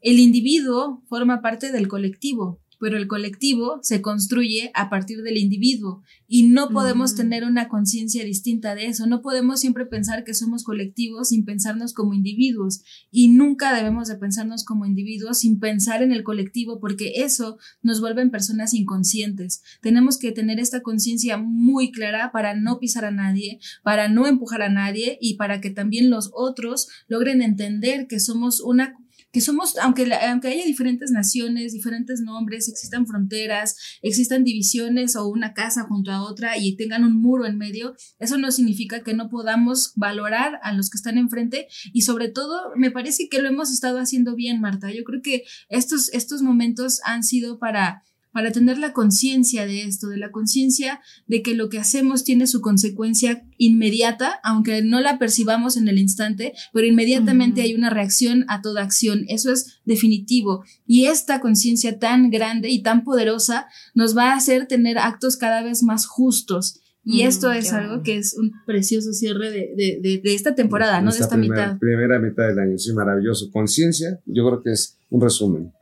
el 0.00 0.18
individuo 0.18 1.02
forma 1.08 1.42
parte 1.42 1.72
del 1.72 1.88
colectivo 1.88 2.61
pero 2.82 2.96
el 2.96 3.06
colectivo 3.06 3.78
se 3.82 4.02
construye 4.02 4.72
a 4.74 4.90
partir 4.90 5.22
del 5.22 5.36
individuo 5.36 6.02
y 6.26 6.48
no 6.48 6.68
podemos 6.70 7.14
tener 7.14 7.44
una 7.44 7.68
conciencia 7.68 8.24
distinta 8.24 8.74
de 8.74 8.86
eso, 8.86 9.06
no 9.06 9.22
podemos 9.22 9.60
siempre 9.60 9.86
pensar 9.86 10.24
que 10.24 10.34
somos 10.34 10.64
colectivos 10.64 11.28
sin 11.28 11.44
pensarnos 11.44 11.94
como 11.94 12.12
individuos 12.12 12.82
y 13.12 13.28
nunca 13.28 13.72
debemos 13.72 14.08
de 14.08 14.16
pensarnos 14.16 14.64
como 14.64 14.84
individuos 14.84 15.38
sin 15.38 15.60
pensar 15.60 16.02
en 16.02 16.10
el 16.10 16.24
colectivo 16.24 16.80
porque 16.80 17.12
eso 17.22 17.56
nos 17.82 18.00
vuelve 18.00 18.22
en 18.22 18.32
personas 18.32 18.74
inconscientes. 18.74 19.62
Tenemos 19.80 20.18
que 20.18 20.32
tener 20.32 20.58
esta 20.58 20.82
conciencia 20.82 21.36
muy 21.36 21.92
clara 21.92 22.32
para 22.32 22.56
no 22.56 22.80
pisar 22.80 23.04
a 23.04 23.12
nadie, 23.12 23.60
para 23.84 24.08
no 24.08 24.26
empujar 24.26 24.62
a 24.62 24.70
nadie 24.70 25.18
y 25.20 25.34
para 25.34 25.60
que 25.60 25.70
también 25.70 26.10
los 26.10 26.32
otros 26.34 26.88
logren 27.06 27.42
entender 27.42 28.08
que 28.08 28.18
somos 28.18 28.60
una 28.60 28.96
que 29.32 29.40
somos, 29.40 29.76
aunque, 29.78 30.12
aunque 30.14 30.48
haya 30.48 30.64
diferentes 30.64 31.10
naciones, 31.10 31.72
diferentes 31.72 32.20
nombres, 32.20 32.68
existan 32.68 33.06
fronteras, 33.06 33.76
existan 34.02 34.44
divisiones 34.44 35.16
o 35.16 35.26
una 35.26 35.54
casa 35.54 35.84
junto 35.84 36.10
a 36.12 36.22
otra 36.22 36.58
y 36.58 36.76
tengan 36.76 37.04
un 37.04 37.16
muro 37.16 37.46
en 37.46 37.56
medio, 37.58 37.96
eso 38.18 38.38
no 38.38 38.50
significa 38.52 39.02
que 39.02 39.14
no 39.14 39.28
podamos 39.28 39.92
valorar 39.96 40.60
a 40.62 40.72
los 40.72 40.90
que 40.90 40.98
están 40.98 41.18
enfrente 41.18 41.68
y 41.92 42.02
sobre 42.02 42.28
todo 42.28 42.72
me 42.76 42.90
parece 42.90 43.28
que 43.28 43.40
lo 43.40 43.48
hemos 43.48 43.72
estado 43.72 43.98
haciendo 43.98 44.36
bien, 44.36 44.60
Marta. 44.60 44.92
Yo 44.92 45.02
creo 45.04 45.22
que 45.22 45.44
estos, 45.68 46.12
estos 46.12 46.42
momentos 46.42 47.00
han 47.04 47.22
sido 47.22 47.58
para 47.58 48.04
para 48.32 48.50
tener 48.50 48.78
la 48.78 48.92
conciencia 48.92 49.66
de 49.66 49.82
esto, 49.82 50.08
de 50.08 50.16
la 50.16 50.30
conciencia 50.30 51.00
de 51.26 51.42
que 51.42 51.54
lo 51.54 51.68
que 51.68 51.78
hacemos 51.78 52.24
tiene 52.24 52.46
su 52.46 52.60
consecuencia 52.60 53.44
inmediata, 53.58 54.40
aunque 54.42 54.82
no 54.82 55.00
la 55.00 55.18
percibamos 55.18 55.76
en 55.76 55.88
el 55.88 55.98
instante, 55.98 56.54
pero 56.72 56.86
inmediatamente 56.86 57.62
hay 57.62 57.74
una 57.74 57.90
reacción 57.90 58.44
a 58.48 58.62
toda 58.62 58.82
acción. 58.82 59.24
Eso 59.28 59.52
es 59.52 59.80
definitivo. 59.84 60.64
Y 60.86 61.06
esta 61.06 61.40
conciencia 61.40 61.98
tan 61.98 62.30
grande 62.30 62.70
y 62.70 62.82
tan 62.82 63.04
poderosa 63.04 63.66
nos 63.94 64.16
va 64.16 64.32
a 64.32 64.36
hacer 64.36 64.66
tener 64.66 64.98
actos 64.98 65.36
cada 65.36 65.62
vez 65.62 65.82
más 65.82 66.06
justos. 66.06 66.80
Y 67.04 67.22
esto 67.22 67.50
es 67.50 67.72
algo 67.72 68.02
que 68.04 68.16
es 68.16 68.36
un 68.38 68.52
precioso 68.64 69.12
cierre 69.12 69.50
de, 69.50 69.74
de, 69.76 70.20
de, 70.22 70.34
esta 70.34 70.54
temporada, 70.54 71.00
¿no? 71.00 71.10
De 71.10 71.18
esta 71.18 71.36
mitad. 71.36 71.76
Primera 71.78 72.20
mitad 72.20 72.46
del 72.46 72.60
año, 72.60 72.78
sí, 72.78 72.92
maravilloso. 72.92 73.50
Conciencia, 73.50 74.20
yo 74.24 74.46
creo 74.46 74.62
que 74.62 74.70
es 74.70 74.98
un 75.10 75.20
resumen. 75.20 75.72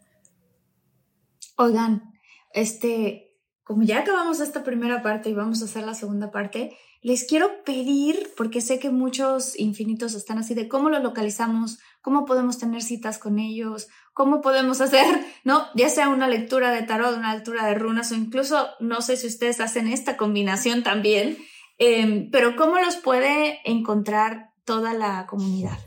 Oigan, 1.58 2.09
este, 2.52 3.36
como 3.64 3.82
ya 3.82 4.00
acabamos 4.00 4.40
esta 4.40 4.64
primera 4.64 5.02
parte 5.02 5.30
y 5.30 5.34
vamos 5.34 5.62
a 5.62 5.66
hacer 5.66 5.84
la 5.84 5.94
segunda 5.94 6.30
parte, 6.30 6.76
les 7.02 7.24
quiero 7.24 7.64
pedir, 7.64 8.30
porque 8.36 8.60
sé 8.60 8.78
que 8.78 8.90
muchos 8.90 9.58
infinitos 9.58 10.14
están 10.14 10.38
así 10.38 10.54
de 10.54 10.68
cómo 10.68 10.90
lo 10.90 10.98
localizamos, 10.98 11.78
cómo 12.02 12.26
podemos 12.26 12.58
tener 12.58 12.82
citas 12.82 13.18
con 13.18 13.38
ellos, 13.38 13.88
cómo 14.12 14.42
podemos 14.42 14.80
hacer, 14.80 15.06
¿no? 15.44 15.66
Ya 15.74 15.88
sea 15.88 16.08
una 16.08 16.28
lectura 16.28 16.72
de 16.72 16.82
tarot, 16.82 17.16
una 17.16 17.34
lectura 17.34 17.64
de 17.66 17.74
runas 17.74 18.12
o 18.12 18.16
incluso, 18.16 18.68
no 18.80 19.00
sé 19.00 19.16
si 19.16 19.26
ustedes 19.26 19.60
hacen 19.60 19.88
esta 19.88 20.16
combinación 20.16 20.82
también, 20.82 21.38
em, 21.78 22.30
pero 22.30 22.56
cómo 22.56 22.78
los 22.78 22.96
puede 22.96 23.60
encontrar 23.64 24.50
toda 24.64 24.92
la 24.92 25.26
comunidad. 25.26 25.78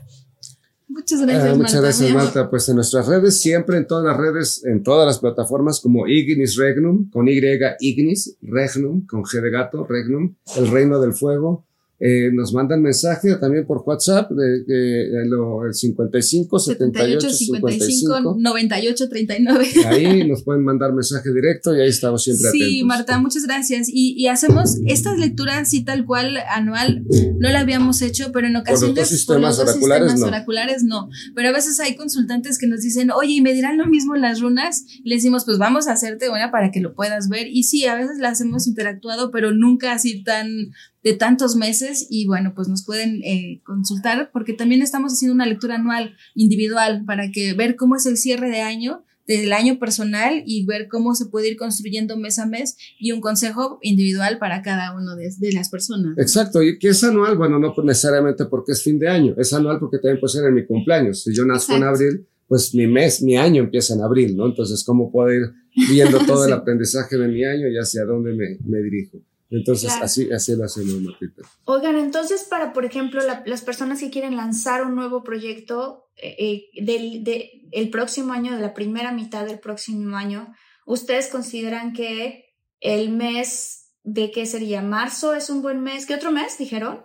Muchas 0.94 1.22
gracias, 1.22 1.52
ah, 1.52 1.56
muchas 1.56 1.80
gracias, 1.82 2.10
Marta. 2.12 2.48
Pues 2.48 2.68
en 2.68 2.76
nuestras 2.76 3.08
redes, 3.08 3.40
siempre 3.40 3.78
en 3.78 3.86
todas 3.88 4.04
las 4.04 4.16
redes, 4.16 4.64
en 4.64 4.84
todas 4.84 5.04
las 5.04 5.18
plataformas, 5.18 5.80
como 5.80 6.06
Ignis 6.06 6.56
Regnum, 6.56 7.10
con 7.10 7.26
Y, 7.26 7.40
Ignis, 7.80 8.36
Regnum, 8.40 9.04
con 9.04 9.24
G 9.24 9.40
de 9.40 9.50
gato, 9.50 9.84
Regnum, 9.84 10.36
el 10.56 10.70
reino 10.70 11.00
del 11.00 11.12
fuego, 11.12 11.66
eh, 12.06 12.30
nos 12.34 12.52
mandan 12.52 12.82
mensaje 12.82 13.34
también 13.36 13.66
por 13.66 13.82
WhatsApp 13.86 14.30
de, 14.30 14.62
de, 14.64 15.24
lo, 15.26 15.64
el 15.64 15.72
55 15.72 16.58
78 16.58 17.30
55, 17.30 18.36
98 18.38 19.08
39. 19.08 19.66
Ahí 19.86 20.28
nos 20.28 20.42
pueden 20.42 20.64
mandar 20.64 20.92
mensaje 20.92 21.32
directo 21.32 21.74
y 21.74 21.80
ahí 21.80 21.88
estamos 21.88 22.22
siempre 22.22 22.50
sí, 22.50 22.58
atentos. 22.58 22.68
Sí, 22.68 22.84
Marta, 22.84 23.18
muchas 23.18 23.44
gracias. 23.44 23.88
Y, 23.88 24.14
y, 24.18 24.26
hacemos 24.26 24.76
estas 24.84 25.18
lecturas 25.18 25.62
así 25.62 25.82
tal 25.82 26.04
cual 26.04 26.36
anual, 26.50 27.06
no 27.38 27.48
la 27.48 27.60
habíamos 27.60 28.02
hecho, 28.02 28.32
pero 28.32 28.48
en 28.48 28.56
ocasiones 28.56 28.80
por 28.80 28.88
los 28.88 28.96
dos 28.96 29.08
sistemas, 29.08 29.40
por 29.40 29.40
los 29.40 29.56
dos 29.56 29.68
oraculares, 29.68 30.10
sistemas 30.10 30.20
no. 30.20 30.36
oraculares 30.36 30.84
no. 30.84 31.08
Pero 31.34 31.48
a 31.48 31.52
veces 31.52 31.80
hay 31.80 31.96
consultantes 31.96 32.58
que 32.58 32.66
nos 32.66 32.82
dicen, 32.82 33.12
oye, 33.12 33.32
¿y 33.32 33.40
me 33.40 33.54
dirán 33.54 33.78
lo 33.78 33.86
mismo 33.86 34.14
las 34.14 34.42
runas? 34.42 34.84
Y 35.02 35.08
le 35.08 35.14
decimos, 35.14 35.46
pues 35.46 35.56
vamos 35.56 35.88
a 35.88 35.92
hacerte 35.92 36.28
una 36.28 36.50
para 36.50 36.70
que 36.70 36.80
lo 36.80 36.92
puedas 36.92 37.30
ver. 37.30 37.46
Y 37.46 37.62
sí, 37.62 37.86
a 37.86 37.94
veces 37.94 38.18
las 38.18 38.42
hemos 38.42 38.66
interactuado, 38.66 39.30
pero 39.30 39.52
nunca 39.52 39.92
así 39.92 40.22
tan 40.22 40.68
de 41.04 41.12
tantos 41.12 41.54
meses 41.54 42.06
y 42.10 42.26
bueno, 42.26 42.54
pues 42.54 42.66
nos 42.66 42.84
pueden 42.84 43.22
eh, 43.22 43.60
consultar 43.62 44.30
porque 44.32 44.54
también 44.54 44.82
estamos 44.82 45.12
haciendo 45.12 45.34
una 45.34 45.46
lectura 45.46 45.76
anual 45.76 46.16
individual 46.34 47.04
para 47.04 47.30
que 47.30 47.52
ver 47.52 47.76
cómo 47.76 47.94
es 47.94 48.06
el 48.06 48.16
cierre 48.16 48.48
de 48.48 48.62
año 48.62 49.04
del 49.26 49.52
año 49.52 49.78
personal 49.78 50.42
y 50.44 50.66
ver 50.66 50.88
cómo 50.88 51.14
se 51.14 51.26
puede 51.26 51.48
ir 51.48 51.56
construyendo 51.56 52.16
mes 52.18 52.38
a 52.38 52.46
mes 52.46 52.76
y 52.98 53.12
un 53.12 53.20
consejo 53.20 53.78
individual 53.82 54.38
para 54.38 54.62
cada 54.62 54.94
uno 54.94 55.16
de, 55.16 55.30
de 55.38 55.52
las 55.52 55.70
personas. 55.70 56.16
Exacto, 56.18 56.62
y 56.62 56.78
que 56.78 56.88
es 56.88 57.02
anual, 57.04 57.36
bueno, 57.36 57.58
no 57.58 57.74
necesariamente 57.84 58.44
porque 58.46 58.72
es 58.72 58.82
fin 58.82 58.98
de 58.98 59.08
año, 59.08 59.34
es 59.38 59.52
anual 59.52 59.78
porque 59.78 59.98
también 59.98 60.20
puede 60.20 60.32
ser 60.32 60.44
en 60.44 60.54
mi 60.54 60.66
cumpleaños. 60.66 61.22
Si 61.22 61.34
yo 61.34 61.44
nazco 61.44 61.72
Exacto. 61.72 61.76
en 61.76 62.08
abril, 62.08 62.26
pues 62.46 62.74
mi 62.74 62.86
mes, 62.86 63.22
mi 63.22 63.36
año 63.36 63.62
empieza 63.62 63.94
en 63.94 64.02
abril, 64.02 64.36
¿no? 64.36 64.46
Entonces, 64.46 64.84
¿cómo 64.84 65.10
puedo 65.10 65.32
ir 65.32 65.50
viendo 65.88 66.18
todo 66.26 66.44
sí. 66.44 66.50
el 66.50 66.58
aprendizaje 66.58 67.16
de 67.16 67.28
mi 67.28 67.44
año 67.44 67.68
y 67.68 67.78
hacia 67.78 68.04
dónde 68.04 68.34
me, 68.34 68.58
me 68.66 68.82
dirijo? 68.82 69.22
Entonces, 69.54 69.88
claro. 69.90 70.04
así, 70.06 70.32
así 70.32 70.56
lo 70.56 70.64
hacemos, 70.64 71.00
Martita. 71.00 71.42
Oigan, 71.64 71.96
entonces, 71.96 72.44
para, 72.44 72.72
por 72.72 72.84
ejemplo, 72.84 73.22
la, 73.22 73.44
las 73.46 73.62
personas 73.62 74.00
que 74.00 74.10
quieren 74.10 74.36
lanzar 74.36 74.84
un 74.84 74.96
nuevo 74.96 75.22
proyecto 75.22 76.08
eh, 76.16 76.64
del 76.74 77.22
de, 77.22 77.68
el 77.70 77.88
próximo 77.90 78.32
año, 78.32 78.56
de 78.56 78.60
la 78.60 78.74
primera 78.74 79.12
mitad 79.12 79.46
del 79.46 79.60
próximo 79.60 80.16
año, 80.16 80.52
¿ustedes 80.86 81.28
consideran 81.28 81.92
que 81.92 82.56
el 82.80 83.10
mes 83.10 83.92
de 84.02 84.32
qué 84.32 84.44
sería? 84.46 84.82
¿Marzo 84.82 85.34
es 85.34 85.48
un 85.50 85.62
buen 85.62 85.82
mes? 85.82 86.06
¿Qué 86.06 86.16
otro 86.16 86.32
mes 86.32 86.58
dijeron? 86.58 87.04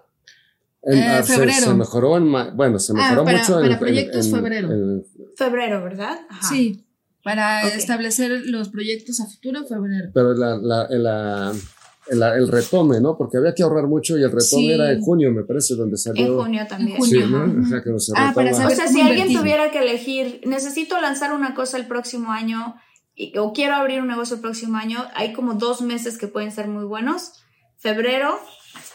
En, 0.81 0.97
eh, 0.97 1.23
febrero. 1.23 1.53
Se, 1.53 1.65
se, 1.65 1.73
mejoró 1.75 2.17
en, 2.17 2.31
bueno, 2.55 2.79
se 2.79 2.93
mejoró 2.93 3.21
ah, 3.21 3.25
para, 3.25 3.37
mucho 3.39 3.53
para 3.53 3.73
en, 3.73 3.79
proyectos 3.79 4.25
en, 4.25 4.31
febrero. 4.33 4.71
En, 4.71 5.05
febrero, 5.37 5.83
¿verdad? 5.83 6.19
Ajá. 6.29 6.47
Sí, 6.47 6.83
para 7.23 7.67
okay. 7.67 7.77
establecer 7.77 8.31
los 8.45 8.69
proyectos 8.69 9.19
a 9.19 9.27
futuro, 9.27 9.67
febrero. 9.67 10.09
Pero 10.15 10.33
la, 10.33 10.57
la, 10.57 10.87
la 10.89 11.53
el, 12.09 12.21
el, 12.21 12.47
retome, 12.47 12.99
¿no? 12.99 13.17
Porque 13.17 13.37
había 13.37 13.53
que 13.53 13.63
ahorrar 13.63 13.87
mucho 13.87 14.17
y 14.17 14.23
el 14.23 14.31
retome 14.31 14.63
sí. 14.63 14.71
era 14.71 14.91
en 14.91 15.01
junio, 15.01 15.31
me 15.31 15.43
parece, 15.43 15.75
donde 15.75 15.97
salió. 15.97 16.25
En 16.25 16.37
junio 16.37 16.65
también. 16.67 16.97
En 16.97 16.97
junio. 16.97 17.25
Sí, 17.25 17.31
¿no? 17.31 17.61
O 17.61 17.65
sea, 17.65 17.81
que 17.81 17.89
no 17.89 17.99
se 17.99 18.13
ah, 18.15 18.31
para 18.33 18.53
saber, 18.53 18.73
o 18.73 18.75
sea, 18.75 18.87
si 18.87 18.99
alguien 18.99 19.27
invertir. 19.27 19.39
tuviera 19.39 19.71
que 19.71 19.79
elegir, 19.79 20.41
necesito 20.45 20.99
lanzar 20.99 21.33
una 21.33 21.55
cosa 21.55 21.77
el 21.77 21.87
próximo 21.87 22.31
año 22.31 22.75
y, 23.15 23.37
o 23.37 23.53
quiero 23.53 23.75
abrir 23.75 24.01
un 24.01 24.07
negocio 24.07 24.35
el 24.35 24.41
próximo 24.41 24.77
año, 24.77 25.05
hay 25.13 25.33
como 25.33 25.55
dos 25.55 25.81
meses 25.81 26.17
que 26.17 26.27
pueden 26.27 26.51
ser 26.51 26.67
muy 26.67 26.85
buenos. 26.85 27.33
Febrero 27.77 28.39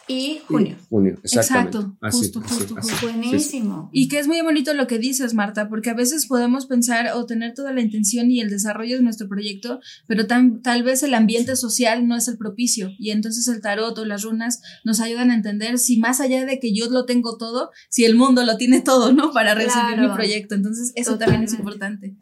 y 0.06 0.40
junio. 0.46 0.76
Y 0.80 0.86
junio, 0.88 1.18
exactamente. 1.22 1.78
Exacto, 1.78 1.96
así, 2.00 2.18
justo, 2.18 2.40
así, 2.44 2.54
justo, 2.56 2.78
así. 2.78 2.90
justo. 2.90 3.06
Buenísimo. 3.06 3.90
Y 3.92 4.08
que 4.08 4.18
es 4.18 4.28
muy 4.28 4.40
bonito 4.42 4.74
lo 4.74 4.86
que 4.86 4.98
dices, 4.98 5.34
Marta, 5.34 5.68
porque 5.68 5.90
a 5.90 5.94
veces 5.94 6.26
podemos 6.26 6.66
pensar 6.66 7.10
o 7.14 7.26
tener 7.26 7.54
toda 7.54 7.72
la 7.72 7.80
intención 7.80 8.30
y 8.30 8.40
el 8.40 8.50
desarrollo 8.50 8.96
de 8.96 9.02
nuestro 9.02 9.28
proyecto, 9.28 9.80
pero 10.06 10.26
tan, 10.26 10.60
tal 10.62 10.82
vez 10.82 11.02
el 11.02 11.14
ambiente 11.14 11.56
social 11.56 12.06
no 12.06 12.16
es 12.16 12.28
el 12.28 12.36
propicio. 12.36 12.90
Y 12.98 13.10
entonces 13.12 13.48
el 13.48 13.60
tarot 13.60 13.96
o 13.98 14.04
las 14.04 14.22
runas 14.22 14.60
nos 14.84 15.00
ayudan 15.00 15.30
a 15.30 15.34
entender 15.34 15.78
si 15.78 15.98
más 15.98 16.20
allá 16.20 16.44
de 16.44 16.58
que 16.60 16.74
yo 16.74 16.90
lo 16.90 17.06
tengo 17.06 17.36
todo, 17.38 17.70
si 17.88 18.04
el 18.04 18.14
mundo 18.16 18.44
lo 18.44 18.56
tiene 18.56 18.80
todo, 18.82 19.12
¿no? 19.12 19.32
Para 19.32 19.54
recibir 19.54 19.94
Claro. 19.94 20.08
mi 20.08 20.14
proyecto. 20.14 20.54
Entonces 20.54 20.92
eso 20.96 21.18
también 21.18 21.42
es 21.44 21.54
importante. 21.54 22.14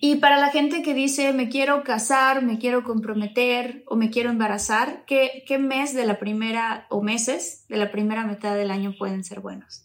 Y 0.00 0.16
para 0.16 0.38
la 0.38 0.48
gente 0.50 0.82
que 0.82 0.94
dice, 0.94 1.32
me 1.32 1.48
quiero 1.48 1.82
casar, 1.84 2.42
me 2.44 2.58
quiero 2.58 2.84
comprometer 2.84 3.84
o 3.86 3.96
me 3.96 4.10
quiero 4.10 4.30
embarazar, 4.30 5.04
¿qué, 5.06 5.42
qué 5.46 5.58
mes 5.58 5.94
de 5.94 6.04
la 6.06 6.18
primera 6.18 6.86
o 6.90 7.02
meses 7.02 7.29
de 7.68 7.76
la 7.76 7.90
primera 7.90 8.26
mitad 8.26 8.56
del 8.56 8.70
año 8.70 8.94
pueden 8.98 9.24
ser 9.24 9.40
buenos? 9.40 9.84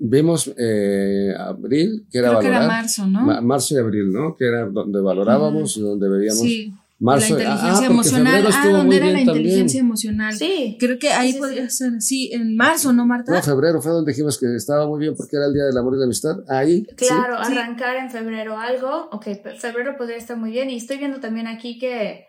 Vimos 0.00 0.52
eh, 0.56 1.34
abril, 1.36 2.06
que 2.10 2.18
era 2.18 2.28
Creo 2.28 2.40
que 2.40 2.46
valorar. 2.48 2.62
era 2.64 2.72
marzo, 2.72 3.06
¿no? 3.06 3.20
Ma- 3.22 3.40
marzo 3.40 3.74
y 3.74 3.78
abril, 3.78 4.12
¿no? 4.12 4.36
Que 4.36 4.46
era 4.46 4.66
donde 4.66 5.00
valorábamos 5.00 5.76
y 5.76 5.80
donde 5.80 6.08
veíamos. 6.08 6.40
Sí. 6.40 6.72
Marzo, 7.00 7.36
la 7.38 7.40
ah, 7.40 7.54
inteligencia 7.54 7.72
porque 7.88 7.92
emocional. 7.92 8.32
febrero 8.42 8.48
Ah, 8.56 8.68
¿dónde 8.76 8.96
era 8.96 9.06
la 9.06 9.12
bien 9.12 9.26
también. 9.26 9.44
inteligencia 9.46 9.80
emocional? 9.80 10.34
Sí. 10.34 10.76
Creo 10.80 10.98
que 10.98 11.10
ahí 11.10 11.28
Sí, 11.28 11.32
sí, 11.34 11.38
podría 11.40 11.70
sí. 11.70 11.76
ser, 11.76 12.00
sí, 12.02 12.30
en 12.32 12.56
marzo, 12.56 12.92
¿no, 12.92 13.06
Marta? 13.06 13.32
No, 13.32 13.42
febrero 13.42 13.80
fue 13.82 13.92
donde 13.92 14.10
dijimos 14.12 14.38
que 14.38 14.54
estaba 14.56 14.86
muy 14.86 14.98
bien 15.00 15.14
porque 15.16 15.36
era 15.36 15.46
el 15.46 15.52
Día 15.54 15.64
del 15.64 15.76
Amor 15.78 15.94
y 15.94 15.98
la 15.98 16.04
Amistad. 16.04 16.36
Ahí. 16.48 16.84
sí. 16.88 16.94
Claro, 17.06 17.36
Sí. 17.44 17.52
arrancar 17.52 17.96
en 17.96 18.10
febrero 18.10 18.56
algo. 18.58 19.08
Ok, 19.12 19.26
febrero 19.60 19.96
podría 19.96 20.16
estar 20.16 20.36
muy 20.36 20.50
bien. 20.50 20.70
Y 20.70 20.76
estoy 20.76 20.98
viendo 20.98 21.18
también 21.20 21.46
aquí 21.48 21.78
que. 21.78 22.24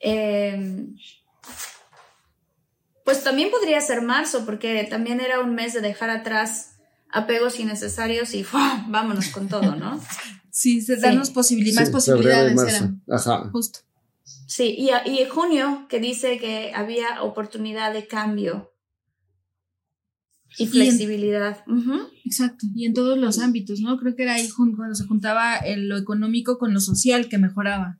eh, 0.00 0.86
pues 3.10 3.24
también 3.24 3.50
podría 3.50 3.80
ser 3.80 4.02
marzo, 4.02 4.44
porque 4.46 4.86
también 4.88 5.20
era 5.20 5.40
un 5.40 5.54
mes 5.54 5.72
de 5.74 5.80
dejar 5.80 6.10
atrás 6.10 6.76
apegos 7.10 7.58
innecesarios 7.58 8.34
y 8.34 8.44
¡fua! 8.50 8.84
vámonos 8.88 9.28
con 9.28 9.48
todo, 9.48 9.74
¿no? 9.76 10.00
Sí, 10.52 10.80
se- 10.82 10.96
darnos 10.96 11.28
Sí, 11.28 11.34
posibili- 11.34 11.74
más 11.74 11.88
y 11.88 11.92
posibilidades. 11.92 12.54
marzo. 12.56 12.84
Era. 13.06 13.16
Ajá. 13.16 13.48
Justo. 13.52 13.78
Sí, 14.48 14.74
y, 14.76 14.90
y 15.08 15.18
en 15.20 15.28
junio 15.28 15.86
que 15.88 16.00
dice 16.00 16.38
que 16.38 16.72
había 16.74 17.22
oportunidad 17.22 17.92
de 17.92 18.08
cambio 18.08 18.72
y 20.58 20.66
flexibilidad. 20.66 21.64
Exacto, 22.24 22.66
y 22.74 22.84
en 22.84 22.94
todos 22.94 23.16
los 23.16 23.38
ámbitos, 23.38 23.78
¿no? 23.80 23.96
Creo 23.96 24.16
que 24.16 24.24
era 24.24 24.34
ahí 24.34 24.48
cuando 24.50 24.94
se 24.96 25.06
juntaba 25.06 25.60
lo 25.76 25.96
económico 25.96 26.58
con 26.58 26.74
lo 26.74 26.80
social 26.80 27.28
que 27.28 27.38
mejoraba. 27.38 27.99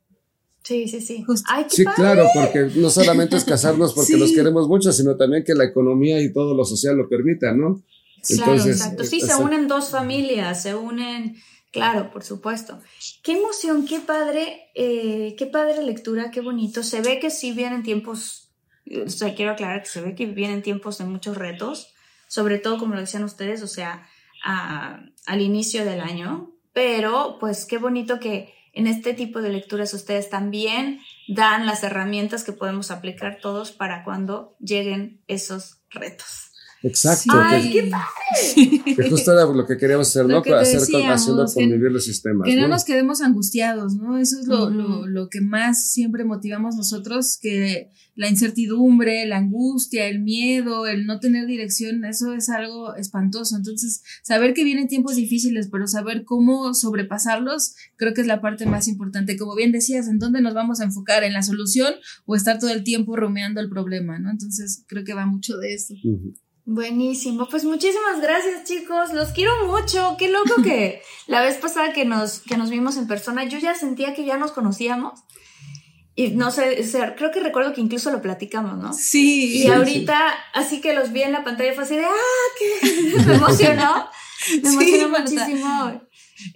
Sí, 0.63 0.87
sí, 0.87 1.01
sí. 1.01 1.25
sí, 1.69 1.85
claro, 1.85 2.27
porque 2.35 2.69
no 2.75 2.89
solamente 2.89 3.35
es 3.35 3.43
casarnos 3.43 3.93
porque 3.93 4.13
nos 4.17 4.31
queremos 4.31 4.67
mucho, 4.67 4.91
sino 4.91 5.17
también 5.17 5.43
que 5.43 5.55
la 5.55 5.65
economía 5.65 6.21
y 6.21 6.31
todo 6.31 6.53
lo 6.53 6.65
social 6.65 6.95
lo 6.95 7.09
permita, 7.09 7.51
¿no? 7.53 7.83
Entonces, 8.29 8.77
exacto. 8.77 9.03
Sí, 9.03 9.21
se 9.21 9.35
unen 9.35 9.67
dos 9.67 9.89
familias, 9.89 10.61
se 10.61 10.75
unen, 10.75 11.35
claro, 11.71 12.11
por 12.11 12.23
supuesto. 12.23 12.79
Qué 13.23 13.33
emoción, 13.33 13.87
qué 13.87 13.99
padre, 13.99 14.69
eh, 14.75 15.35
qué 15.37 15.47
padre 15.47 15.81
lectura, 15.81 16.29
qué 16.29 16.41
bonito. 16.41 16.83
Se 16.83 17.01
ve 17.01 17.19
que 17.19 17.31
sí 17.31 17.51
vienen 17.51 17.81
tiempos, 17.81 18.51
o 19.03 19.09
sea, 19.09 19.33
quiero 19.33 19.53
aclarar 19.53 19.81
que 19.81 19.89
se 19.89 20.01
ve 20.01 20.13
que 20.13 20.27
vienen 20.27 20.61
tiempos 20.61 20.99
de 20.99 21.05
muchos 21.05 21.37
retos, 21.37 21.93
sobre 22.27 22.59
todo 22.59 22.77
como 22.77 22.93
lo 22.93 23.01
decían 23.01 23.23
ustedes, 23.23 23.63
o 23.63 23.67
sea, 23.67 24.07
al 24.43 25.41
inicio 25.41 25.83
del 25.85 26.01
año, 26.01 26.53
pero 26.73 27.37
pues 27.39 27.65
qué 27.65 27.79
bonito 27.79 28.19
que 28.19 28.53
en 28.73 28.87
este 28.87 29.13
tipo 29.13 29.41
de 29.41 29.49
lecturas 29.49 29.93
ustedes 29.93 30.29
también 30.29 31.01
dan 31.27 31.65
las 31.65 31.83
herramientas 31.83 32.43
que 32.43 32.53
podemos 32.53 32.91
aplicar 32.91 33.39
todos 33.41 33.71
para 33.71 34.03
cuando 34.03 34.55
lleguen 34.59 35.21
esos 35.27 35.81
retos. 35.89 36.50
Exacto. 36.83 37.31
¡Ay, 37.33 37.71
qué 37.71 37.91
padre! 37.91 38.95
Que 38.95 39.09
justo 39.09 39.31
era 39.33 39.45
lo 39.45 39.65
que 39.65 39.77
queríamos 39.77 40.07
hacer, 40.07 40.25
¿no? 40.25 40.41
Para 40.41 40.61
hacer 40.61 40.79
haciendo 40.79 41.45
convivir 41.45 41.91
los 41.91 42.05
sistemas. 42.05 42.47
Que 42.47 42.55
no, 42.55 42.67
nos 42.67 42.83
quedemos 42.83 43.21
angustiados, 43.21 43.95
¿no? 43.95 44.17
Eso 44.17 44.39
es 44.39 44.47
lo, 44.47 44.69
lo, 44.69 45.05
lo, 45.05 45.29
que 45.29 45.41
más 45.41 45.91
siempre 45.91 46.23
motivamos 46.23 46.75
nosotros, 46.75 47.37
que 47.39 47.91
la 48.15 48.29
incertidumbre, 48.29 49.25
la 49.25 49.37
angustia, 49.37 50.07
el 50.07 50.21
miedo, 50.21 50.87
el 50.87 51.05
no 51.05 51.19
tener 51.19 51.45
dirección, 51.45 52.03
eso 52.05 52.33
es 52.33 52.49
algo 52.49 52.95
espantoso. 52.95 53.55
Entonces, 53.55 54.03
saber 54.23 54.53
que 54.53 54.63
vienen 54.63 54.87
tiempos 54.87 55.15
difíciles, 55.15 55.69
pero 55.71 55.87
saber 55.87 56.23
cómo 56.25 56.73
sobrepasarlos, 56.73 57.75
creo 57.95 58.13
que 58.13 58.21
es 58.21 58.27
la 58.27 58.41
parte 58.41 58.65
más 58.65 58.87
importante. 58.87 59.37
Como 59.37 59.55
bien 59.55 59.71
decías, 59.71 60.07
¿en 60.07 60.19
dónde 60.19 60.41
nos 60.41 60.53
vamos 60.53 60.81
a 60.81 60.85
enfocar? 60.85 61.23
¿En 61.23 61.33
la 61.33 61.43
solución 61.43 61.93
o 62.25 62.35
estar 62.35 62.59
todo 62.59 62.71
el 62.71 62.83
tiempo 62.83 63.15
rumeando 63.15 63.61
el 63.61 63.69
problema, 63.69 64.19
¿no? 64.19 64.31
Entonces, 64.31 64.83
creo 64.87 65.03
que 65.03 65.13
va 65.13 65.25
mucho 65.25 65.57
de 65.57 65.73
eso. 65.73 65.93
Buenísimo, 66.73 67.49
pues 67.49 67.65
muchísimas 67.65 68.21
gracias 68.21 68.63
chicos, 68.63 69.11
los 69.11 69.31
quiero 69.33 69.67
mucho, 69.67 70.15
qué 70.17 70.29
loco 70.29 70.63
que 70.63 71.01
la 71.27 71.41
vez 71.41 71.57
pasada 71.57 71.91
que 71.91 72.05
nos, 72.05 72.39
que 72.39 72.55
nos 72.55 72.69
vimos 72.69 72.95
en 72.95 73.09
persona 73.09 73.43
yo 73.43 73.59
ya 73.59 73.75
sentía 73.75 74.13
que 74.13 74.23
ya 74.23 74.37
nos 74.37 74.53
conocíamos. 74.53 75.19
Y 76.15 76.29
no 76.29 76.49
sé, 76.49 76.81
creo 77.17 77.31
que 77.31 77.41
recuerdo 77.41 77.73
que 77.73 77.81
incluso 77.81 78.09
lo 78.09 78.21
platicamos, 78.21 78.77
¿no? 78.77 78.93
Sí. 78.93 79.63
Y 79.63 79.67
ahorita, 79.67 80.33
así 80.53 80.79
que 80.79 80.93
los 80.93 81.11
vi 81.11 81.23
en 81.23 81.33
la 81.33 81.43
pantalla 81.43 81.73
fue 81.73 81.83
así 81.83 81.97
de, 81.97 82.05
ah, 82.05 82.47
que 82.57 83.19
me 83.25 83.33
emocionó, 83.35 84.09
me 84.63 84.69
emocionó 84.69 85.09
muchísimo 85.09 86.01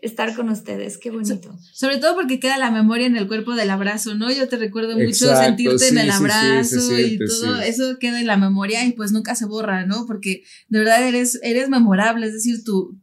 estar 0.02 0.36
con 0.36 0.49
ustedes, 0.49 0.98
qué 0.98 1.12
bonito. 1.12 1.57
sobre 1.74 1.98
todo 1.98 2.16
porque 2.16 2.40
queda 2.40 2.57
la 2.57 2.72
memoria 2.72 3.07
en 3.07 3.18
el 3.18 3.28
cuerpo 3.28 3.56
del 3.56 3.70
abrazo, 3.70 4.16
¿no? 4.16 4.32
Yo 4.32 4.48
te 4.48 4.57
recuerdo 4.57 4.98
mucho 4.98 5.36
sentirte 5.36 5.90
en 5.90 5.98
el 5.98 6.12
abrazo 6.12 6.99
y 6.99 7.18
todo 7.18 7.60
eso 7.62 7.98
queda 7.99 8.20
en 8.20 8.28
la 8.28 8.38
memoria 8.38 8.86
y 8.86 8.94
pues 8.94 9.12
nunca 9.12 9.36
se 9.36 9.45
borra, 9.45 9.86
¿no? 9.86 10.06
Porque 10.06 10.44
de 10.70 10.80
verdad 10.80 11.07
eres, 11.07 11.40
eres 11.44 11.70
memorable, 11.70 12.28
es 12.28 12.34
decir, 12.34 12.64
tu 12.64 12.98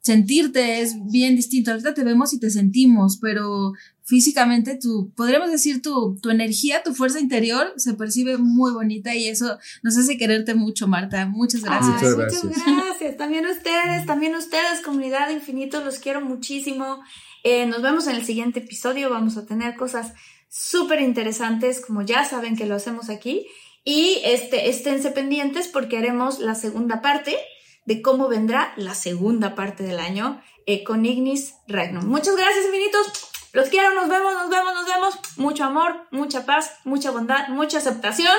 sentirte 0.00 0.80
es 0.80 0.94
bien 1.10 1.36
distinto. 1.36 1.70
Ahorita 1.70 1.92
te 1.92 2.04
vemos 2.04 2.32
y 2.32 2.40
te 2.40 2.50
sentimos, 2.50 3.18
pero 3.20 3.72
físicamente 4.08 4.74
tu, 4.76 5.12
podríamos 5.14 5.50
decir 5.50 5.82
tu, 5.82 6.18
tu 6.22 6.30
energía, 6.30 6.82
tu 6.82 6.94
fuerza 6.94 7.20
interior 7.20 7.74
se 7.76 7.92
percibe 7.92 8.38
muy 8.38 8.72
bonita 8.72 9.14
y 9.14 9.28
eso 9.28 9.58
nos 9.82 9.98
hace 9.98 10.16
quererte 10.16 10.54
mucho, 10.54 10.88
Marta. 10.88 11.26
Muchas 11.26 11.62
gracias. 11.62 11.92
muchas 11.92 12.16
gracias. 12.16 12.44
Muchas 12.44 12.64
gracias. 12.64 13.16
También 13.18 13.44
ustedes, 13.44 14.06
también 14.06 14.34
ustedes, 14.34 14.80
comunidad 14.82 15.28
infinito, 15.28 15.84
los 15.84 15.98
quiero 15.98 16.22
muchísimo. 16.22 17.02
Eh, 17.44 17.66
nos 17.66 17.82
vemos 17.82 18.06
en 18.06 18.16
el 18.16 18.24
siguiente 18.24 18.60
episodio. 18.60 19.10
Vamos 19.10 19.36
a 19.36 19.44
tener 19.44 19.76
cosas 19.76 20.14
súper 20.48 21.02
interesantes, 21.02 21.84
como 21.84 22.00
ya 22.00 22.24
saben 22.24 22.56
que 22.56 22.64
lo 22.64 22.76
hacemos 22.76 23.10
aquí. 23.10 23.46
Y 23.84 24.22
este, 24.24 24.70
esténse 24.70 25.10
pendientes 25.10 25.68
porque 25.68 25.98
haremos 25.98 26.38
la 26.38 26.54
segunda 26.54 27.02
parte 27.02 27.36
de 27.84 28.00
cómo 28.00 28.28
vendrá 28.28 28.72
la 28.78 28.94
segunda 28.94 29.54
parte 29.54 29.82
del 29.82 29.98
año 29.98 30.40
eh, 30.64 30.82
con 30.82 31.04
Ignis 31.04 31.56
Regnum. 31.66 32.06
Muchas 32.06 32.36
gracias, 32.36 32.64
infinitos. 32.64 33.28
Los 33.52 33.68
quiero, 33.68 33.94
nos 33.94 34.08
vemos, 34.08 34.34
nos 34.34 34.50
vemos, 34.50 34.74
nos 34.74 34.86
vemos. 34.86 35.18
Mucho 35.36 35.64
amor, 35.64 36.06
mucha 36.10 36.44
paz, 36.44 36.78
mucha 36.84 37.10
bondad, 37.10 37.48
mucha 37.48 37.78
aceptación 37.78 38.36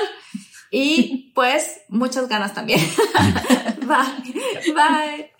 y 0.70 1.32
pues 1.34 1.82
muchas 1.88 2.28
ganas 2.28 2.54
también. 2.54 2.80
bye, 3.82 4.72
bye. 4.74 5.30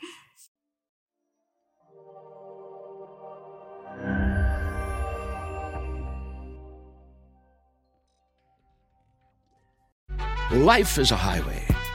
Life 10.52 10.98
is 10.98 11.12
a 11.12 11.16
highway, 11.16 11.64